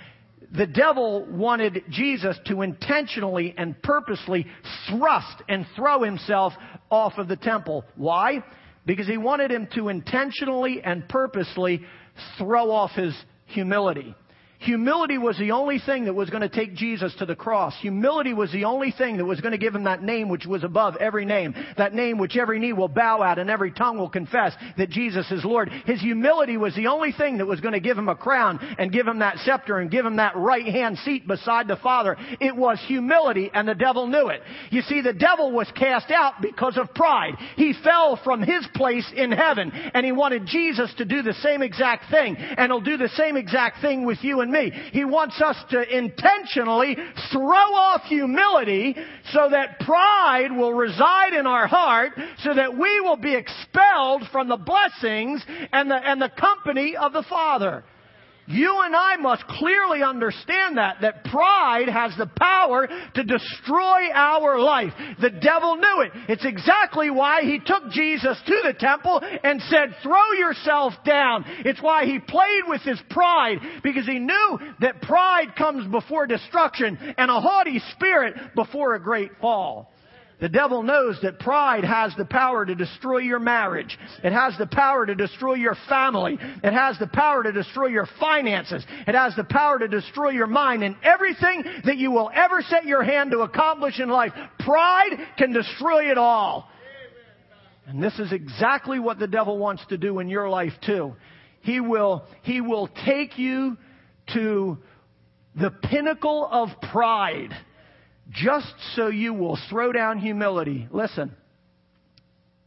The 0.55 0.67
devil 0.67 1.25
wanted 1.25 1.83
Jesus 1.89 2.37
to 2.45 2.61
intentionally 2.61 3.53
and 3.57 3.81
purposely 3.81 4.45
thrust 4.89 5.43
and 5.49 5.65
throw 5.75 6.03
himself 6.03 6.53
off 6.89 7.13
of 7.17 7.27
the 7.27 7.35
temple. 7.35 7.83
Why? 7.95 8.43
Because 8.85 9.07
he 9.07 9.17
wanted 9.17 9.51
him 9.51 9.67
to 9.75 9.89
intentionally 9.89 10.81
and 10.81 11.09
purposely 11.09 11.81
throw 12.37 12.71
off 12.71 12.91
his 12.91 13.13
humility. 13.47 14.15
Humility 14.59 15.17
was 15.17 15.37
the 15.37 15.51
only 15.51 15.79
thing 15.79 16.05
that 16.05 16.13
was 16.13 16.29
going 16.29 16.41
to 16.41 16.49
take 16.49 16.75
Jesus 16.75 17.13
to 17.19 17.25
the 17.25 17.35
cross. 17.35 17.75
Humility 17.81 18.33
was 18.33 18.51
the 18.51 18.65
only 18.65 18.91
thing 18.91 19.17
that 19.17 19.25
was 19.25 19.41
going 19.41 19.51
to 19.51 19.57
give 19.57 19.75
him 19.75 19.83
that 19.83 20.01
name 20.01 20.29
which 20.29 20.45
was 20.45 20.63
above 20.63 20.95
every 20.95 21.25
name. 21.25 21.53
That 21.77 21.93
name 21.93 22.17
which 22.17 22.37
every 22.37 22.59
knee 22.59 22.73
will 22.73 22.87
bow 22.87 23.21
at 23.23 23.37
and 23.37 23.49
every 23.49 23.71
tongue 23.71 23.97
will 23.97 24.09
confess 24.09 24.53
that 24.77 24.89
Jesus 24.89 25.29
is 25.31 25.43
Lord. 25.43 25.69
His 25.85 25.99
humility 25.99 26.57
was 26.57 26.73
the 26.75 26.87
only 26.87 27.11
thing 27.11 27.37
that 27.37 27.45
was 27.45 27.59
going 27.59 27.73
to 27.73 27.79
give 27.79 27.97
him 27.97 28.07
a 28.07 28.15
crown 28.15 28.59
and 28.79 28.91
give 28.91 29.07
him 29.07 29.19
that 29.19 29.37
scepter 29.39 29.77
and 29.79 29.91
give 29.91 30.05
him 30.05 30.15
that 30.17 30.35
right 30.35 30.65
hand 30.65 30.97
seat 30.99 31.27
beside 31.27 31.67
the 31.67 31.75
Father. 31.77 32.15
It 32.39 32.55
was 32.55 32.79
humility 32.87 33.51
and 33.53 33.67
the 33.67 33.75
devil 33.75 34.07
knew 34.07 34.29
it. 34.29 34.41
You 34.71 34.81
see, 34.83 35.01
the 35.01 35.13
devil 35.13 35.51
was 35.51 35.69
cast 35.75 36.11
out 36.11 36.41
because 36.41 36.77
of 36.77 36.93
pride. 36.93 37.35
He 37.57 37.73
fell 37.83 38.19
from 38.23 38.41
his 38.41 38.65
place 38.73 39.11
in 39.15 39.31
heaven 39.31 39.71
and 39.71 40.05
he 40.05 40.11
wanted 40.11 40.45
Jesus 40.45 40.93
to 40.97 41.05
do 41.05 41.21
the 41.21 41.33
same 41.33 41.61
exact 41.61 42.09
thing 42.09 42.37
and 42.37 42.71
he'll 42.71 42.81
do 42.81 42.97
the 42.97 43.09
same 43.09 43.35
exact 43.35 43.81
thing 43.81 44.05
with 44.05 44.23
you 44.23 44.41
and 44.45 44.51
me. 44.53 44.71
He 44.91 45.03
wants 45.03 45.41
us 45.41 45.57
to 45.71 45.97
intentionally 45.97 46.95
throw 47.31 47.41
off 47.43 48.03
humility 48.03 48.95
so 49.33 49.49
that 49.49 49.79
pride 49.79 50.51
will 50.51 50.73
reside 50.73 51.33
in 51.33 51.45
our 51.45 51.67
heart 51.67 52.13
so 52.39 52.53
that 52.53 52.77
we 52.77 53.01
will 53.01 53.17
be 53.17 53.35
expelled 53.35 54.23
from 54.31 54.47
the 54.47 54.57
blessings 54.57 55.43
and 55.71 55.89
the, 55.89 55.95
and 55.95 56.21
the 56.21 56.29
company 56.29 56.95
of 56.95 57.11
the 57.11 57.23
Father. 57.23 57.83
You 58.47 58.81
and 58.83 58.95
I 58.95 59.17
must 59.17 59.47
clearly 59.47 60.03
understand 60.03 60.77
that, 60.77 60.97
that 61.01 61.23
pride 61.25 61.89
has 61.89 62.15
the 62.15 62.29
power 62.39 62.87
to 63.15 63.23
destroy 63.23 64.11
our 64.13 64.59
life. 64.59 64.93
The 65.19 65.31
devil 65.31 65.75
knew 65.77 66.01
it. 66.01 66.11
It's 66.29 66.45
exactly 66.45 67.09
why 67.09 67.41
he 67.41 67.59
took 67.59 67.89
Jesus 67.89 68.39
to 68.45 68.61
the 68.63 68.73
temple 68.73 69.19
and 69.43 69.61
said, 69.63 69.95
throw 70.03 70.33
yourself 70.37 70.93
down. 71.03 71.45
It's 71.65 71.81
why 71.81 72.05
he 72.05 72.19
played 72.19 72.63
with 72.67 72.81
his 72.81 73.01
pride, 73.09 73.57
because 73.83 74.05
he 74.05 74.19
knew 74.19 74.59
that 74.79 75.01
pride 75.01 75.55
comes 75.57 75.89
before 75.91 76.27
destruction 76.27 76.97
and 77.17 77.31
a 77.31 77.41
haughty 77.41 77.79
spirit 77.93 78.35
before 78.55 78.93
a 78.93 79.01
great 79.01 79.31
fall. 79.41 79.91
The 80.41 80.49
devil 80.49 80.83
knows 80.83 81.17
that 81.21 81.39
pride 81.39 81.85
has 81.85 82.13
the 82.17 82.25
power 82.25 82.65
to 82.65 82.75
destroy 82.75 83.19
your 83.19 83.39
marriage. 83.39 83.97
It 84.23 84.33
has 84.33 84.57
the 84.57 84.67
power 84.67 85.05
to 85.05 85.15
destroy 85.15 85.53
your 85.53 85.77
family. 85.87 86.37
It 86.63 86.73
has 86.73 86.99
the 86.99 87.07
power 87.07 87.43
to 87.43 87.53
destroy 87.53 87.87
your 87.87 88.07
finances. 88.19 88.85
It 89.07 89.15
has 89.15 89.35
the 89.35 89.45
power 89.45 89.79
to 89.79 89.87
destroy 89.87 90.31
your 90.31 90.47
mind 90.47 90.83
and 90.83 90.97
everything 91.03 91.63
that 91.85 91.97
you 91.97 92.11
will 92.11 92.29
ever 92.33 92.61
set 92.61 92.85
your 92.85 93.01
hand 93.01 93.31
to 93.31 93.39
accomplish 93.39 93.99
in 93.99 94.09
life. 94.09 94.33
Pride 94.59 95.11
can 95.37 95.53
destroy 95.53 96.11
it 96.11 96.17
all. 96.17 96.69
And 97.87 98.03
this 98.03 98.17
is 98.19 98.33
exactly 98.33 98.99
what 98.99 99.19
the 99.19 99.27
devil 99.27 99.57
wants 99.57 99.85
to 99.89 99.97
do 99.97 100.19
in 100.19 100.27
your 100.27 100.49
life 100.49 100.73
too. 100.85 101.15
He 101.61 101.79
will, 101.79 102.25
he 102.41 102.59
will 102.59 102.89
take 103.05 103.37
you 103.37 103.77
to 104.33 104.77
the 105.55 105.71
pinnacle 105.71 106.47
of 106.51 106.69
pride 106.91 107.53
just 108.31 108.73
so 108.95 109.07
you 109.07 109.33
will 109.33 109.57
throw 109.69 109.91
down 109.91 110.19
humility. 110.19 110.87
Listen, 110.91 111.35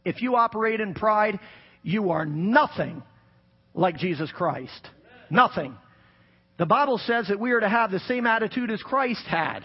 if 0.05 0.21
you 0.21 0.35
operate 0.35 0.79
in 0.79 0.93
pride, 0.93 1.39
you 1.83 2.11
are 2.11 2.25
nothing 2.25 3.03
like 3.73 3.97
Jesus 3.97 4.31
Christ. 4.31 4.87
Nothing. 5.29 5.75
The 6.57 6.65
Bible 6.65 6.97
says 6.97 7.27
that 7.27 7.39
we 7.39 7.51
are 7.51 7.59
to 7.59 7.69
have 7.69 7.91
the 7.91 7.99
same 8.01 8.27
attitude 8.27 8.71
as 8.71 8.81
Christ 8.81 9.25
had, 9.27 9.61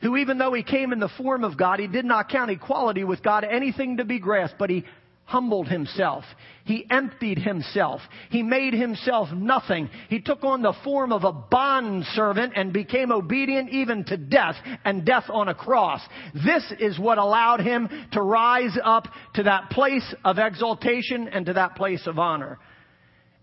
who 0.00 0.16
even 0.16 0.38
though 0.38 0.52
he 0.52 0.62
came 0.62 0.92
in 0.92 1.00
the 1.00 1.08
form 1.08 1.44
of 1.44 1.56
God, 1.56 1.80
he 1.80 1.86
did 1.86 2.04
not 2.04 2.28
count 2.28 2.50
equality 2.50 3.04
with 3.04 3.22
God 3.22 3.44
anything 3.44 3.98
to 3.98 4.04
be 4.04 4.18
grasped, 4.18 4.58
but 4.58 4.70
he 4.70 4.84
humbled 5.28 5.68
himself. 5.68 6.24
He 6.64 6.86
emptied 6.90 7.38
himself. 7.38 8.00
He 8.30 8.42
made 8.42 8.72
himself 8.72 9.28
nothing. 9.30 9.90
He 10.08 10.20
took 10.20 10.42
on 10.42 10.62
the 10.62 10.72
form 10.82 11.12
of 11.12 11.24
a 11.24 11.32
bond 11.32 12.06
servant 12.14 12.54
and 12.56 12.72
became 12.72 13.12
obedient 13.12 13.68
even 13.68 14.04
to 14.04 14.16
death 14.16 14.56
and 14.86 15.04
death 15.04 15.24
on 15.28 15.48
a 15.48 15.54
cross. 15.54 16.00
This 16.32 16.72
is 16.80 16.98
what 16.98 17.18
allowed 17.18 17.60
him 17.60 17.90
to 18.12 18.22
rise 18.22 18.76
up 18.82 19.06
to 19.34 19.42
that 19.42 19.68
place 19.68 20.14
of 20.24 20.38
exaltation 20.38 21.28
and 21.28 21.44
to 21.44 21.52
that 21.52 21.76
place 21.76 22.06
of 22.06 22.18
honor. 22.18 22.58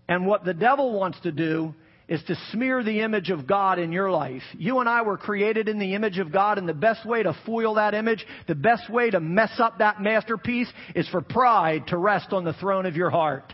And 0.08 0.26
what 0.26 0.44
the 0.44 0.54
devil 0.54 0.92
wants 0.98 1.20
to 1.20 1.30
do 1.30 1.72
is 2.08 2.22
to 2.24 2.36
smear 2.52 2.84
the 2.84 3.00
image 3.00 3.30
of 3.30 3.46
God 3.46 3.78
in 3.78 3.90
your 3.90 4.10
life. 4.10 4.42
You 4.56 4.78
and 4.78 4.88
I 4.88 5.02
were 5.02 5.16
created 5.16 5.68
in 5.68 5.78
the 5.78 5.94
image 5.94 6.18
of 6.18 6.30
God, 6.32 6.56
and 6.56 6.68
the 6.68 6.74
best 6.74 7.04
way 7.04 7.22
to 7.22 7.36
foil 7.44 7.74
that 7.74 7.94
image, 7.94 8.24
the 8.46 8.54
best 8.54 8.88
way 8.88 9.10
to 9.10 9.18
mess 9.18 9.52
up 9.58 9.78
that 9.78 10.00
masterpiece, 10.00 10.68
is 10.94 11.08
for 11.08 11.20
pride 11.20 11.88
to 11.88 11.96
rest 11.96 12.32
on 12.32 12.44
the 12.44 12.52
throne 12.52 12.86
of 12.86 12.94
your 12.94 13.10
heart. 13.10 13.52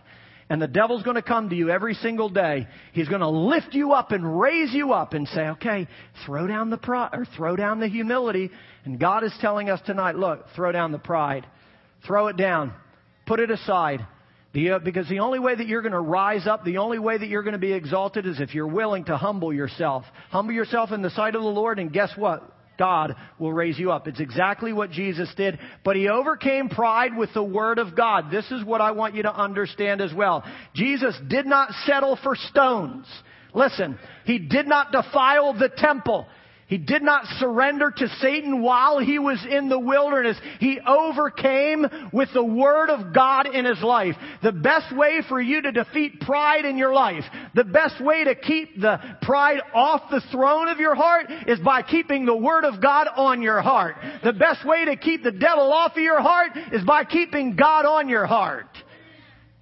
And 0.51 0.61
the 0.61 0.69
devil's 0.69 1.03
going 1.03 1.17
to 1.17 1.23
come 1.23 1.49
to 1.49 1.57
you 1.57 1.71
every 1.71 1.95
single 1.95 2.29
day. 2.29 2.67
He's 2.93 3.09
going 3.09 3.23
to 3.23 3.29
lift 3.29 3.73
you 3.73 3.93
up 3.93 4.13
and 4.13 4.39
raise 4.39 4.75
you 4.75 4.93
up 4.93 5.15
and 5.15 5.27
say, 5.29 5.49
okay, 5.49 5.89
throw 6.27 6.47
down 6.47 6.69
the 6.69 6.77
pride, 6.77 7.11
or 7.15 7.25
throw 7.37 7.57
down 7.57 7.81
the 7.81 7.89
humility. 7.89 8.51
And 8.85 9.01
God 9.01 9.25
is 9.25 9.33
telling 9.41 9.71
us 9.71 9.81
tonight, 9.87 10.17
look, 10.17 10.45
throw 10.55 10.71
down 10.71 10.93
the 10.93 10.99
pride. 10.99 11.47
Throw 12.07 12.27
it 12.27 12.37
down. 12.37 12.75
Put 13.25 13.41
it 13.41 13.51
aside. 13.51 14.07
Uh, 14.55 14.79
because 14.79 15.09
the 15.09 15.21
only 15.21 15.39
way 15.39 15.55
that 15.55 15.67
you're 15.67 15.81
going 15.81 15.93
to 15.93 16.01
rise 16.01 16.47
up, 16.47 16.65
the 16.65 16.79
only 16.79 16.99
way 16.99 17.17
that 17.17 17.29
you're 17.29 17.43
going 17.43 17.55
to 17.55 17.59
be 17.59 17.73
exalted 17.73 18.27
is 18.27 18.39
if 18.39 18.55
you're 18.55 18.67
willing 18.67 19.05
to 19.07 19.17
humble 19.17 19.53
yourself. 19.53 20.05
Humble 20.31 20.53
yourself 20.53 20.93
in 20.93 21.01
the 21.01 21.11
sight 21.11 21.35
of 21.35 21.43
the 21.43 21.49
Lord, 21.49 21.79
and 21.79 21.93
guess 21.93 22.11
what? 22.17 22.53
God 22.79 23.15
will 23.39 23.53
raise 23.53 23.79
you 23.79 23.93
up. 23.93 24.09
It's 24.09 24.21
exactly 24.21 24.73
what 24.73 24.91
Jesus 24.91 25.33
did. 25.37 25.59
But 25.85 25.97
he 25.97 26.09
overcame 26.09 26.69
pride 26.69 27.17
with 27.17 27.31
the 27.33 27.43
Word 27.43 27.79
of 27.79 27.97
God. 27.97 28.31
This 28.31 28.51
is 28.51 28.65
what 28.65 28.81
I 28.81 28.91
want 28.91 29.15
you 29.15 29.23
to 29.23 29.35
understand 29.35 30.01
as 30.01 30.13
well. 30.13 30.45
Jesus 30.75 31.19
did 31.29 31.47
not 31.47 31.71
settle 31.87 32.19
for 32.23 32.35
stones. 32.35 33.07
Listen, 33.55 33.99
he 34.25 34.39
did 34.39 34.67
not 34.67 34.93
defile 34.93 35.53
the 35.53 35.71
temple. 35.75 36.27
He 36.73 36.79
did 36.79 37.03
not 37.03 37.27
surrender 37.39 37.91
to 37.91 38.09
Satan 38.23 38.63
while 38.63 38.99
he 38.99 39.19
was 39.19 39.45
in 39.45 39.69
the 39.69 39.79
wilderness. 39.79 40.39
He 40.59 40.81
overcame 40.81 41.85
with 42.15 42.31
the 42.33 42.43
Word 42.43 42.89
of 42.89 43.13
God 43.13 43.47
in 43.47 43.67
his 43.67 43.83
life. 43.83 44.15
The 44.43 44.53
best 44.53 44.91
way 44.97 45.21
for 45.29 45.39
you 45.39 45.61
to 45.61 45.71
defeat 45.71 46.21
pride 46.21 46.65
in 46.65 46.79
your 46.79 46.95
life, 46.95 47.25
the 47.55 47.65
best 47.65 48.03
way 48.03 48.25
to 48.25 48.35
keep 48.35 48.81
the 48.81 48.99
pride 49.21 49.61
off 49.75 50.11
the 50.11 50.23
throne 50.33 50.69
of 50.69 50.79
your 50.79 50.95
heart 50.95 51.27
is 51.47 51.61
by 51.61 51.83
keeping 51.83 52.25
the 52.25 52.35
Word 52.35 52.65
of 52.65 52.81
God 52.81 53.07
on 53.19 53.43
your 53.43 53.61
heart. 53.61 53.97
The 54.25 54.33
best 54.33 54.67
way 54.67 54.87
to 54.87 54.97
keep 54.97 55.23
the 55.23 55.31
devil 55.31 55.71
off 55.75 55.93
of 55.93 56.03
your 56.03 56.23
heart 56.23 56.53
is 56.73 56.83
by 56.85 57.05
keeping 57.05 57.55
God 57.55 57.85
on 57.85 58.09
your 58.09 58.25
heart. 58.25 58.69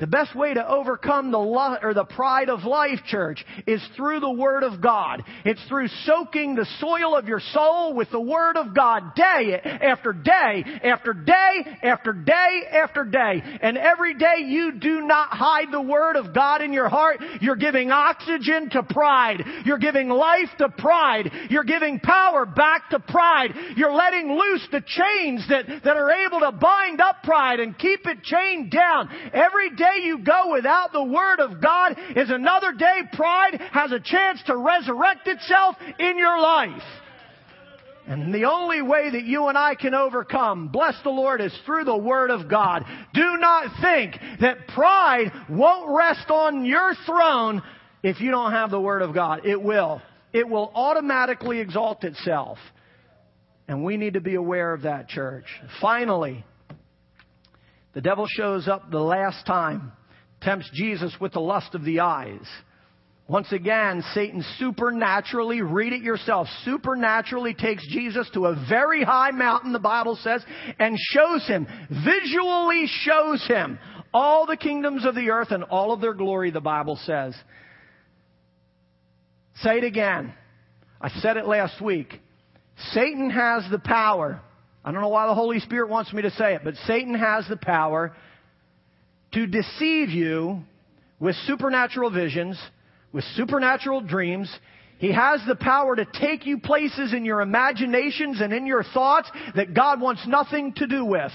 The 0.01 0.07
best 0.07 0.35
way 0.35 0.55
to 0.55 0.67
overcome 0.67 1.31
the 1.31 1.39
lo- 1.39 1.77
or 1.83 1.93
the 1.93 2.05
pride 2.05 2.49
of 2.49 2.65
life, 2.65 3.01
church, 3.07 3.45
is 3.67 3.87
through 3.97 4.21
the 4.21 4.31
Word 4.31 4.63
of 4.63 4.81
God. 4.81 5.23
It's 5.45 5.63
through 5.69 5.89
soaking 6.07 6.55
the 6.55 6.67
soil 6.81 7.15
of 7.15 7.29
your 7.29 7.41
soul 7.53 7.95
with 7.95 8.11
the 8.11 8.21
Word 8.21 8.57
of 8.57 8.75
God 8.75 9.15
day 9.15 9.61
after 9.63 10.15
day 10.15 10.65
after 10.83 11.13
day 11.13 11.79
after 11.83 12.15
day 12.15 12.63
after 12.73 13.05
day. 13.05 13.43
And 13.61 13.77
every 13.77 14.15
day 14.15 14.45
you 14.47 14.73
do 14.73 15.03
not 15.03 15.29
hide 15.31 15.71
the 15.71 15.83
Word 15.83 16.17
of 16.17 16.35
God 16.35 16.63
in 16.63 16.73
your 16.73 16.89
heart, 16.89 17.19
you're 17.43 17.57
giving 17.57 17.91
oxygen 17.91 18.71
to 18.71 18.83
pride. 18.83 19.45
You're 19.67 19.79
giving 19.79 20.09
life 20.09 20.49
to 20.59 20.71
pride. 20.71 21.31
You're 21.51 21.65
giving 21.65 22.01
power 22.01 22.47
back 22.47 22.89
to 22.91 23.01
pride. 23.01 23.51
You're 23.77 23.95
letting 23.95 24.33
loose 24.33 24.67
the 24.73 24.81
chains 24.81 25.47
that, 25.51 25.67
that 25.85 25.97
are 25.99 26.11
able 26.11 26.41
to 26.41 26.53
bind 26.53 27.03
up 27.03 27.23
pride 27.23 27.61
and 27.61 27.79
keep 27.79 28.07
it 28.07 28.23
chained 28.23 28.71
down. 28.71 29.11
Every 29.35 29.69
day 29.77 29.90
day 29.95 30.05
you 30.05 30.19
go 30.19 30.53
without 30.53 30.93
the 30.93 31.05
Word 31.05 31.41
of 31.41 31.61
God 31.61 31.97
is 32.17 32.31
another 32.31 32.73
day 32.73 33.01
pride 33.13 33.61
has 33.73 33.93
a 33.93 34.01
chance 34.01 34.43
to 34.47 34.57
resurrect 34.57 35.27
itself 35.27 35.77
in 35.99 36.19
your 36.19 36.41
life. 36.41 36.83
And 38.07 38.35
the 38.35 38.47
only 38.47 38.83
way 38.83 39.11
that 39.11 39.23
you 39.23 39.47
and 39.47 39.57
I 39.57 39.77
can 39.77 39.95
overcome, 39.95 40.69
bless 40.69 40.95
the 41.05 41.11
Lord, 41.11 41.41
is 41.41 41.57
through 41.65 41.85
the 41.85 41.97
Word 41.97 42.31
of 42.31 42.49
God. 42.49 42.85
Do 43.15 43.37
not 43.39 43.81
think 43.81 44.19
that 44.41 44.67
pride 44.69 45.31
won't 45.49 45.97
rest 45.97 46.29
on 46.29 46.65
your 46.65 46.95
throne 47.07 47.63
if 48.03 48.21
you 48.21 48.31
don't 48.33 48.53
have 48.53 48.71
the 48.71 48.81
Word 48.81 49.03
of 49.03 49.15
God. 49.15 49.47
It 49.47 49.63
will. 49.63 50.03
It 50.33 50.49
will 50.49 50.73
automatically 50.75 51.61
exalt 51.61 52.03
itself. 52.03 52.59
And 53.69 53.85
we 53.85 53.97
need 53.97 54.15
to 54.15 54.21
be 54.21 54.35
aware 54.35 54.73
of 54.73 54.83
that, 54.83 55.07
church. 55.07 55.45
Finally, 55.81 56.45
The 57.93 58.01
devil 58.01 58.27
shows 58.29 58.69
up 58.69 58.91
the 58.91 59.01
last 59.01 59.47
time, 59.47 59.93
tempts 60.41 60.71
Jesus 60.73 61.15
with 61.21 61.33
the 61.33 61.41
lust 61.41 61.75
of 61.75 61.85
the 61.85 62.01
eyes. 62.01 62.47
Once 63.29 63.53
again, 63.53 64.03
Satan 64.13 64.45
supernaturally, 64.59 65.63
read 65.63 65.93
it 65.93 66.03
yourself, 66.03 66.49
supernaturally 66.65 67.55
takes 67.55 67.87
Jesus 67.89 68.29
to 68.35 68.47
a 68.47 68.67
very 68.69 69.05
high 69.05 69.31
mountain, 69.31 69.73
the 69.73 69.79
Bible 69.79 70.19
says, 70.21 70.45
and 70.81 70.97
shows 70.99 71.47
him, 71.47 71.67
visually 72.05 72.87
shows 73.03 73.47
him 73.47 73.79
all 74.13 74.47
the 74.47 74.57
kingdoms 74.57 75.07
of 75.07 75.15
the 75.15 75.31
earth 75.31 75.53
and 75.53 75.63
all 75.63 75.93
of 75.93 76.01
their 76.01 76.15
glory, 76.15 76.51
the 76.51 76.61
Bible 76.61 76.99
says. 77.05 77.35
Say 79.63 79.79
it 79.79 79.85
again. 79.85 80.35
I 81.01 81.09
said 81.21 81.37
it 81.37 81.47
last 81.47 81.81
week. 81.81 82.21
Satan 82.93 83.31
has 83.31 83.63
the 83.71 83.79
power. 83.79 84.41
I 84.85 84.93
don't 84.93 85.03
know 85.03 85.09
why 85.09 85.27
the 85.27 85.35
Holy 85.35 85.61
Spirit 85.61 85.91
wants 85.91 86.13
me 86.13 86.23
to 86.23 86.31
say 86.31 86.55
it, 86.55 86.63
but 86.65 86.75
Satan 86.87 87.15
has 87.15 87.47
the 87.49 87.57
power 87.57 88.13
to 89.33 89.47
deceive 89.47 90.09
you 90.09 90.63
with 91.19 91.37
supernatural 91.47 92.11
visions, 92.11 92.59
with 93.13 93.25
supernatural 93.37 94.01
dreams. 94.01 94.53
He 94.99 95.13
has 95.13 95.41
the 95.47 95.55
power 95.55 95.97
to 95.97 96.07
take 96.07 96.47
you 96.47 96.59
places 96.59 97.13
in 97.13 97.25
your 97.25 97.43
imaginations 97.43 98.41
and 98.41 98.53
in 98.53 98.67
your 98.67 98.83
thoughts 98.83 99.31
that 99.55 99.75
God 99.75 100.01
wants 100.01 100.27
nothing 100.27 100.73
to 100.75 100.87
do 100.87 101.05
with. 101.05 101.33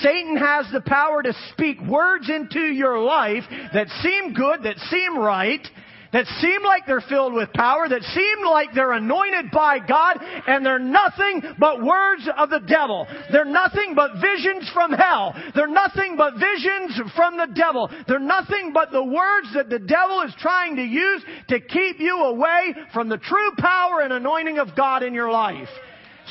Satan 0.00 0.36
has 0.36 0.66
the 0.72 0.80
power 0.80 1.22
to 1.22 1.32
speak 1.52 1.80
words 1.80 2.30
into 2.30 2.60
your 2.60 3.00
life 3.00 3.44
that 3.72 3.88
seem 4.02 4.32
good, 4.32 4.62
that 4.62 4.78
seem 4.90 5.18
right, 5.18 5.66
that 6.12 6.26
seem 6.40 6.62
like 6.62 6.86
they're 6.86 7.04
filled 7.08 7.34
with 7.34 7.52
power, 7.52 7.88
that 7.88 8.02
seem 8.02 8.44
like 8.44 8.68
they're 8.74 8.92
anointed 8.92 9.50
by 9.52 9.78
God, 9.78 10.18
and 10.46 10.64
they're 10.64 10.78
nothing 10.78 11.42
but 11.58 11.82
words 11.82 12.28
of 12.36 12.50
the 12.50 12.60
devil. 12.60 13.06
They're 13.32 13.44
nothing 13.44 13.94
but 13.94 14.20
visions 14.20 14.70
from 14.74 14.92
hell. 14.92 15.34
They're 15.54 15.68
nothing 15.68 16.16
but 16.16 16.34
visions 16.34 17.00
from 17.14 17.36
the 17.36 17.48
devil. 17.54 17.90
They're 18.08 18.18
nothing 18.18 18.72
but 18.72 18.90
the 18.90 19.04
words 19.04 19.48
that 19.54 19.68
the 19.70 19.78
devil 19.78 20.22
is 20.22 20.34
trying 20.38 20.76
to 20.76 20.82
use 20.82 21.22
to 21.48 21.60
keep 21.60 22.00
you 22.00 22.16
away 22.24 22.74
from 22.92 23.08
the 23.08 23.18
true 23.18 23.52
power 23.58 24.00
and 24.00 24.12
anointing 24.12 24.58
of 24.58 24.76
God 24.76 25.02
in 25.02 25.14
your 25.14 25.30
life. 25.30 25.68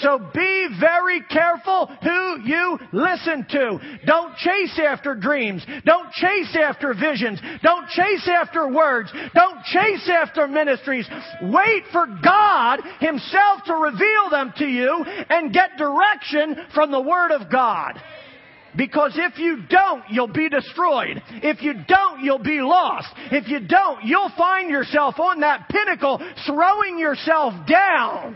So 0.02 0.20
be 0.34 0.68
very 0.80 1.22
careful 1.22 1.88
who 2.02 2.42
you 2.44 2.80
listen 2.94 3.46
to. 3.50 3.80
Don't 4.06 4.36
chase 4.38 4.80
after 4.80 5.16
dreams. 5.16 5.66
Don't 5.86 6.12
chase 6.14 6.56
after 6.56 6.94
visions. 6.94 7.40
Don't 7.62 7.88
chase 7.90 8.28
after 8.28 8.68
words. 8.68 9.12
Don't 9.34 9.64
chase 9.66 10.10
after 10.10 10.48
ministries. 10.48 11.08
Wait 11.42 11.84
for 11.92 12.08
God 12.24 12.82
Himself 13.00 13.64
to 13.66 13.74
reveal 13.74 14.30
them 14.30 14.54
to 14.58 14.66
you 14.66 15.04
and 15.30 15.54
get 15.54 15.78
direction 15.78 16.56
from 16.74 16.92
the 16.92 17.02
Word 17.02 17.32
of 17.32 17.52
God. 17.52 18.00
Because 18.76 19.14
if 19.16 19.40
you 19.40 19.64
don't, 19.68 20.04
you'll 20.12 20.28
be 20.28 20.48
destroyed. 20.48 21.22
If 21.42 21.62
you 21.62 21.74
don't, 21.88 22.24
you'll 22.24 22.38
be 22.38 22.62
lost. 22.62 23.08
If 23.32 23.48
you 23.48 23.60
don't, 23.62 24.06
you'll 24.06 24.32
find 24.38 24.70
yourself 24.70 25.20
on 25.20 25.40
that 25.40 25.68
pinnacle 25.70 26.22
throwing 26.46 27.00
yourself 27.00 27.54
down 27.68 28.36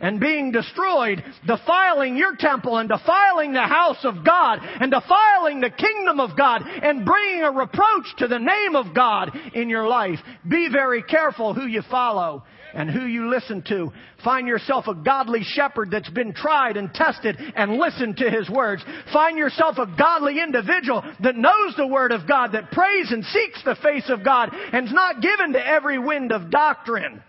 and 0.00 0.20
being 0.20 0.52
destroyed, 0.52 1.22
defiling 1.46 2.16
your 2.16 2.36
temple 2.36 2.76
and 2.76 2.88
defiling 2.88 3.52
the 3.52 3.60
house 3.60 4.04
of 4.04 4.24
God 4.24 4.58
and 4.62 4.90
defiling 4.90 5.60
the 5.60 5.70
kingdom 5.70 6.20
of 6.20 6.36
God 6.36 6.62
and 6.64 7.04
bringing 7.04 7.42
a 7.42 7.50
reproach 7.50 8.06
to 8.18 8.28
the 8.28 8.38
name 8.38 8.76
of 8.76 8.94
God 8.94 9.30
in 9.54 9.68
your 9.68 9.88
life. 9.88 10.18
Be 10.48 10.68
very 10.70 11.02
careful 11.02 11.54
who 11.54 11.66
you 11.66 11.82
follow 11.90 12.44
and 12.74 12.90
who 12.90 13.06
you 13.06 13.30
listen 13.30 13.62
to. 13.62 13.90
Find 14.22 14.46
yourself 14.46 14.86
a 14.86 14.94
godly 14.94 15.42
shepherd 15.42 15.90
that's 15.90 16.10
been 16.10 16.34
tried 16.34 16.76
and 16.76 16.92
tested 16.92 17.36
and 17.56 17.78
listen 17.78 18.14
to 18.16 18.30
his 18.30 18.50
words. 18.50 18.84
Find 19.12 19.38
yourself 19.38 19.78
a 19.78 19.86
godly 19.86 20.40
individual 20.40 21.02
that 21.22 21.36
knows 21.36 21.74
the 21.76 21.86
word 21.86 22.12
of 22.12 22.28
God, 22.28 22.52
that 22.52 22.70
prays 22.72 23.12
and 23.12 23.24
seeks 23.24 23.62
the 23.64 23.76
face 23.82 24.10
of 24.10 24.24
God 24.24 24.50
and 24.52 24.86
is 24.86 24.92
not 24.92 25.22
given 25.22 25.54
to 25.54 25.66
every 25.66 25.98
wind 25.98 26.32
of 26.32 26.50
doctrine. 26.50 27.22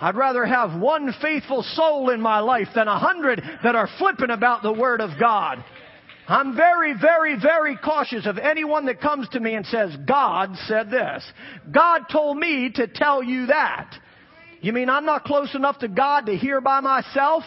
I'd 0.00 0.16
rather 0.16 0.44
have 0.44 0.80
one 0.80 1.14
faithful 1.22 1.62
soul 1.62 2.10
in 2.10 2.20
my 2.20 2.40
life 2.40 2.68
than 2.74 2.88
a 2.88 2.98
hundred 2.98 3.42
that 3.62 3.76
are 3.76 3.88
flipping 3.98 4.30
about 4.30 4.62
the 4.62 4.72
Word 4.72 5.00
of 5.00 5.18
God. 5.18 5.64
I'm 6.26 6.56
very, 6.56 6.94
very, 6.94 7.38
very 7.38 7.76
cautious 7.76 8.26
of 8.26 8.38
anyone 8.38 8.86
that 8.86 9.00
comes 9.00 9.28
to 9.30 9.40
me 9.40 9.54
and 9.54 9.66
says, 9.66 9.94
God 10.06 10.56
said 10.66 10.90
this. 10.90 11.24
God 11.70 12.04
told 12.10 12.38
me 12.38 12.70
to 12.76 12.86
tell 12.86 13.22
you 13.22 13.46
that. 13.46 13.94
You 14.62 14.72
mean 14.72 14.88
I'm 14.88 15.04
not 15.04 15.24
close 15.24 15.54
enough 15.54 15.78
to 15.80 15.88
God 15.88 16.26
to 16.26 16.36
hear 16.36 16.62
by 16.62 16.80
myself? 16.80 17.44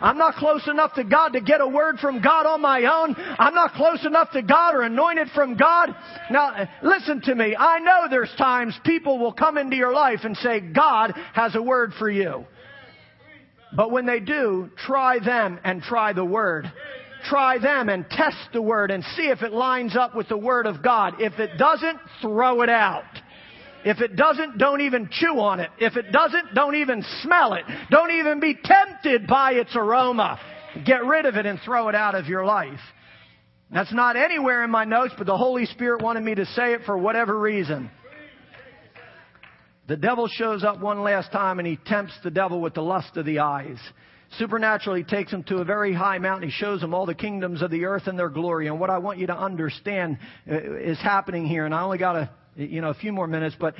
I'm 0.00 0.18
not 0.18 0.34
close 0.34 0.66
enough 0.68 0.94
to 0.94 1.04
God 1.04 1.30
to 1.30 1.40
get 1.40 1.60
a 1.60 1.66
word 1.66 1.98
from 1.98 2.20
God 2.20 2.46
on 2.46 2.60
my 2.60 2.80
own. 2.80 3.14
I'm 3.16 3.54
not 3.54 3.74
close 3.74 4.04
enough 4.04 4.30
to 4.32 4.42
God 4.42 4.74
or 4.74 4.82
anointed 4.82 5.28
from 5.34 5.56
God. 5.56 5.94
Now, 6.30 6.68
listen 6.82 7.22
to 7.22 7.34
me. 7.34 7.56
I 7.56 7.78
know 7.78 8.06
there's 8.10 8.34
times 8.36 8.78
people 8.84 9.18
will 9.18 9.32
come 9.32 9.56
into 9.56 9.76
your 9.76 9.92
life 9.92 10.20
and 10.24 10.36
say, 10.36 10.60
God 10.60 11.14
has 11.32 11.54
a 11.54 11.62
word 11.62 11.92
for 11.98 12.10
you. 12.10 12.44
But 13.74 13.90
when 13.90 14.06
they 14.06 14.20
do, 14.20 14.70
try 14.76 15.18
them 15.18 15.60
and 15.64 15.82
try 15.82 16.12
the 16.12 16.24
word. 16.24 16.70
Try 17.24 17.58
them 17.58 17.88
and 17.88 18.08
test 18.08 18.36
the 18.52 18.62
word 18.62 18.90
and 18.90 19.02
see 19.16 19.28
if 19.28 19.42
it 19.42 19.52
lines 19.52 19.96
up 19.96 20.14
with 20.14 20.28
the 20.28 20.36
word 20.36 20.66
of 20.66 20.82
God. 20.82 21.14
If 21.20 21.38
it 21.38 21.58
doesn't, 21.58 21.98
throw 22.22 22.62
it 22.62 22.68
out. 22.68 23.04
If 23.86 24.00
it 24.00 24.16
doesn't, 24.16 24.58
don't 24.58 24.80
even 24.80 25.08
chew 25.12 25.38
on 25.38 25.60
it. 25.60 25.70
If 25.78 25.96
it 25.96 26.10
doesn't, 26.10 26.56
don't 26.56 26.74
even 26.74 27.04
smell 27.22 27.52
it. 27.52 27.62
Don't 27.88 28.10
even 28.10 28.40
be 28.40 28.58
tempted 28.60 29.28
by 29.28 29.52
its 29.52 29.76
aroma. 29.76 30.40
Get 30.84 31.04
rid 31.04 31.24
of 31.24 31.36
it 31.36 31.46
and 31.46 31.60
throw 31.64 31.88
it 31.88 31.94
out 31.94 32.16
of 32.16 32.26
your 32.26 32.44
life. 32.44 32.80
That's 33.70 33.94
not 33.94 34.16
anywhere 34.16 34.64
in 34.64 34.70
my 34.70 34.84
notes, 34.84 35.14
but 35.16 35.28
the 35.28 35.36
Holy 35.36 35.66
Spirit 35.66 36.02
wanted 36.02 36.24
me 36.24 36.34
to 36.34 36.44
say 36.46 36.72
it 36.72 36.80
for 36.84 36.98
whatever 36.98 37.38
reason. 37.38 37.88
The 39.86 39.96
devil 39.96 40.26
shows 40.26 40.64
up 40.64 40.80
one 40.80 41.02
last 41.04 41.30
time 41.30 41.60
and 41.60 41.68
he 41.68 41.78
tempts 41.86 42.14
the 42.24 42.30
devil 42.32 42.60
with 42.60 42.74
the 42.74 42.82
lust 42.82 43.16
of 43.16 43.24
the 43.24 43.38
eyes. 43.38 43.78
Supernaturally 44.36 45.04
he 45.04 45.08
takes 45.08 45.32
him 45.32 45.44
to 45.44 45.58
a 45.58 45.64
very 45.64 45.94
high 45.94 46.18
mountain. 46.18 46.48
He 46.48 46.52
shows 46.52 46.82
him 46.82 46.92
all 46.92 47.06
the 47.06 47.14
kingdoms 47.14 47.62
of 47.62 47.70
the 47.70 47.84
earth 47.84 48.08
and 48.08 48.18
their 48.18 48.30
glory. 48.30 48.66
And 48.66 48.80
what 48.80 48.90
I 48.90 48.98
want 48.98 49.20
you 49.20 49.28
to 49.28 49.38
understand 49.38 50.18
uh, 50.50 50.56
is 50.74 50.98
happening 50.98 51.46
here, 51.46 51.66
and 51.66 51.72
I 51.72 51.82
only 51.82 51.98
got 51.98 52.16
a 52.16 52.30
you 52.56 52.80
know, 52.80 52.90
a 52.90 52.94
few 52.94 53.12
more 53.12 53.26
minutes, 53.26 53.56
but 53.58 53.74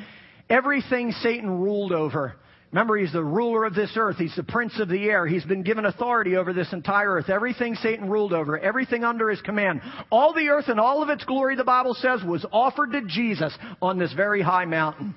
everything 0.48 1.12
Satan 1.12 1.60
ruled 1.60 1.92
over. 1.92 2.36
Remember, 2.72 2.96
he's 2.96 3.12
the 3.12 3.24
ruler 3.24 3.64
of 3.64 3.74
this 3.74 3.92
earth. 3.96 4.16
He's 4.16 4.34
the 4.34 4.42
prince 4.42 4.78
of 4.80 4.88
the 4.88 5.04
air. 5.04 5.26
He's 5.26 5.44
been 5.44 5.62
given 5.62 5.86
authority 5.86 6.36
over 6.36 6.52
this 6.52 6.72
entire 6.72 7.12
earth. 7.12 7.30
Everything 7.30 7.74
Satan 7.76 8.10
ruled 8.10 8.32
over, 8.32 8.58
everything 8.58 9.04
under 9.04 9.30
his 9.30 9.40
command. 9.40 9.80
All 10.10 10.34
the 10.34 10.48
earth 10.48 10.68
and 10.68 10.80
all 10.80 11.02
of 11.02 11.08
its 11.08 11.24
glory, 11.24 11.56
the 11.56 11.64
Bible 11.64 11.94
says, 11.94 12.22
was 12.24 12.44
offered 12.52 12.92
to 12.92 13.02
Jesus 13.06 13.56
on 13.80 13.98
this 13.98 14.12
very 14.12 14.42
high 14.42 14.64
mountain. 14.64 15.14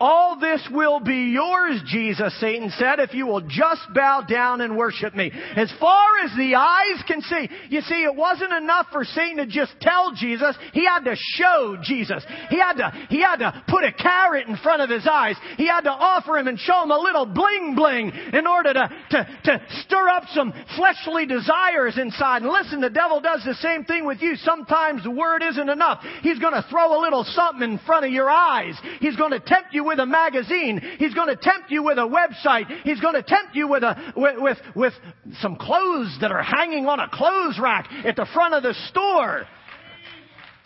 All 0.00 0.38
this 0.38 0.66
will 0.72 1.00
be 1.00 1.32
yours, 1.32 1.80
Jesus, 1.86 2.38
Satan 2.40 2.70
said, 2.78 2.98
if 2.98 3.14
you 3.14 3.26
will 3.26 3.40
just 3.40 3.82
bow 3.94 4.22
down 4.28 4.60
and 4.60 4.76
worship 4.76 5.14
me. 5.14 5.30
As 5.56 5.72
far 5.78 6.06
as 6.24 6.30
the 6.36 6.54
eyes 6.54 7.02
can 7.06 7.20
see. 7.22 7.48
You 7.68 7.80
see, 7.82 8.02
it 8.02 8.14
wasn't 8.14 8.52
enough 8.52 8.86
for 8.92 9.04
Satan 9.04 9.36
to 9.38 9.46
just 9.46 9.72
tell 9.80 10.12
Jesus. 10.14 10.56
He 10.72 10.84
had 10.84 11.04
to 11.04 11.14
show 11.16 11.76
Jesus. 11.82 12.24
He 12.50 12.58
had 12.58 12.74
to, 12.74 12.92
he 13.08 13.22
had 13.22 13.36
to 13.36 13.62
put 13.68 13.84
a 13.84 13.92
carrot 13.92 14.48
in 14.48 14.56
front 14.56 14.82
of 14.82 14.90
his 14.90 15.06
eyes. 15.06 15.36
He 15.56 15.66
had 15.66 15.82
to 15.82 15.90
offer 15.90 16.36
him 16.38 16.48
and 16.48 16.58
show 16.58 16.82
him 16.82 16.90
a 16.90 16.98
little 16.98 17.26
bling 17.26 17.74
bling 17.76 18.12
in 18.32 18.46
order 18.46 18.72
to, 18.72 18.90
to, 19.10 19.38
to 19.44 19.66
stir 19.84 20.08
up 20.08 20.24
some 20.32 20.52
fleshly 20.76 21.26
desires 21.26 21.98
inside. 21.98 22.42
And 22.42 22.50
listen, 22.50 22.80
the 22.80 22.90
devil 22.90 23.20
does 23.20 23.42
the 23.44 23.54
same 23.54 23.84
thing 23.84 24.04
with 24.06 24.20
you. 24.20 24.36
Sometimes 24.36 25.04
the 25.04 25.10
word 25.10 25.42
isn't 25.42 25.68
enough. 25.68 26.04
He's 26.22 26.38
going 26.38 26.54
to 26.54 26.66
throw 26.70 26.98
a 26.98 27.00
little 27.00 27.24
something 27.24 27.72
in 27.72 27.78
front 27.86 28.04
of 28.04 28.12
your 28.12 28.30
eyes. 28.30 28.74
He's 29.00 29.16
going 29.16 29.32
to 29.32 29.40
tempt 29.40 29.71
you 29.74 29.84
with 29.84 29.98
a 29.98 30.06
magazine. 30.06 30.80
He's 30.98 31.14
going 31.14 31.28
to 31.28 31.36
tempt 31.36 31.70
you 31.70 31.82
with 31.82 31.98
a 31.98 32.02
website. 32.02 32.66
He's 32.82 33.00
going 33.00 33.14
to 33.14 33.22
tempt 33.22 33.54
you 33.54 33.68
with 33.68 33.82
a, 33.82 34.12
with, 34.16 34.36
with, 34.38 34.58
with 34.74 34.92
some 35.40 35.56
clothes 35.56 36.16
that 36.20 36.32
are 36.32 36.42
hanging 36.42 36.86
on 36.86 37.00
a 37.00 37.08
clothes 37.08 37.58
rack 37.60 37.88
at 38.04 38.16
the 38.16 38.26
front 38.32 38.54
of 38.54 38.62
the 38.62 38.74
store. 38.88 39.44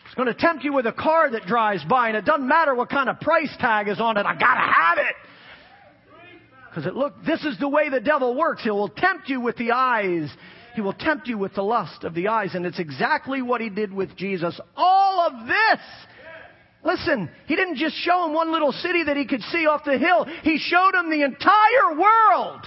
He's 0.06 0.14
going 0.14 0.28
to 0.28 0.34
tempt 0.34 0.64
you 0.64 0.72
with 0.72 0.86
a 0.86 0.92
car 0.92 1.30
that 1.30 1.42
drives 1.46 1.84
by 1.84 2.08
and 2.08 2.16
it 2.16 2.24
doesn't 2.24 2.46
matter 2.46 2.74
what 2.74 2.88
kind 2.88 3.08
of 3.08 3.20
price 3.20 3.54
tag 3.60 3.88
is 3.88 4.00
on 4.00 4.16
it. 4.16 4.26
I 4.26 4.34
gotta 4.34 4.72
have 4.72 4.98
it. 4.98 5.14
Because 6.68 6.86
it 6.86 6.94
look, 6.94 7.14
this 7.24 7.42
is 7.44 7.58
the 7.58 7.68
way 7.68 7.88
the 7.88 8.00
devil 8.00 8.34
works. 8.34 8.62
He 8.62 8.70
will 8.70 8.90
tempt 8.90 9.28
you 9.28 9.40
with 9.40 9.56
the 9.56 9.72
eyes. 9.72 10.30
He 10.74 10.82
will 10.82 10.92
tempt 10.92 11.26
you 11.26 11.38
with 11.38 11.54
the 11.54 11.62
lust 11.62 12.04
of 12.04 12.12
the 12.12 12.28
eyes. 12.28 12.54
And 12.54 12.66
it's 12.66 12.78
exactly 12.78 13.40
what 13.40 13.62
he 13.62 13.70
did 13.70 13.94
with 13.94 14.14
Jesus. 14.14 14.60
All 14.76 15.26
of 15.26 15.46
this 15.46 15.80
Listen, 16.86 17.28
he 17.46 17.56
didn't 17.56 17.76
just 17.76 17.96
show 17.96 18.24
him 18.24 18.32
one 18.32 18.52
little 18.52 18.70
city 18.70 19.02
that 19.02 19.16
he 19.16 19.26
could 19.26 19.42
see 19.42 19.66
off 19.66 19.84
the 19.84 19.98
hill. 19.98 20.24
He 20.42 20.58
showed 20.58 20.94
him 20.94 21.10
the 21.10 21.24
entire 21.24 21.98
world 21.98 22.60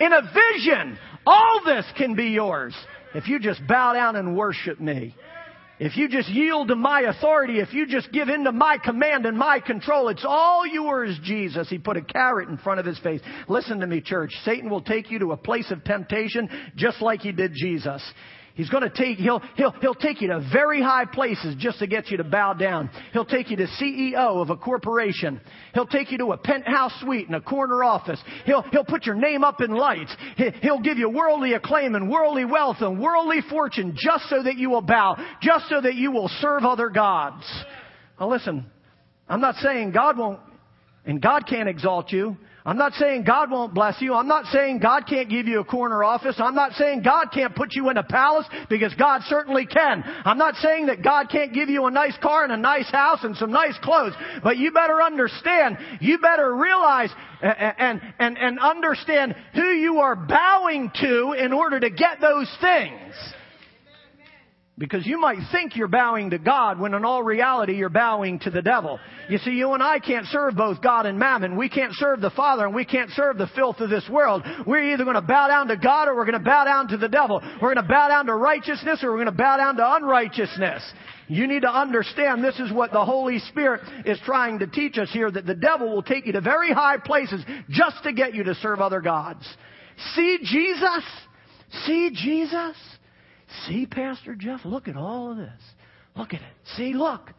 in 0.00 0.12
a 0.12 0.22
vision. 0.22 0.98
All 1.24 1.60
this 1.64 1.86
can 1.96 2.16
be 2.16 2.30
yours 2.30 2.74
if 3.14 3.28
you 3.28 3.38
just 3.38 3.64
bow 3.68 3.92
down 3.92 4.16
and 4.16 4.36
worship 4.36 4.80
me. 4.80 5.14
If 5.78 5.96
you 5.96 6.08
just 6.08 6.28
yield 6.28 6.68
to 6.68 6.76
my 6.76 7.02
authority, 7.02 7.60
if 7.60 7.72
you 7.72 7.86
just 7.86 8.12
give 8.12 8.28
in 8.28 8.44
to 8.44 8.52
my 8.52 8.78
command 8.78 9.26
and 9.26 9.36
my 9.38 9.60
control, 9.60 10.08
it's 10.08 10.24
all 10.26 10.66
yours, 10.66 11.18
Jesus. 11.22 11.68
He 11.68 11.78
put 11.78 11.96
a 11.96 12.02
carrot 12.02 12.48
in 12.48 12.56
front 12.58 12.80
of 12.80 12.86
his 12.86 12.98
face. 12.98 13.20
Listen 13.48 13.80
to 13.80 13.86
me, 13.86 14.00
church. 14.00 14.32
Satan 14.44 14.70
will 14.70 14.82
take 14.82 15.10
you 15.10 15.18
to 15.20 15.32
a 15.32 15.36
place 15.36 15.70
of 15.70 15.82
temptation 15.84 16.48
just 16.76 17.00
like 17.00 17.20
he 17.20 17.32
did 17.32 17.52
Jesus. 17.54 18.02
He's 18.54 18.68
going 18.68 18.82
to 18.82 18.90
take, 18.90 19.18
he'll, 19.18 19.40
he'll, 19.56 19.70
he'll 19.80 19.94
take 19.94 20.20
you 20.20 20.28
to 20.28 20.46
very 20.52 20.82
high 20.82 21.06
places 21.06 21.54
just 21.58 21.78
to 21.78 21.86
get 21.86 22.10
you 22.10 22.18
to 22.18 22.24
bow 22.24 22.52
down. 22.52 22.90
He'll 23.12 23.24
take 23.24 23.50
you 23.50 23.56
to 23.56 23.66
CEO 23.80 24.42
of 24.42 24.50
a 24.50 24.56
corporation. 24.56 25.40
He'll 25.72 25.86
take 25.86 26.12
you 26.12 26.18
to 26.18 26.32
a 26.32 26.36
penthouse 26.36 26.92
suite 27.00 27.28
in 27.28 27.34
a 27.34 27.40
corner 27.40 27.82
office. 27.82 28.20
He'll, 28.44 28.62
he'll 28.62 28.84
put 28.84 29.06
your 29.06 29.14
name 29.14 29.42
up 29.42 29.62
in 29.62 29.70
lights. 29.70 30.14
He'll 30.60 30.80
give 30.80 30.98
you 30.98 31.08
worldly 31.08 31.54
acclaim 31.54 31.94
and 31.94 32.10
worldly 32.10 32.44
wealth 32.44 32.76
and 32.80 33.00
worldly 33.00 33.40
fortune 33.48 33.96
just 33.96 34.28
so 34.28 34.42
that 34.42 34.56
you 34.56 34.68
will 34.68 34.82
bow, 34.82 35.16
just 35.40 35.68
so 35.68 35.80
that 35.80 35.94
you 35.94 36.12
will 36.12 36.28
serve 36.40 36.64
other 36.64 36.90
gods. 36.90 37.44
Now 38.20 38.30
listen, 38.30 38.66
I'm 39.28 39.40
not 39.40 39.54
saying 39.56 39.92
God 39.92 40.18
won't, 40.18 40.40
and 41.04 41.20
God 41.20 41.46
can't 41.46 41.68
exalt 41.68 42.12
you. 42.12 42.36
I'm 42.64 42.78
not 42.78 42.92
saying 42.92 43.24
God 43.24 43.50
won't 43.50 43.74
bless 43.74 44.00
you. 44.00 44.14
I'm 44.14 44.28
not 44.28 44.46
saying 44.46 44.78
God 44.78 45.08
can't 45.08 45.28
give 45.28 45.48
you 45.48 45.58
a 45.58 45.64
corner 45.64 46.04
office. 46.04 46.36
I'm 46.38 46.54
not 46.54 46.72
saying 46.74 47.02
God 47.02 47.26
can't 47.34 47.56
put 47.56 47.74
you 47.74 47.90
in 47.90 47.96
a 47.96 48.04
palace 48.04 48.46
because 48.70 48.94
God 48.94 49.22
certainly 49.24 49.66
can. 49.66 50.04
I'm 50.24 50.38
not 50.38 50.54
saying 50.56 50.86
that 50.86 51.02
God 51.02 51.28
can't 51.28 51.52
give 51.52 51.68
you 51.68 51.86
a 51.86 51.90
nice 51.90 52.16
car 52.22 52.44
and 52.44 52.52
a 52.52 52.56
nice 52.56 52.88
house 52.88 53.24
and 53.24 53.36
some 53.36 53.50
nice 53.50 53.76
clothes. 53.82 54.12
But 54.44 54.58
you 54.58 54.70
better 54.70 55.02
understand, 55.02 55.76
you 56.00 56.18
better 56.18 56.54
realize 56.54 57.10
and, 57.42 58.00
and, 58.20 58.38
and 58.38 58.60
understand 58.60 59.34
who 59.54 59.70
you 59.70 59.98
are 59.98 60.14
bowing 60.14 60.92
to 61.00 61.32
in 61.32 61.52
order 61.52 61.80
to 61.80 61.90
get 61.90 62.20
those 62.20 62.48
things. 62.60 63.14
Because 64.78 65.06
you 65.06 65.20
might 65.20 65.38
think 65.52 65.76
you're 65.76 65.86
bowing 65.86 66.30
to 66.30 66.38
God 66.38 66.80
when 66.80 66.94
in 66.94 67.04
all 67.04 67.22
reality 67.22 67.74
you're 67.74 67.90
bowing 67.90 68.38
to 68.40 68.50
the 68.50 68.62
devil. 68.62 68.98
You 69.28 69.36
see, 69.36 69.50
you 69.50 69.74
and 69.74 69.82
I 69.82 69.98
can't 69.98 70.24
serve 70.26 70.56
both 70.56 70.80
God 70.80 71.04
and 71.04 71.18
mammon. 71.18 71.58
We 71.58 71.68
can't 71.68 71.92
serve 71.92 72.22
the 72.22 72.30
Father 72.30 72.64
and 72.64 72.74
we 72.74 72.86
can't 72.86 73.10
serve 73.10 73.36
the 73.36 73.50
filth 73.54 73.80
of 73.80 73.90
this 73.90 74.08
world. 74.08 74.42
We're 74.66 74.94
either 74.94 75.04
going 75.04 75.16
to 75.16 75.20
bow 75.20 75.48
down 75.48 75.68
to 75.68 75.76
God 75.76 76.08
or 76.08 76.16
we're 76.16 76.24
going 76.24 76.38
to 76.38 76.44
bow 76.44 76.64
down 76.64 76.88
to 76.88 76.96
the 76.96 77.08
devil. 77.08 77.42
We're 77.60 77.74
going 77.74 77.86
to 77.86 77.92
bow 77.92 78.08
down 78.08 78.26
to 78.26 78.34
righteousness 78.34 79.04
or 79.04 79.10
we're 79.10 79.18
going 79.18 79.26
to 79.26 79.32
bow 79.32 79.58
down 79.58 79.76
to 79.76 79.94
unrighteousness. 79.96 80.82
You 81.28 81.46
need 81.46 81.62
to 81.62 81.70
understand 81.70 82.42
this 82.42 82.58
is 82.58 82.72
what 82.72 82.92
the 82.92 83.04
Holy 83.04 83.40
Spirit 83.40 83.82
is 84.06 84.18
trying 84.24 84.58
to 84.60 84.66
teach 84.66 84.96
us 84.96 85.10
here, 85.12 85.30
that 85.30 85.44
the 85.44 85.54
devil 85.54 85.94
will 85.94 86.02
take 86.02 86.24
you 86.24 86.32
to 86.32 86.40
very 86.40 86.72
high 86.72 86.96
places 86.96 87.44
just 87.68 88.02
to 88.04 88.12
get 88.14 88.34
you 88.34 88.44
to 88.44 88.54
serve 88.56 88.80
other 88.80 89.02
gods. 89.02 89.46
See 90.14 90.38
Jesus? 90.42 91.04
See 91.86 92.10
Jesus? 92.14 92.76
See, 93.66 93.86
Pastor 93.86 94.34
Jeff, 94.34 94.60
look 94.64 94.88
at 94.88 94.96
all 94.96 95.30
of 95.30 95.36
this. 95.36 95.60
Look 96.16 96.34
at 96.34 96.40
it. 96.40 96.52
See, 96.76 96.94
look. 96.94 97.32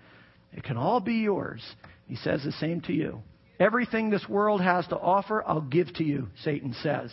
It 0.52 0.64
can 0.64 0.78
all 0.78 1.00
be 1.00 1.16
yours. 1.16 1.62
He 2.08 2.16
says 2.16 2.44
the 2.44 2.52
same 2.54 2.82
to 2.82 2.94
you. 2.94 3.22
Everything 3.60 4.10
this 4.10 4.28
world 4.28 4.62
has 4.62 4.86
to 4.88 4.98
offer, 4.98 5.44
I'll 5.46 5.62
give 5.62 5.94
to 5.96 6.04
you, 6.04 6.28
Satan 6.44 6.76
says. 6.82 7.12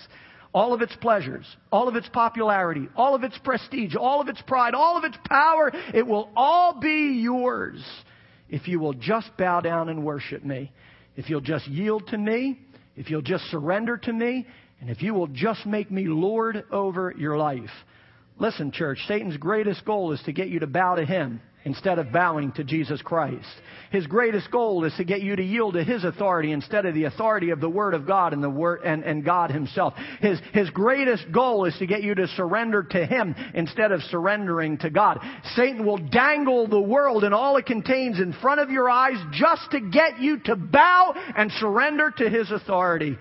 All 0.53 0.73
of 0.75 0.83
its 0.83 0.97
pleasures, 0.97 1.47
all 1.71 1.89
of 1.89 1.97
its 1.97 2.09
popularity, 2.09 2.89
all 2.97 3.15
of 3.15 3.23
its 3.23 3.39
prestige, 3.39 3.95
all 3.95 4.21
of 4.21 4.29
its 4.29 4.43
pride, 4.43 4.75
all 4.75 4.99
of 4.99 5.05
its 5.05 5.17
power, 5.29 5.71
it 5.95 6.07
will 6.07 6.29
all 6.35 6.81
be 6.81 7.21
yours 7.23 7.83
if 8.49 8.67
you 8.67 8.81
will 8.81 8.95
just 8.95 9.31
bow 9.39 9.61
down 9.61 9.89
and 9.89 10.05
worship 10.05 10.45
me. 10.45 10.73
If 11.17 11.31
you'll 11.31 11.41
just 11.41 11.69
yield 11.69 12.09
to 12.09 12.19
me, 12.19 12.59
if 12.97 13.11
you'll 13.11 13.23
just 13.23 13.45
surrender 13.45 13.97
to 13.97 14.13
me, 14.13 14.47
and 14.81 14.91
if 14.91 15.03
you 15.03 15.15
will 15.15 15.29
just 15.29 15.67
make 15.67 15.91
me 15.91 16.07
Lord 16.09 16.65
over 16.73 17.15
your 17.17 17.37
life. 17.37 17.71
Listen, 18.41 18.73
church, 18.73 18.99
Satan's 19.07 19.37
greatest 19.37 19.85
goal 19.85 20.13
is 20.13 20.23
to 20.23 20.33
get 20.33 20.49
you 20.49 20.61
to 20.61 20.67
bow 20.67 20.95
to 20.95 21.05
him 21.05 21.43
instead 21.65 21.99
of 21.99 22.11
bowing 22.11 22.53
to 22.53 22.65
Jesus 22.65 23.03
Christ. 23.03 23.47
His 23.93 24.07
greatest 24.07 24.51
goal 24.51 24.85
is 24.85 24.95
to 24.97 25.05
get 25.05 25.21
you 25.21 25.37
to 25.37 25.43
yield 25.43 25.75
to 25.75 25.85
His 25.85 26.05
authority 26.05 26.53
instead 26.53 26.87
of 26.87 26.95
the 26.95 27.05
authority 27.05 27.51
of 27.51 27.61
the 27.61 27.69
Word 27.69 27.93
of 27.93 28.07
God 28.07 28.33
and 28.33 28.43
the 28.43 28.49
Word 28.49 28.81
and, 28.83 29.05
and 29.05 29.27
God 29.27 29.51
Himself. 29.51 29.93
His, 30.21 30.39
His 30.55 30.71
greatest 30.71 31.31
goal 31.31 31.67
is 31.67 31.77
to 31.81 31.87
get 31.87 32.03
you 32.03 32.15
to 32.15 32.29
surrender 32.29 32.83
to 32.83 33.05
Him 33.05 33.35
instead 33.53 33.93
of 33.93 34.01
surrendering 34.05 34.79
to 34.79 34.89
God. 34.89 35.21
Satan 35.55 35.85
will 35.85 35.99
dangle 35.99 36.67
the 36.67 36.81
world 36.81 37.25
and 37.25 37.35
all 37.35 37.59
it 37.59 37.67
contains 37.67 38.19
in 38.21 38.33
front 38.41 38.61
of 38.61 38.71
your 38.71 38.89
eyes 38.89 39.23
just 39.33 39.71
to 39.73 39.81
get 39.81 40.19
you 40.19 40.39
to 40.45 40.57
bow 40.57 41.13
and 41.37 41.53
surrender 41.53 42.11
to 42.17 42.31
His 42.31 42.51
authority. 42.51 43.19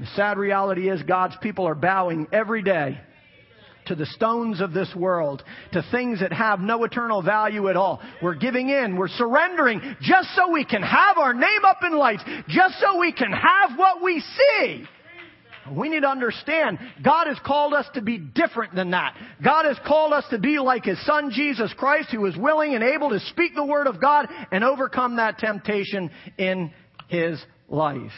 The 0.00 0.06
sad 0.16 0.38
reality 0.38 0.88
is 0.88 1.02
God's 1.02 1.36
people 1.42 1.68
are 1.68 1.74
bowing 1.74 2.28
every 2.32 2.62
day 2.62 2.98
to 3.86 3.94
the 3.94 4.06
stones 4.06 4.60
of 4.60 4.72
this 4.72 4.92
world, 4.94 5.42
to 5.72 5.84
things 5.90 6.20
that 6.20 6.32
have 6.32 6.60
no 6.60 6.84
eternal 6.84 7.22
value 7.22 7.68
at 7.68 7.76
all. 7.76 8.02
We're 8.22 8.34
giving 8.34 8.68
in, 8.68 8.96
we're 8.96 9.08
surrendering 9.08 9.96
just 10.00 10.28
so 10.34 10.50
we 10.50 10.64
can 10.64 10.82
have 10.82 11.18
our 11.18 11.34
name 11.34 11.64
up 11.66 11.78
in 11.82 11.96
lights, 11.96 12.22
just 12.48 12.80
so 12.80 12.98
we 12.98 13.12
can 13.12 13.32
have 13.32 13.78
what 13.78 14.02
we 14.02 14.20
see. 14.20 14.84
We 15.72 15.88
need 15.88 16.00
to 16.00 16.08
understand 16.08 16.78
God 17.02 17.26
has 17.26 17.38
called 17.44 17.72
us 17.72 17.86
to 17.94 18.02
be 18.02 18.18
different 18.18 18.74
than 18.74 18.90
that. 18.90 19.16
God 19.42 19.64
has 19.64 19.78
called 19.86 20.12
us 20.12 20.24
to 20.30 20.38
be 20.38 20.58
like 20.58 20.84
His 20.84 21.04
Son 21.06 21.30
Jesus 21.32 21.72
Christ 21.76 22.10
who 22.10 22.26
is 22.26 22.36
willing 22.36 22.74
and 22.74 22.84
able 22.84 23.10
to 23.10 23.20
speak 23.20 23.54
the 23.54 23.64
Word 23.64 23.86
of 23.86 24.00
God 24.00 24.28
and 24.52 24.62
overcome 24.62 25.16
that 25.16 25.38
temptation 25.38 26.10
in 26.36 26.72
His 27.08 27.42
life. 27.68 28.12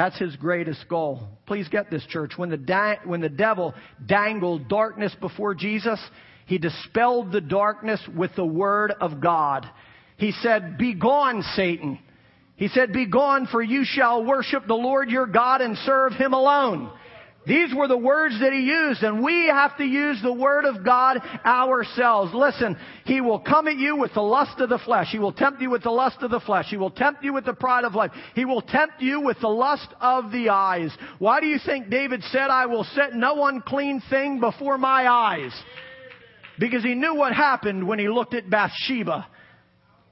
That's 0.00 0.18
his 0.18 0.34
greatest 0.36 0.88
goal. 0.88 1.28
Please 1.44 1.68
get 1.68 1.90
this, 1.90 2.02
church. 2.06 2.32
When 2.38 2.48
the, 2.48 2.56
da- 2.56 3.04
when 3.04 3.20
the 3.20 3.28
devil 3.28 3.74
dangled 4.06 4.66
darkness 4.66 5.14
before 5.20 5.54
Jesus, 5.54 6.00
he 6.46 6.56
dispelled 6.56 7.32
the 7.32 7.42
darkness 7.42 8.00
with 8.16 8.30
the 8.34 8.46
word 8.46 8.94
of 8.98 9.20
God. 9.20 9.68
He 10.16 10.32
said, 10.32 10.78
Be 10.78 10.94
gone, 10.94 11.42
Satan. 11.54 11.98
He 12.56 12.68
said, 12.68 12.94
Be 12.94 13.04
gone, 13.04 13.46
for 13.52 13.60
you 13.60 13.84
shall 13.84 14.24
worship 14.24 14.66
the 14.66 14.72
Lord 14.72 15.10
your 15.10 15.26
God 15.26 15.60
and 15.60 15.76
serve 15.76 16.14
him 16.14 16.32
alone. 16.32 16.90
These 17.50 17.74
were 17.74 17.88
the 17.88 17.98
words 17.98 18.38
that 18.38 18.52
he 18.52 18.60
used, 18.60 19.02
and 19.02 19.24
we 19.24 19.48
have 19.48 19.76
to 19.78 19.84
use 19.84 20.22
the 20.22 20.32
word 20.32 20.64
of 20.64 20.84
God 20.84 21.20
ourselves. 21.44 22.32
Listen, 22.32 22.76
he 23.04 23.20
will 23.20 23.40
come 23.40 23.66
at 23.66 23.76
you 23.76 23.96
with 23.96 24.14
the 24.14 24.22
lust 24.22 24.60
of 24.60 24.68
the 24.68 24.78
flesh. 24.78 25.08
He 25.10 25.18
will 25.18 25.32
tempt 25.32 25.60
you 25.60 25.68
with 25.68 25.82
the 25.82 25.90
lust 25.90 26.18
of 26.22 26.30
the 26.30 26.38
flesh. 26.38 26.66
He 26.68 26.76
will 26.76 26.92
tempt 26.92 27.24
you 27.24 27.32
with 27.32 27.44
the 27.44 27.52
pride 27.52 27.82
of 27.82 27.96
life. 27.96 28.12
He 28.36 28.44
will 28.44 28.62
tempt 28.62 29.02
you 29.02 29.20
with 29.20 29.36
the 29.40 29.48
lust 29.48 29.88
of 30.00 30.30
the 30.30 30.50
eyes. 30.50 30.96
Why 31.18 31.40
do 31.40 31.48
you 31.48 31.58
think 31.66 31.90
David 31.90 32.22
said, 32.30 32.50
I 32.50 32.66
will 32.66 32.84
set 32.84 33.14
no 33.14 33.44
unclean 33.44 34.00
thing 34.08 34.38
before 34.38 34.78
my 34.78 35.08
eyes? 35.08 35.52
Because 36.56 36.84
he 36.84 36.94
knew 36.94 37.16
what 37.16 37.32
happened 37.32 37.84
when 37.84 37.98
he 37.98 38.08
looked 38.08 38.34
at 38.34 38.48
Bathsheba. 38.48 39.26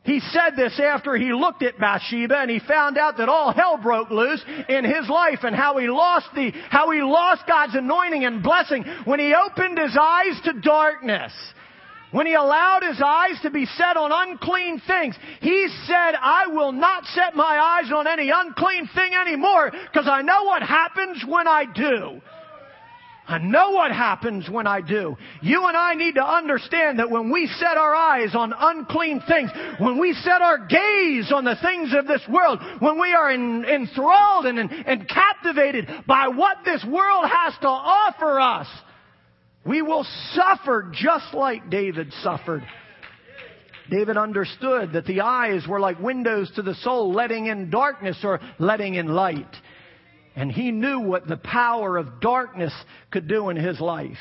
He 0.09 0.21
said 0.21 0.57
this 0.57 0.81
after 0.81 1.17
he 1.17 1.35
looked 1.35 1.63
at 1.63 1.79
Bathsheba 1.79 2.39
and 2.39 2.51
he 2.51 2.61
found 2.61 2.97
out 2.97 3.19
that 3.19 3.29
all 3.29 3.53
hell 3.53 3.77
broke 3.77 4.11
loose 4.11 4.43
in 4.67 4.83
his 4.83 5.07
life 5.07 5.41
and 5.43 5.55
how 5.55 5.77
he 5.77 5.87
lost 5.87 6.29
the, 6.35 6.51
how 6.71 6.91
he 6.91 7.03
lost 7.03 7.43
God's 7.47 7.75
anointing 7.75 8.25
and 8.25 8.43
blessing 8.43 8.87
when 9.05 9.21
he 9.21 9.35
opened 9.35 9.77
his 9.79 9.95
eyes 10.01 10.41
to 10.45 10.55
darkness. 10.63 11.31
When 12.11 12.27
he 12.27 12.33
allowed 12.33 12.85
his 12.85 13.03
eyes 13.05 13.39
to 13.43 13.51
be 13.51 13.67
set 13.67 13.99
on 13.99 14.11
unclean 14.11 14.81
things, 14.87 15.15
he 15.43 15.69
said, 15.85 16.15
I 16.19 16.47
will 16.47 16.73
not 16.73 17.05
set 17.05 17.37
my 17.37 17.83
eyes 17.83 17.93
on 17.93 18.07
any 18.07 18.31
unclean 18.35 18.89
thing 18.95 19.13
anymore 19.13 19.71
because 19.71 20.09
I 20.11 20.23
know 20.23 20.45
what 20.45 20.63
happens 20.63 21.23
when 21.29 21.47
I 21.47 21.67
do. 21.67 22.23
I 23.29 23.37
know 23.37 23.73
what 23.73 23.93
happens 23.93 24.49
when 24.49 24.67
I 24.67 24.81
do. 24.81 25.15
You 25.43 25.67
and 25.67 25.77
I 25.77 25.93
need 25.95 26.15
to 26.15 26.25
understand 26.25 26.99
that 26.99 27.11
when 27.11 27.31
we 27.31 27.47
set 27.47 27.77
our 27.77 27.95
eyes 27.95 28.35
on 28.35 28.55
unclean 28.57 29.21
things, 29.29 29.51
when 29.79 30.01
we 30.01 30.15
set 30.15 30.41
our 30.41 30.67
gaze 30.67 31.31
on 31.31 31.45
the 31.45 31.57
things 31.61 31.93
of 31.95 32.07
this 32.07 32.23
world, 32.27 32.59
when 32.79 32.99
we 32.99 33.13
are 33.13 33.31
in, 33.31 33.67
enthralled 33.67 34.47
and, 34.47 34.59
and 34.59 35.07
captivated 35.07 35.91
by 36.07 36.29
what 36.29 36.59
this 36.65 36.83
world 36.89 37.27
has 37.31 37.53
to 37.61 37.69
offer 37.69 38.41
us, 38.41 38.67
we 39.67 39.83
will 39.83 40.07
suffer 40.33 40.91
just 40.95 41.35
like 41.35 41.69
David 41.69 42.11
suffered. 42.23 42.63
David 43.91 44.17
understood 44.17 44.95
that 44.95 45.05
the 45.05 45.21
eyes 45.21 45.67
were 45.69 45.81
like 45.81 45.99
windows 45.99 46.51
to 46.57 46.63
the 46.63 46.75
soul, 46.77 47.13
letting 47.13 47.47
in 47.47 47.69
darkness 47.69 48.17
or 48.23 48.41
letting 48.59 48.95
in 48.95 49.09
light. 49.09 49.55
And 50.39 50.53
he 50.53 50.71
knew 50.71 51.01
what 51.01 51.27
the 51.27 51.37
power 51.37 51.97
of 51.97 52.21
darkness 52.21 52.73
could 53.11 53.27
do 53.27 53.49
in 53.49 53.57
his 53.57 53.81
life. 53.81 54.17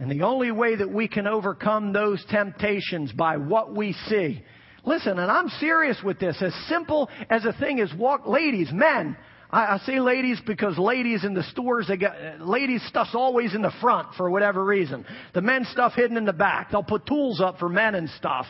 And 0.00 0.10
the 0.10 0.22
only 0.22 0.50
way 0.50 0.74
that 0.74 0.90
we 0.90 1.06
can 1.06 1.28
overcome 1.28 1.92
those 1.92 2.24
temptations 2.28 3.12
by 3.12 3.36
what 3.36 3.72
we 3.72 3.92
see. 4.08 4.42
Listen, 4.84 5.20
and 5.20 5.30
I'm 5.30 5.48
serious 5.60 5.98
with 6.02 6.18
this. 6.18 6.36
As 6.42 6.52
simple 6.68 7.08
as 7.30 7.44
a 7.44 7.52
thing 7.52 7.78
as 7.78 7.94
walk, 7.94 8.26
ladies, 8.26 8.72
men. 8.72 9.16
I, 9.52 9.74
I 9.74 9.78
say 9.86 10.00
ladies 10.00 10.40
because 10.44 10.76
ladies 10.76 11.22
in 11.22 11.34
the 11.34 11.44
stores, 11.44 11.86
they 11.86 11.96
got, 11.96 12.40
ladies 12.40 12.82
stuff's 12.88 13.14
always 13.14 13.54
in 13.54 13.62
the 13.62 13.72
front 13.80 14.08
for 14.16 14.28
whatever 14.28 14.64
reason. 14.64 15.06
The 15.34 15.42
men's 15.42 15.68
stuff 15.68 15.92
hidden 15.94 16.16
in 16.16 16.24
the 16.24 16.32
back. 16.32 16.72
They'll 16.72 16.82
put 16.82 17.06
tools 17.06 17.40
up 17.40 17.60
for 17.60 17.68
men 17.68 17.94
and 17.94 18.10
stuff. 18.10 18.46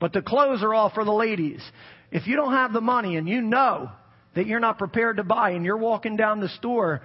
But 0.00 0.14
the 0.14 0.22
clothes 0.22 0.62
are 0.62 0.72
all 0.72 0.88
for 0.88 1.04
the 1.04 1.12
ladies. 1.12 1.62
If 2.10 2.26
you 2.26 2.36
don't 2.36 2.54
have 2.54 2.72
the 2.72 2.80
money 2.80 3.18
and 3.18 3.28
you 3.28 3.42
know 3.42 3.90
that 4.34 4.46
you're 4.46 4.60
not 4.60 4.78
prepared 4.78 5.16
to 5.18 5.24
buy 5.24 5.50
and 5.50 5.64
you're 5.64 5.76
walking 5.76 6.16
down 6.16 6.40
the 6.40 6.48
store 6.48 7.02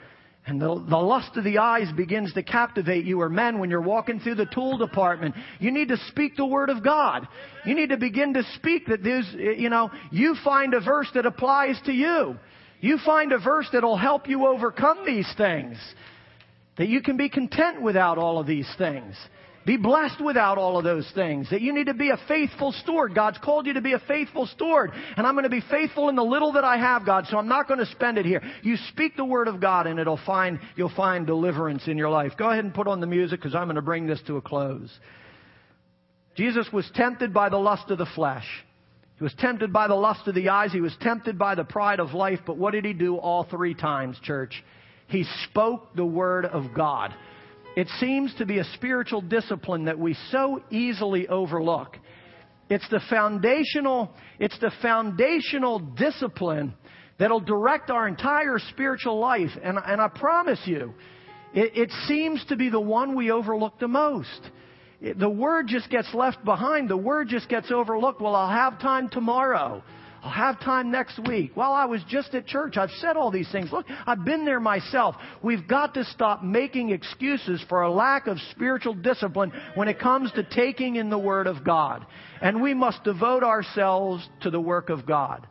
and 0.48 0.62
the, 0.62 0.68
the 0.68 0.98
lust 0.98 1.36
of 1.36 1.44
the 1.44 1.58
eyes 1.58 1.92
begins 1.96 2.34
to 2.34 2.42
captivate 2.42 3.04
you 3.04 3.20
or 3.22 3.28
men 3.28 3.60
when 3.60 3.70
you're 3.70 3.82
walking 3.82 4.22
through 4.22 4.36
the 4.36 4.46
tool 4.46 4.78
department. 4.78 5.36
You 5.60 5.72
need 5.72 5.90
to 5.90 5.98
speak 6.08 6.38
the 6.38 6.46
word 6.46 6.70
of 6.70 6.84
god. 6.84 7.28
You 7.66 7.76
need 7.76 7.90
to 7.90 7.98
begin 7.98 8.34
to 8.34 8.44
speak 8.56 8.88
that 8.88 9.04
there's 9.04 9.28
you 9.36 9.70
know 9.70 9.92
you 10.10 10.36
find 10.46 10.74
a 10.74 10.80
verse 10.80 11.10
that 11.16 11.26
applies 11.26 11.80
to 11.86 11.92
you. 11.92 12.38
You 12.80 12.98
find 13.06 13.34
a 13.34 13.40
verse 13.40 13.68
that'll 13.74 13.98
help 13.98 14.30
you 14.30 14.48
overcome 14.48 15.06
these 15.06 15.30
things. 15.38 15.78
That 16.78 16.88
you 16.88 17.02
can 17.02 17.18
be 17.18 17.28
content 17.28 17.82
without 17.82 18.18
all 18.18 18.40
of 18.40 18.48
these 18.48 18.72
things 18.78 19.18
be 19.68 19.76
blessed 19.76 20.24
without 20.24 20.58
all 20.58 20.78
of 20.78 20.86
those 20.86 21.06
things. 21.14 21.50
That 21.50 21.60
you 21.60 21.74
need 21.74 21.88
to 21.88 21.94
be 21.94 22.10
a 22.10 22.18
faithful 22.26 22.72
steward. 22.72 23.14
God's 23.14 23.38
called 23.38 23.68
you 23.68 23.74
to 23.74 23.82
be 23.82 23.92
a 23.92 24.00
faithful 24.00 24.48
steward. 24.48 24.92
And 25.18 25.28
I'm 25.28 25.34
going 25.34 25.44
to 25.44 25.50
be 25.50 25.62
faithful 25.70 26.08
in 26.08 26.16
the 26.16 26.24
little 26.24 26.54
that 26.54 26.64
I 26.64 26.78
have, 26.78 27.06
God, 27.06 27.26
so 27.30 27.38
I'm 27.38 27.50
not 27.50 27.68
going 27.68 27.82
to 27.82 27.86
spend 27.88 28.18
it 28.18 28.26
here. 28.26 28.42
You 28.64 28.78
speak 28.94 29.18
the 29.18 29.26
word 29.26 29.50
of 29.50 29.60
God 29.60 29.86
and 29.86 30.00
it'll 30.00 30.22
find, 30.26 30.60
you'll 30.78 30.96
find 30.96 31.28
deliverance 31.28 31.86
in 31.86 31.98
your 31.98 32.10
life. 32.10 32.32
Go 32.38 32.50
ahead 32.50 32.64
and 32.64 32.74
put 32.74 32.88
on 32.88 33.02
the 33.02 33.08
music 33.08 33.42
because 33.42 33.56
I'm 33.56 33.66
going 33.66 33.76
to 33.76 33.82
bring 33.82 34.08
this 34.08 34.22
to 34.28 34.38
a 34.38 34.42
close. 34.42 34.90
Jesus 36.38 36.70
was 36.72 36.90
tempted 36.96 37.34
by 37.34 37.50
the 37.50 37.58
lust 37.58 37.92
of 37.92 37.98
the 37.98 38.08
flesh. 38.16 38.48
He 39.18 39.24
was 39.24 39.34
tempted 39.38 39.74
by 39.74 39.90
the 39.90 39.96
lust 39.96 40.28
of 40.30 40.36
the 40.36 40.48
eyes. 40.48 40.72
He 40.72 40.80
was 40.80 40.96
tempted 41.02 41.38
by 41.38 41.56
the 41.56 41.66
pride 41.66 42.00
of 42.00 42.14
life. 42.14 42.40
But 42.46 42.56
what 42.58 42.72
did 42.72 42.86
he 42.86 42.94
do 42.94 43.18
all 43.18 43.44
three 43.44 43.74
times, 43.74 44.18
church? 44.24 44.64
He 45.08 45.26
spoke 45.50 45.94
the 45.94 46.06
word 46.06 46.46
of 46.46 46.74
God. 46.74 47.14
It 47.78 47.88
seems 48.00 48.34
to 48.40 48.46
be 48.48 48.58
a 48.58 48.64
spiritual 48.74 49.22
discipline 49.22 49.86
that 49.86 50.00
we 50.00 50.18
so 50.32 50.64
easily 50.72 51.28
overlook. 51.28 51.96
It's 52.72 52.90
the 52.90 53.00
foundational, 53.08 54.16
it's 54.40 54.58
the 54.58 54.72
foundational 54.82 55.78
discipline 55.78 56.74
that'll 57.20 57.40
direct 57.40 57.92
our 57.92 58.08
entire 58.08 58.58
spiritual 58.72 59.20
life. 59.20 59.52
And, 59.64 59.78
and 59.78 60.02
I 60.02 60.08
promise 60.08 60.60
you, 60.66 60.96
it, 61.54 61.78
it 61.78 61.92
seems 62.08 62.44
to 62.46 62.56
be 62.56 62.70
the 62.70 62.80
one 62.80 63.16
we 63.16 63.30
overlook 63.30 63.80
the 63.80 63.88
most. 63.88 64.42
It, 65.00 65.20
the 65.20 65.30
word 65.30 65.68
just 65.68 65.92
gets 65.92 66.12
left 66.16 66.44
behind. 66.44 66.90
The 66.90 66.98
word 66.98 67.28
just 67.28 67.48
gets 67.48 67.70
overlooked. 67.70 68.20
Well, 68.20 68.34
I'll 68.34 68.50
have 68.50 68.82
time 68.82 69.08
tomorrow. 69.08 69.84
I'll 70.24 70.32
have 70.32 70.60
time 70.60 70.92
next 70.92 71.20
week. 71.28 71.52
Well, 71.56 71.72
I 71.72 71.86
was 71.86 72.02
just 72.08 72.34
at 72.34 72.48
church. 72.48 72.78
I've 72.78 72.92
said 73.00 73.16
all 73.16 73.32
these 73.32 73.52
things. 73.52 73.72
Look, 73.72 73.86
I've 74.06 74.26
been 74.26 74.46
there 74.46 74.60
myself. 74.60 75.16
We've 75.44 75.68
got 75.68 75.94
to 75.94 76.04
stop 76.06 76.44
making 76.44 76.90
excuses 76.90 77.64
for 77.70 77.84
a 77.84 77.92
lack 77.92 78.28
of 78.28 78.38
spiritual 78.52 78.94
discipline 78.94 79.52
when 79.76 79.88
it 79.88 80.00
comes 80.00 80.32
to 80.34 80.44
taking 80.44 80.96
in 80.96 81.10
the 81.10 81.20
Word 81.20 81.48
of 81.48 81.64
God. 81.64 82.06
And 82.42 82.62
we 82.62 82.74
must 82.74 83.04
devote 83.04 83.44
ourselves 83.44 84.28
to 84.42 84.50
the 84.50 84.62
work 84.62 84.90
of 84.90 85.06
God. 85.06 85.48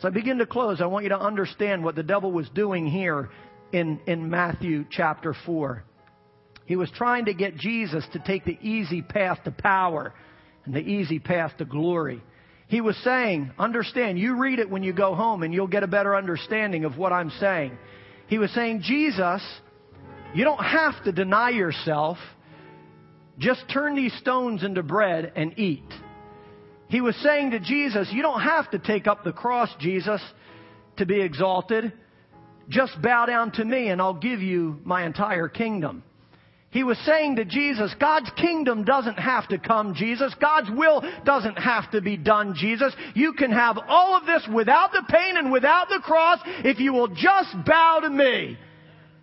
So 0.00 0.08
I 0.08 0.10
begin 0.10 0.38
to 0.38 0.46
close. 0.46 0.80
I 0.80 0.86
want 0.86 1.04
you 1.04 1.10
to 1.10 1.20
understand 1.20 1.84
what 1.84 1.94
the 1.94 2.02
devil 2.02 2.32
was 2.32 2.48
doing 2.50 2.86
here 2.86 3.30
in, 3.72 4.00
in 4.06 4.28
Matthew 4.28 4.84
chapter 4.90 5.34
4. 5.46 5.84
He 6.66 6.76
was 6.76 6.90
trying 6.90 7.26
to 7.26 7.34
get 7.34 7.56
Jesus 7.56 8.04
to 8.12 8.18
take 8.18 8.44
the 8.44 8.58
easy 8.60 9.02
path 9.02 9.38
to 9.44 9.50
power 9.50 10.14
and 10.64 10.74
the 10.74 10.80
easy 10.80 11.18
path 11.18 11.56
to 11.58 11.64
glory. 11.64 12.22
He 12.66 12.80
was 12.80 12.96
saying, 13.04 13.52
understand, 13.58 14.18
you 14.18 14.36
read 14.40 14.58
it 14.58 14.70
when 14.70 14.82
you 14.82 14.92
go 14.92 15.14
home 15.14 15.42
and 15.42 15.52
you'll 15.52 15.66
get 15.66 15.82
a 15.82 15.86
better 15.86 16.16
understanding 16.16 16.84
of 16.84 16.96
what 16.96 17.12
I'm 17.12 17.30
saying. 17.38 17.76
He 18.26 18.38
was 18.38 18.50
saying, 18.52 18.82
Jesus, 18.82 19.42
you 20.34 20.44
don't 20.44 20.64
have 20.64 21.04
to 21.04 21.12
deny 21.12 21.50
yourself. 21.50 22.18
Just 23.38 23.64
turn 23.72 23.94
these 23.94 24.14
stones 24.14 24.64
into 24.64 24.82
bread 24.82 25.32
and 25.36 25.58
eat. 25.58 25.84
He 26.88 27.00
was 27.00 27.16
saying 27.16 27.50
to 27.50 27.60
Jesus, 27.60 28.08
you 28.12 28.22
don't 28.22 28.40
have 28.40 28.70
to 28.70 28.78
take 28.78 29.06
up 29.06 29.24
the 29.24 29.32
cross, 29.32 29.68
Jesus, 29.78 30.20
to 30.96 31.06
be 31.06 31.20
exalted. 31.20 31.92
Just 32.68 33.00
bow 33.02 33.26
down 33.26 33.52
to 33.52 33.64
me 33.64 33.88
and 33.88 34.00
I'll 34.00 34.14
give 34.14 34.40
you 34.40 34.80
my 34.84 35.04
entire 35.04 35.48
kingdom. 35.48 36.02
He 36.74 36.82
was 36.82 36.98
saying 37.06 37.36
to 37.36 37.44
Jesus, 37.44 37.94
God's 38.00 38.28
kingdom 38.36 38.82
doesn't 38.82 39.16
have 39.16 39.46
to 39.50 39.58
come, 39.58 39.94
Jesus. 39.94 40.34
God's 40.40 40.68
will 40.72 41.04
doesn't 41.24 41.56
have 41.56 41.88
to 41.92 42.00
be 42.00 42.16
done, 42.16 42.56
Jesus. 42.56 42.92
You 43.14 43.32
can 43.32 43.52
have 43.52 43.78
all 43.86 44.16
of 44.16 44.26
this 44.26 44.44
without 44.52 44.90
the 44.90 45.04
pain 45.08 45.36
and 45.36 45.52
without 45.52 45.88
the 45.88 46.00
cross 46.02 46.40
if 46.64 46.80
you 46.80 46.92
will 46.92 47.06
just 47.06 47.54
bow 47.64 48.00
to 48.02 48.10
me. 48.10 48.58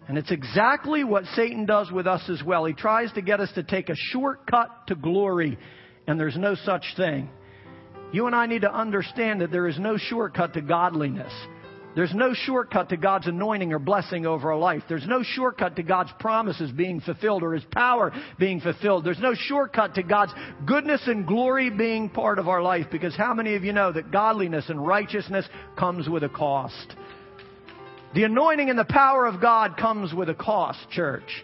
And 0.08 0.18
it's 0.18 0.32
exactly 0.32 1.04
what 1.04 1.26
Satan 1.36 1.66
does 1.66 1.92
with 1.92 2.08
us 2.08 2.22
as 2.30 2.42
well. 2.42 2.64
He 2.64 2.74
tries 2.74 3.12
to 3.14 3.22
get 3.22 3.42
us 3.42 3.52
to 3.56 3.64
take 3.64 3.90
a 3.90 3.96
shortcut 3.96 4.88
to 4.88 4.96
glory, 4.96 5.60
and 6.08 6.18
there's 6.18 6.38
no 6.38 6.56
such 6.56 6.86
thing. 6.96 7.30
You 8.14 8.28
and 8.28 8.36
I 8.36 8.46
need 8.46 8.62
to 8.62 8.74
understand 8.74 9.42
that 9.42 9.52
there 9.52 9.68
is 9.68 9.78
no 9.78 9.98
shortcut 9.98 10.54
to 10.54 10.62
godliness. 10.62 11.34
There's 11.96 12.14
no 12.14 12.34
shortcut 12.34 12.90
to 12.90 12.98
God's 12.98 13.28
anointing 13.28 13.74
or 13.74 13.80
blessing 13.80 14.26
over 14.26 14.52
a 14.52 14.58
life. 14.58 14.84
There's 14.88 15.08
no 15.08 15.24
shortcut 15.24 15.76
to 15.76 15.84
God's 15.84 16.12
promises 16.20 16.72
being 16.72 17.02
fulfilled 17.02 17.44
or 17.44 17.54
His 17.54 17.66
power 17.72 18.14
being 18.40 18.62
fulfilled. 18.62 19.04
There's 19.04 19.20
no 19.20 19.34
shortcut 19.36 19.96
to 19.96 20.04
God's 20.04 20.34
goodness 20.66 21.02
and 21.08 21.28
glory 21.28 21.70
being 21.70 22.10
part 22.10 22.40
of 22.40 22.48
our 22.48 22.62
life 22.62 22.88
because 22.92 23.16
how 23.16 23.34
many 23.34 23.56
of 23.56 23.64
you 23.64 23.74
know 23.74 23.92
that 23.92 24.12
godliness 24.12 24.70
and 24.70 24.86
righteousness 24.86 25.46
comes 25.78 26.08
with 26.08 26.24
a 26.24 26.30
cost? 26.30 26.96
The 28.14 28.24
anointing 28.24 28.70
and 28.70 28.80
the 28.80 28.86
power 28.86 29.26
of 29.26 29.42
God 29.42 29.78
comes 29.78 30.14
with 30.14 30.30
a 30.30 30.36
cost, 30.36 30.80
church. 30.92 31.44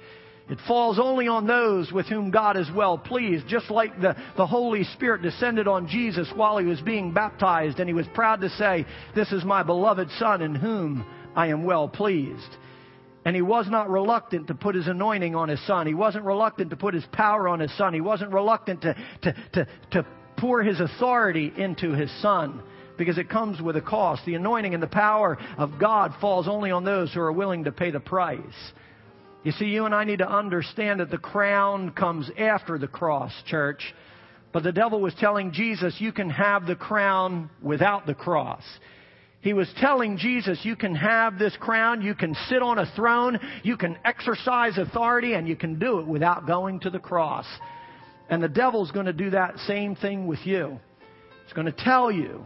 It 0.49 0.59
falls 0.65 0.97
only 0.97 1.27
on 1.27 1.45
those 1.45 1.91
with 1.91 2.05
whom 2.05 2.31
God 2.31 2.55
is 2.55 2.69
well 2.73 2.97
pleased, 2.97 3.47
just 3.47 3.69
like 3.69 3.99
the, 3.99 4.15
the 4.37 4.47
Holy 4.47 4.85
Spirit 4.85 5.21
descended 5.21 5.67
on 5.67 5.87
Jesus 5.87 6.31
while 6.33 6.57
he 6.57 6.65
was 6.65 6.79
being 6.79 7.11
baptized, 7.11 7.79
and 7.79 7.89
he 7.89 7.93
was 7.93 8.07
proud 8.13 8.39
to 8.41 8.49
say, 8.51 8.85
This 9.13 9.31
is 9.33 9.43
my 9.43 9.61
beloved 9.63 10.09
Son 10.17 10.41
in 10.41 10.55
whom 10.55 11.05
I 11.35 11.47
am 11.47 11.63
well 11.63 11.89
pleased. 11.89 12.55
And 13.25 13.35
he 13.35 13.41
was 13.41 13.67
not 13.69 13.89
reluctant 13.89 14.47
to 14.47 14.55
put 14.55 14.73
his 14.73 14.87
anointing 14.87 15.35
on 15.35 15.49
his 15.49 15.65
son. 15.67 15.85
He 15.85 15.93
wasn't 15.93 16.23
reluctant 16.23 16.69
to 16.69 16.77
put 16.77 16.93
his 16.93 17.03
power 17.11 17.49
on 17.49 17.59
his 17.59 17.75
son. 17.77 17.93
He 17.93 17.99
wasn't 17.99 18.31
reluctant 18.31 18.83
to, 18.83 18.95
to, 19.23 19.35
to, 19.51 19.67
to 19.91 20.05
pour 20.37 20.63
his 20.63 20.79
authority 20.79 21.51
into 21.57 21.91
his 21.91 22.09
son 22.21 22.63
because 22.97 23.17
it 23.17 23.29
comes 23.29 23.61
with 23.61 23.75
a 23.75 23.81
cost. 23.81 24.23
The 24.25 24.35
anointing 24.35 24.73
and 24.73 24.81
the 24.81 24.87
power 24.87 25.37
of 25.57 25.77
God 25.77 26.13
falls 26.21 26.47
only 26.47 26.71
on 26.71 26.85
those 26.85 27.13
who 27.13 27.19
are 27.19 27.33
willing 27.33 27.65
to 27.65 27.71
pay 27.73 27.91
the 27.91 27.99
price. 27.99 28.39
You 29.47 29.53
see, 29.53 29.67
you 29.67 29.85
and 29.85 29.95
I 29.95 30.03
need 30.03 30.19
to 30.19 30.29
understand 30.29 30.99
that 30.99 31.09
the 31.09 31.17
crown 31.17 31.91
comes 31.91 32.29
after 32.37 32.77
the 32.77 32.89
cross, 32.89 33.31
church. 33.45 33.93
But 34.51 34.63
the 34.63 34.73
devil 34.73 34.99
was 34.99 35.15
telling 35.21 35.53
Jesus, 35.53 35.95
you 35.99 36.11
can 36.11 36.29
have 36.29 36.65
the 36.65 36.75
crown 36.75 37.49
without 37.61 38.05
the 38.05 38.13
cross. 38.13 38.61
He 39.39 39.53
was 39.53 39.73
telling 39.79 40.17
Jesus, 40.17 40.59
you 40.63 40.75
can 40.75 40.93
have 40.95 41.39
this 41.39 41.55
crown, 41.61 42.01
you 42.01 42.13
can 42.13 42.35
sit 42.49 42.61
on 42.61 42.77
a 42.77 42.91
throne, 42.93 43.39
you 43.63 43.77
can 43.77 43.97
exercise 44.03 44.77
authority, 44.77 45.31
and 45.31 45.47
you 45.47 45.55
can 45.55 45.79
do 45.79 45.99
it 45.99 46.07
without 46.07 46.45
going 46.45 46.81
to 46.81 46.89
the 46.89 46.99
cross. 46.99 47.45
And 48.29 48.43
the 48.43 48.49
devil's 48.49 48.91
going 48.91 49.05
to 49.05 49.13
do 49.13 49.29
that 49.29 49.57
same 49.59 49.95
thing 49.95 50.27
with 50.27 50.45
you. 50.45 50.77
He's 51.45 51.53
going 51.53 51.67
to 51.67 51.83
tell 51.85 52.11
you 52.11 52.43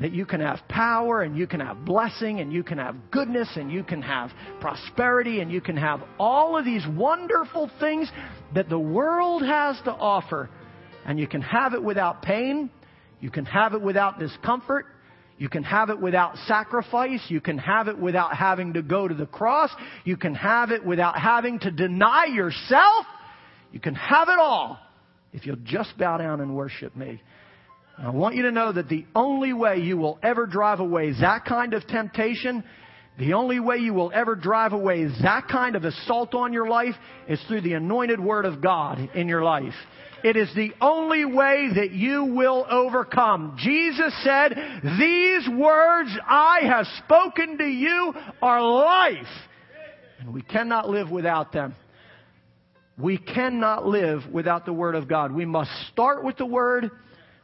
that 0.00 0.12
you 0.12 0.26
can 0.26 0.40
have 0.40 0.60
power 0.68 1.22
and 1.22 1.36
you 1.36 1.46
can 1.46 1.60
have 1.60 1.84
blessing 1.84 2.40
and 2.40 2.52
you 2.52 2.62
can 2.62 2.78
have 2.78 2.94
goodness 3.10 3.48
and 3.56 3.72
you 3.72 3.82
can 3.82 4.02
have 4.02 4.30
prosperity 4.60 5.40
and 5.40 5.50
you 5.50 5.60
can 5.60 5.76
have 5.76 6.02
all 6.18 6.58
of 6.58 6.64
these 6.64 6.84
wonderful 6.86 7.70
things 7.80 8.10
that 8.54 8.68
the 8.68 8.78
world 8.78 9.42
has 9.42 9.76
to 9.84 9.92
offer. 9.92 10.50
And 11.06 11.18
you 11.18 11.26
can 11.26 11.40
have 11.40 11.72
it 11.72 11.82
without 11.82 12.20
pain. 12.22 12.70
You 13.20 13.30
can 13.30 13.46
have 13.46 13.72
it 13.72 13.80
without 13.80 14.18
discomfort. 14.18 14.86
You 15.38 15.48
can 15.48 15.62
have 15.62 15.90
it 15.90 16.00
without 16.00 16.36
sacrifice. 16.46 17.20
You 17.28 17.40
can 17.40 17.58
have 17.58 17.88
it 17.88 17.98
without 17.98 18.36
having 18.36 18.74
to 18.74 18.82
go 18.82 19.06
to 19.06 19.14
the 19.14 19.26
cross. 19.26 19.70
You 20.04 20.16
can 20.16 20.34
have 20.34 20.70
it 20.70 20.84
without 20.84 21.18
having 21.18 21.58
to 21.60 21.70
deny 21.70 22.26
yourself. 22.26 23.06
You 23.72 23.80
can 23.80 23.94
have 23.94 24.28
it 24.28 24.38
all 24.38 24.78
if 25.32 25.46
you'll 25.46 25.56
just 25.56 25.96
bow 25.98 26.18
down 26.18 26.40
and 26.40 26.54
worship 26.54 26.96
me. 26.96 27.22
I 27.98 28.10
want 28.10 28.34
you 28.34 28.42
to 28.42 28.52
know 28.52 28.72
that 28.72 28.88
the 28.88 29.06
only 29.14 29.54
way 29.54 29.78
you 29.78 29.96
will 29.96 30.18
ever 30.22 30.46
drive 30.46 30.80
away 30.80 31.12
that 31.20 31.46
kind 31.46 31.72
of 31.72 31.86
temptation, 31.86 32.62
the 33.18 33.32
only 33.32 33.58
way 33.58 33.78
you 33.78 33.94
will 33.94 34.12
ever 34.14 34.34
drive 34.34 34.74
away 34.74 35.06
that 35.22 35.48
kind 35.50 35.76
of 35.76 35.84
assault 35.84 36.34
on 36.34 36.52
your 36.52 36.68
life 36.68 36.94
is 37.26 37.40
through 37.48 37.62
the 37.62 37.72
anointed 37.72 38.20
Word 38.20 38.44
of 38.44 38.60
God 38.60 38.98
in 39.14 39.28
your 39.28 39.42
life. 39.42 39.72
It 40.22 40.36
is 40.36 40.50
the 40.54 40.72
only 40.80 41.24
way 41.24 41.70
that 41.76 41.92
you 41.92 42.24
will 42.24 42.66
overcome. 42.68 43.56
Jesus 43.58 44.12
said, 44.22 44.52
these 44.82 45.48
words 45.48 46.10
I 46.26 46.60
have 46.64 46.86
spoken 47.04 47.56
to 47.58 47.64
you 47.64 48.12
are 48.42 48.62
life. 48.62 49.26
And 50.20 50.34
we 50.34 50.42
cannot 50.42 50.88
live 50.88 51.10
without 51.10 51.52
them. 51.52 51.74
We 52.98 53.16
cannot 53.18 53.86
live 53.86 54.20
without 54.30 54.66
the 54.66 54.72
Word 54.72 54.94
of 54.94 55.08
God. 55.08 55.32
We 55.32 55.44
must 55.44 55.70
start 55.92 56.24
with 56.24 56.36
the 56.36 56.46
Word 56.46 56.90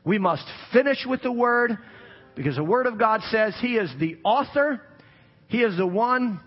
we 0.04 0.18
must 0.18 0.44
finish 0.72 1.04
with 1.06 1.22
the 1.22 1.32
Word 1.32 1.78
because 2.34 2.56
the 2.56 2.64
Word 2.64 2.86
of 2.86 2.98
God 2.98 3.20
says 3.30 3.54
He 3.60 3.76
is 3.76 3.90
the 3.98 4.16
author. 4.24 4.80
He 5.48 5.58
is 5.62 5.76
the 5.76 5.86
one 5.86 6.40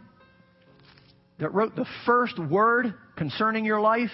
that 1.39 1.53
wrote 1.53 1.75
the 1.75 1.85
first 2.05 2.39
word 2.39 2.93
concerning 3.17 3.65
your 3.65 3.81
life. 3.81 4.11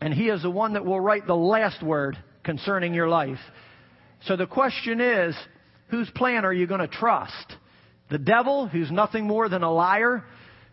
And 0.00 0.12
He 0.12 0.28
is 0.28 0.42
the 0.42 0.50
one 0.50 0.74
that 0.74 0.84
will 0.84 1.00
write 1.00 1.26
the 1.26 1.36
last 1.36 1.82
word 1.82 2.16
concerning 2.42 2.94
your 2.94 3.08
life. 3.08 3.38
So 4.26 4.36
the 4.36 4.46
question 4.46 5.00
is, 5.00 5.34
whose 5.88 6.10
plan 6.10 6.44
are 6.44 6.52
you 6.52 6.66
going 6.66 6.80
to 6.80 6.88
trust? 6.88 7.56
The 8.10 8.18
devil, 8.18 8.66
who's 8.68 8.90
nothing 8.90 9.26
more 9.26 9.48
than 9.48 9.62
a 9.62 9.72
liar, 9.72 10.24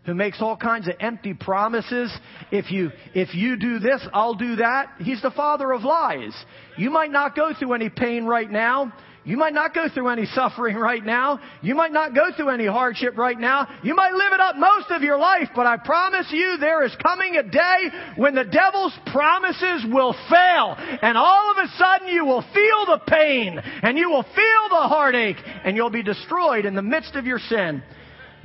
who 0.04 0.14
makes 0.14 0.42
all 0.42 0.56
kinds 0.56 0.88
of 0.88 0.94
empty 1.00 1.34
promises. 1.34 2.12
If 2.50 2.70
you, 2.70 2.90
if 3.14 3.34
you 3.34 3.56
do 3.56 3.78
this, 3.78 4.00
I'll 4.12 4.34
do 4.34 4.56
that. 4.56 4.90
He's 4.98 5.22
the 5.22 5.30
father 5.30 5.72
of 5.72 5.82
lies. 5.82 6.34
You 6.76 6.90
might 6.90 7.12
not 7.12 7.36
go 7.36 7.52
through 7.56 7.74
any 7.74 7.88
pain 7.88 8.24
right 8.24 8.50
now. 8.50 8.92
You 9.24 9.36
might 9.36 9.54
not 9.54 9.72
go 9.72 9.86
through 9.88 10.08
any 10.08 10.26
suffering 10.26 10.76
right 10.76 11.04
now. 11.04 11.38
You 11.62 11.76
might 11.76 11.92
not 11.92 12.12
go 12.12 12.32
through 12.36 12.48
any 12.48 12.66
hardship 12.66 13.16
right 13.16 13.38
now. 13.38 13.68
You 13.84 13.94
might 13.94 14.14
live 14.14 14.32
it 14.32 14.40
up 14.40 14.56
most 14.56 14.90
of 14.90 15.02
your 15.02 15.16
life, 15.16 15.50
but 15.54 15.64
I 15.64 15.76
promise 15.76 16.26
you 16.30 16.56
there 16.58 16.82
is 16.84 16.92
coming 17.00 17.36
a 17.36 17.44
day 17.44 17.88
when 18.16 18.34
the 18.34 18.42
devil's 18.42 18.98
promises 19.12 19.86
will 19.92 20.16
fail. 20.28 20.74
And 21.02 21.16
all 21.16 21.52
of 21.52 21.58
a 21.58 21.68
sudden 21.78 22.08
you 22.08 22.24
will 22.24 22.42
feel 22.42 22.86
the 22.86 23.00
pain 23.06 23.60
and 23.82 23.96
you 23.96 24.10
will 24.10 24.24
feel 24.24 24.68
the 24.70 24.88
heartache 24.88 25.38
and 25.64 25.76
you'll 25.76 25.90
be 25.90 26.02
destroyed 26.02 26.64
in 26.64 26.74
the 26.74 26.82
midst 26.82 27.14
of 27.14 27.24
your 27.24 27.38
sin 27.38 27.84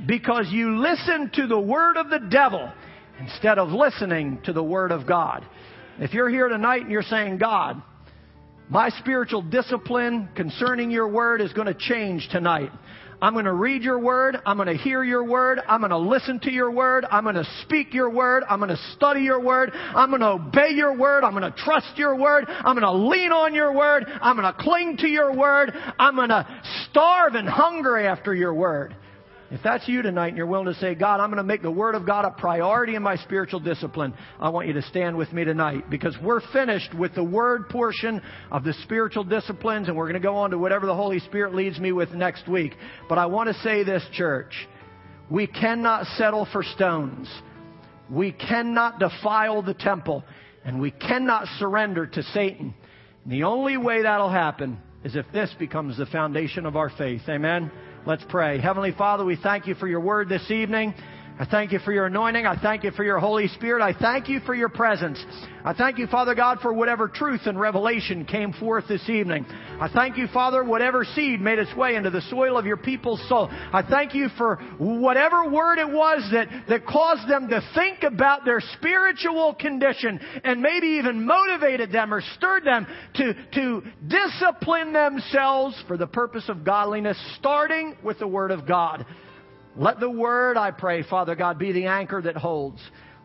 because 0.06 0.46
you 0.50 0.78
listen 0.78 1.30
to 1.34 1.46
the 1.46 1.58
word 1.58 1.96
of 1.96 2.10
the 2.10 2.20
devil 2.30 2.70
instead 3.20 3.58
of 3.58 3.70
listening 3.70 4.40
to 4.44 4.52
the 4.52 4.62
word 4.62 4.92
of 4.92 5.06
God. 5.06 5.44
If 5.98 6.12
you're 6.12 6.28
here 6.28 6.48
tonight 6.48 6.82
and 6.82 6.90
you're 6.90 7.02
saying, 7.02 7.38
God, 7.38 7.82
my 8.68 8.90
spiritual 8.90 9.42
discipline 9.42 10.28
concerning 10.36 10.90
your 10.90 11.08
word 11.08 11.40
is 11.40 11.52
going 11.52 11.66
to 11.66 11.74
change 11.74 12.28
tonight. 12.30 12.70
I'm 13.20 13.32
going 13.32 13.46
to 13.46 13.52
read 13.52 13.82
your 13.82 13.98
word. 13.98 14.38
I'm 14.46 14.56
going 14.58 14.68
to 14.68 14.76
hear 14.76 15.02
your 15.02 15.24
word. 15.24 15.58
I'm 15.66 15.80
going 15.80 15.90
to 15.90 15.98
listen 15.98 16.38
to 16.40 16.52
your 16.52 16.70
word. 16.70 17.04
I'm 17.10 17.24
going 17.24 17.34
to 17.34 17.48
speak 17.62 17.92
your 17.92 18.10
word. 18.10 18.44
I'm 18.48 18.60
going 18.60 18.70
to 18.70 18.92
study 18.94 19.22
your 19.22 19.40
word. 19.40 19.72
I'm 19.74 20.10
going 20.10 20.20
to 20.20 20.28
obey 20.28 20.70
your 20.70 20.96
word. 20.96 21.24
I'm 21.24 21.32
going 21.32 21.50
to 21.50 21.58
trust 21.58 21.96
your 21.96 22.14
word. 22.14 22.44
I'm 22.46 22.78
going 22.78 22.82
to 22.82 23.08
lean 23.08 23.32
on 23.32 23.54
your 23.54 23.72
word. 23.72 24.04
I'm 24.06 24.36
going 24.36 24.52
to 24.52 24.62
cling 24.62 24.98
to 24.98 25.08
your 25.08 25.34
word. 25.34 25.72
I'm 25.98 26.14
going 26.14 26.28
to 26.28 26.46
starve 26.88 27.34
and 27.34 27.48
hunger 27.48 27.98
after 27.98 28.32
your 28.32 28.54
word. 28.54 28.94
If 29.50 29.62
that's 29.62 29.88
you 29.88 30.02
tonight 30.02 30.28
and 30.28 30.36
you're 30.36 30.46
willing 30.46 30.66
to 30.66 30.74
say, 30.74 30.94
God, 30.94 31.20
I'm 31.20 31.30
going 31.30 31.38
to 31.38 31.42
make 31.42 31.62
the 31.62 31.70
Word 31.70 31.94
of 31.94 32.04
God 32.04 32.26
a 32.26 32.30
priority 32.30 32.96
in 32.96 33.02
my 33.02 33.16
spiritual 33.16 33.60
discipline, 33.60 34.12
I 34.38 34.50
want 34.50 34.66
you 34.66 34.74
to 34.74 34.82
stand 34.82 35.16
with 35.16 35.32
me 35.32 35.42
tonight 35.44 35.88
because 35.88 36.14
we're 36.22 36.42
finished 36.52 36.92
with 36.92 37.14
the 37.14 37.24
Word 37.24 37.70
portion 37.70 38.20
of 38.50 38.62
the 38.62 38.74
spiritual 38.82 39.24
disciplines 39.24 39.88
and 39.88 39.96
we're 39.96 40.04
going 40.04 40.20
to 40.20 40.26
go 40.26 40.36
on 40.36 40.50
to 40.50 40.58
whatever 40.58 40.84
the 40.84 40.94
Holy 40.94 41.18
Spirit 41.20 41.54
leads 41.54 41.80
me 41.80 41.92
with 41.92 42.10
next 42.10 42.46
week. 42.46 42.74
But 43.08 43.16
I 43.16 43.24
want 43.24 43.48
to 43.48 43.54
say 43.62 43.84
this, 43.84 44.04
church. 44.12 44.52
We 45.30 45.46
cannot 45.46 46.04
settle 46.18 46.46
for 46.52 46.62
stones. 46.62 47.26
We 48.10 48.32
cannot 48.32 48.98
defile 48.98 49.62
the 49.62 49.74
temple. 49.74 50.24
And 50.62 50.78
we 50.78 50.90
cannot 50.90 51.46
surrender 51.58 52.06
to 52.06 52.22
Satan. 52.22 52.74
And 53.24 53.32
the 53.32 53.44
only 53.44 53.78
way 53.78 54.02
that'll 54.02 54.30
happen 54.30 54.78
is 55.04 55.16
if 55.16 55.24
this 55.32 55.54
becomes 55.58 55.96
the 55.96 56.06
foundation 56.06 56.66
of 56.66 56.76
our 56.76 56.90
faith. 56.90 57.22
Amen. 57.28 57.70
Let's 58.08 58.24
pray. 58.26 58.58
Heavenly 58.58 58.92
Father, 58.92 59.22
we 59.22 59.36
thank 59.36 59.66
you 59.66 59.74
for 59.74 59.86
your 59.86 60.00
word 60.00 60.30
this 60.30 60.50
evening. 60.50 60.94
I 61.40 61.46
thank 61.46 61.70
you 61.70 61.78
for 61.78 61.92
your 61.92 62.06
anointing. 62.06 62.46
I 62.46 62.60
thank 62.60 62.82
you 62.82 62.90
for 62.90 63.04
your 63.04 63.20
Holy 63.20 63.46
Spirit. 63.46 63.80
I 63.80 63.96
thank 63.96 64.28
you 64.28 64.40
for 64.40 64.56
your 64.56 64.68
presence. 64.68 65.24
I 65.64 65.72
thank 65.72 65.96
you, 65.96 66.08
Father 66.08 66.34
God, 66.34 66.58
for 66.60 66.72
whatever 66.72 67.06
truth 67.06 67.42
and 67.44 67.60
revelation 67.60 68.24
came 68.24 68.52
forth 68.52 68.88
this 68.88 69.08
evening. 69.08 69.46
I 69.80 69.88
thank 69.88 70.16
you, 70.16 70.26
Father, 70.34 70.64
whatever 70.64 71.04
seed 71.04 71.40
made 71.40 71.60
its 71.60 71.72
way 71.76 71.94
into 71.94 72.10
the 72.10 72.22
soil 72.22 72.58
of 72.58 72.66
your 72.66 72.76
people's 72.76 73.22
soul. 73.28 73.48
I 73.50 73.82
thank 73.88 74.16
you 74.16 74.30
for 74.36 74.56
whatever 74.78 75.48
word 75.48 75.78
it 75.78 75.88
was 75.88 76.28
that, 76.32 76.48
that 76.68 76.84
caused 76.86 77.30
them 77.30 77.48
to 77.50 77.60
think 77.72 78.02
about 78.02 78.44
their 78.44 78.60
spiritual 78.76 79.54
condition 79.54 80.18
and 80.42 80.60
maybe 80.60 80.88
even 80.98 81.24
motivated 81.24 81.92
them 81.92 82.12
or 82.12 82.20
stirred 82.34 82.64
them 82.64 82.84
to, 83.14 83.34
to 83.54 83.82
discipline 84.08 84.92
themselves 84.92 85.80
for 85.86 85.96
the 85.96 86.08
purpose 86.08 86.48
of 86.48 86.64
godliness, 86.64 87.16
starting 87.38 87.96
with 88.02 88.18
the 88.18 88.26
Word 88.26 88.50
of 88.50 88.66
God. 88.66 89.06
Let 89.76 90.00
the 90.00 90.10
Word, 90.10 90.56
I 90.56 90.70
pray, 90.70 91.02
Father 91.02 91.34
God, 91.34 91.58
be 91.58 91.72
the 91.72 91.86
anchor 91.86 92.20
that 92.22 92.36
holds. 92.36 92.80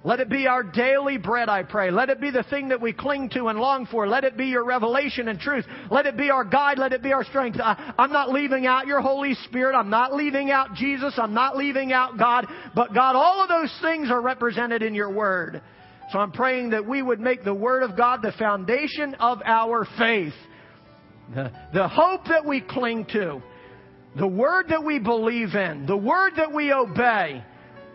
Let 0.05 0.19
it 0.19 0.29
be 0.29 0.47
our 0.47 0.63
daily 0.63 1.17
bread, 1.17 1.47
I 1.47 1.63
pray. 1.63 1.89
Let 1.89 2.09
it 2.09 2.19
be 2.19 2.29
the 2.29 2.43
thing 2.43 2.69
that 2.69 2.81
we 2.81 2.91
cling 2.91 3.29
to 3.29 3.47
and 3.47 3.57
long 3.57 3.85
for. 3.85 4.05
Let 4.05 4.25
it 4.25 4.35
be 4.35 4.47
your 4.47 4.65
revelation 4.65 5.29
and 5.29 5.39
truth. 5.39 5.65
Let 5.89 6.05
it 6.05 6.17
be 6.17 6.29
our 6.29 6.43
guide. 6.43 6.77
Let 6.77 6.91
it 6.91 7.01
be 7.01 7.13
our 7.13 7.23
strength. 7.23 7.57
I, 7.63 7.93
am 7.97 8.11
not 8.11 8.29
leaving 8.29 8.65
out 8.67 8.85
your 8.85 8.99
Holy 8.99 9.33
Spirit. 9.45 9.77
I'm 9.77 9.89
not 9.89 10.13
leaving 10.13 10.51
out 10.51 10.73
Jesus. 10.73 11.13
I'm 11.17 11.33
not 11.33 11.55
leaving 11.55 11.93
out 11.93 12.17
God. 12.17 12.47
But 12.75 12.93
God, 12.93 13.15
all 13.15 13.41
of 13.41 13.47
those 13.47 13.73
things 13.81 14.11
are 14.11 14.21
represented 14.21 14.81
in 14.81 14.93
your 14.93 15.09
Word. 15.09 15.61
So 16.11 16.19
I'm 16.19 16.33
praying 16.33 16.71
that 16.71 16.85
we 16.85 17.01
would 17.01 17.21
make 17.21 17.45
the 17.45 17.53
Word 17.53 17.83
of 17.83 17.95
God 17.95 18.21
the 18.21 18.33
foundation 18.33 19.15
of 19.15 19.41
our 19.45 19.87
faith. 19.97 20.33
The, 21.33 21.49
the 21.73 21.87
hope 21.87 22.25
that 22.25 22.45
we 22.45 22.59
cling 22.59 23.05
to 23.13 23.41
the 24.15 24.27
word 24.27 24.67
that 24.69 24.83
we 24.83 24.99
believe 24.99 25.55
in, 25.55 25.85
the 25.85 25.97
word 25.97 26.33
that 26.37 26.53
we 26.53 26.71
obey, 26.71 27.43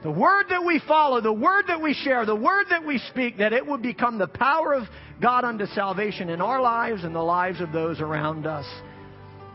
the 0.03 0.11
word 0.11 0.47
that 0.51 0.65
we 0.65 0.81
follow, 0.87 1.21
the 1.21 1.33
word 1.33 1.65
that 1.69 1.81
we 1.81 1.95
share, 1.95 2.25
the 2.25 2.35
word 2.35 2.67
that 2.71 2.85
we 2.85 2.99
speak, 3.11 3.39
that 3.39 3.53
it 3.53 3.67
would 3.67 3.83
become 3.83 4.19
the 4.19 4.29
power 4.29 4.75
of 4.75 4.85
God 5.21 5.45
unto 5.45 5.67
salvation 5.67 6.29
in 6.29 6.41
our 6.41 6.61
lives 6.61 7.05
and 7.05 7.15
the 7.15 7.23
lives 7.23 7.61
of 7.61 7.73
those 7.73 8.01
around 8.01 8.47
us. 8.47 8.67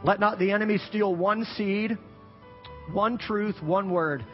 Let 0.03 0.19
not 0.19 0.39
the 0.39 0.51
enemy 0.51 0.79
steal 0.89 1.15
one 1.15 1.45
seed, 1.55 1.97
one 2.91 3.17
truth, 3.17 3.55
one 3.61 3.89
word, 3.89 4.25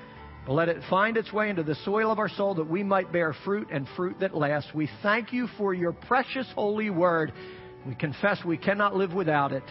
but 0.47 0.53
let 0.53 0.69
it 0.69 0.81
find 0.89 1.15
its 1.15 1.31
way 1.31 1.49
into 1.49 1.61
the 1.61 1.75
soil 1.85 2.11
of 2.11 2.17
our 2.17 2.29
soul 2.29 2.55
that 2.55 2.67
we 2.67 2.81
might 2.81 3.11
bear 3.11 3.35
fruit 3.45 3.67
and 3.71 3.87
fruit 3.95 4.19
that 4.19 4.35
lasts. 4.35 4.71
We 4.73 4.89
thank 5.03 5.31
you 5.31 5.47
for 5.57 5.75
your 5.75 5.91
precious 5.91 6.47
holy 6.55 6.89
word. 6.89 7.33
We 7.85 7.93
confess 7.93 8.43
we 8.43 8.57
cannot 8.57 8.95
live 8.95 9.13
without 9.13 9.51
it. 9.51 9.63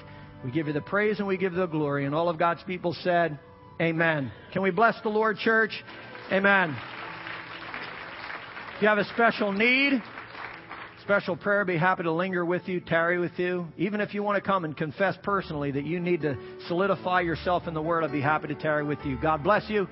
We 0.45 0.51
give 0.51 0.67
you 0.67 0.73
the 0.73 0.81
praise 0.81 1.19
and 1.19 1.27
we 1.27 1.37
give 1.37 1.53
you 1.53 1.59
the 1.59 1.67
glory. 1.67 2.05
And 2.05 2.15
all 2.15 2.29
of 2.29 2.39
God's 2.39 2.63
people 2.65 2.95
said, 3.03 3.39
Amen. 3.81 4.33
Can 4.53 4.63
we 4.63 4.71
bless 4.71 5.01
the 5.03 5.09
Lord, 5.09 5.39
church? 5.39 5.73
Amen. 6.33 6.77
If 8.77 8.83
you 8.83 8.89
have 8.89 8.99
a 8.99 9.05
special 9.07 9.51
need, 9.51 10.01
special 11.03 11.37
prayer, 11.37 11.65
be 11.65 11.77
happy 11.77 12.05
to 12.05 12.13
linger 12.13 12.45
with 12.45 12.69
you, 12.69 12.81
tarry 12.81 13.19
with 13.19 13.37
you. 13.39 13.67
Even 13.77 14.01
if 14.01 14.15
you 14.15 14.23
want 14.23 14.43
to 14.43 14.47
come 14.47 14.65
and 14.65 14.77
confess 14.77 15.17
personally 15.23 15.73
that 15.73 15.85
you 15.85 15.99
need 15.99 16.21
to 16.23 16.37
solidify 16.69 17.23
yourself 17.23 17.67
in 17.67 17.75
the 17.75 17.83
Word, 17.83 18.05
I'd 18.05 18.13
be 18.13 18.21
happy 18.21 18.47
to 18.49 18.55
tarry 18.55 18.85
with 18.85 18.99
you. 19.05 19.19
God 19.21 19.43
bless 19.43 19.69
you. 19.69 19.89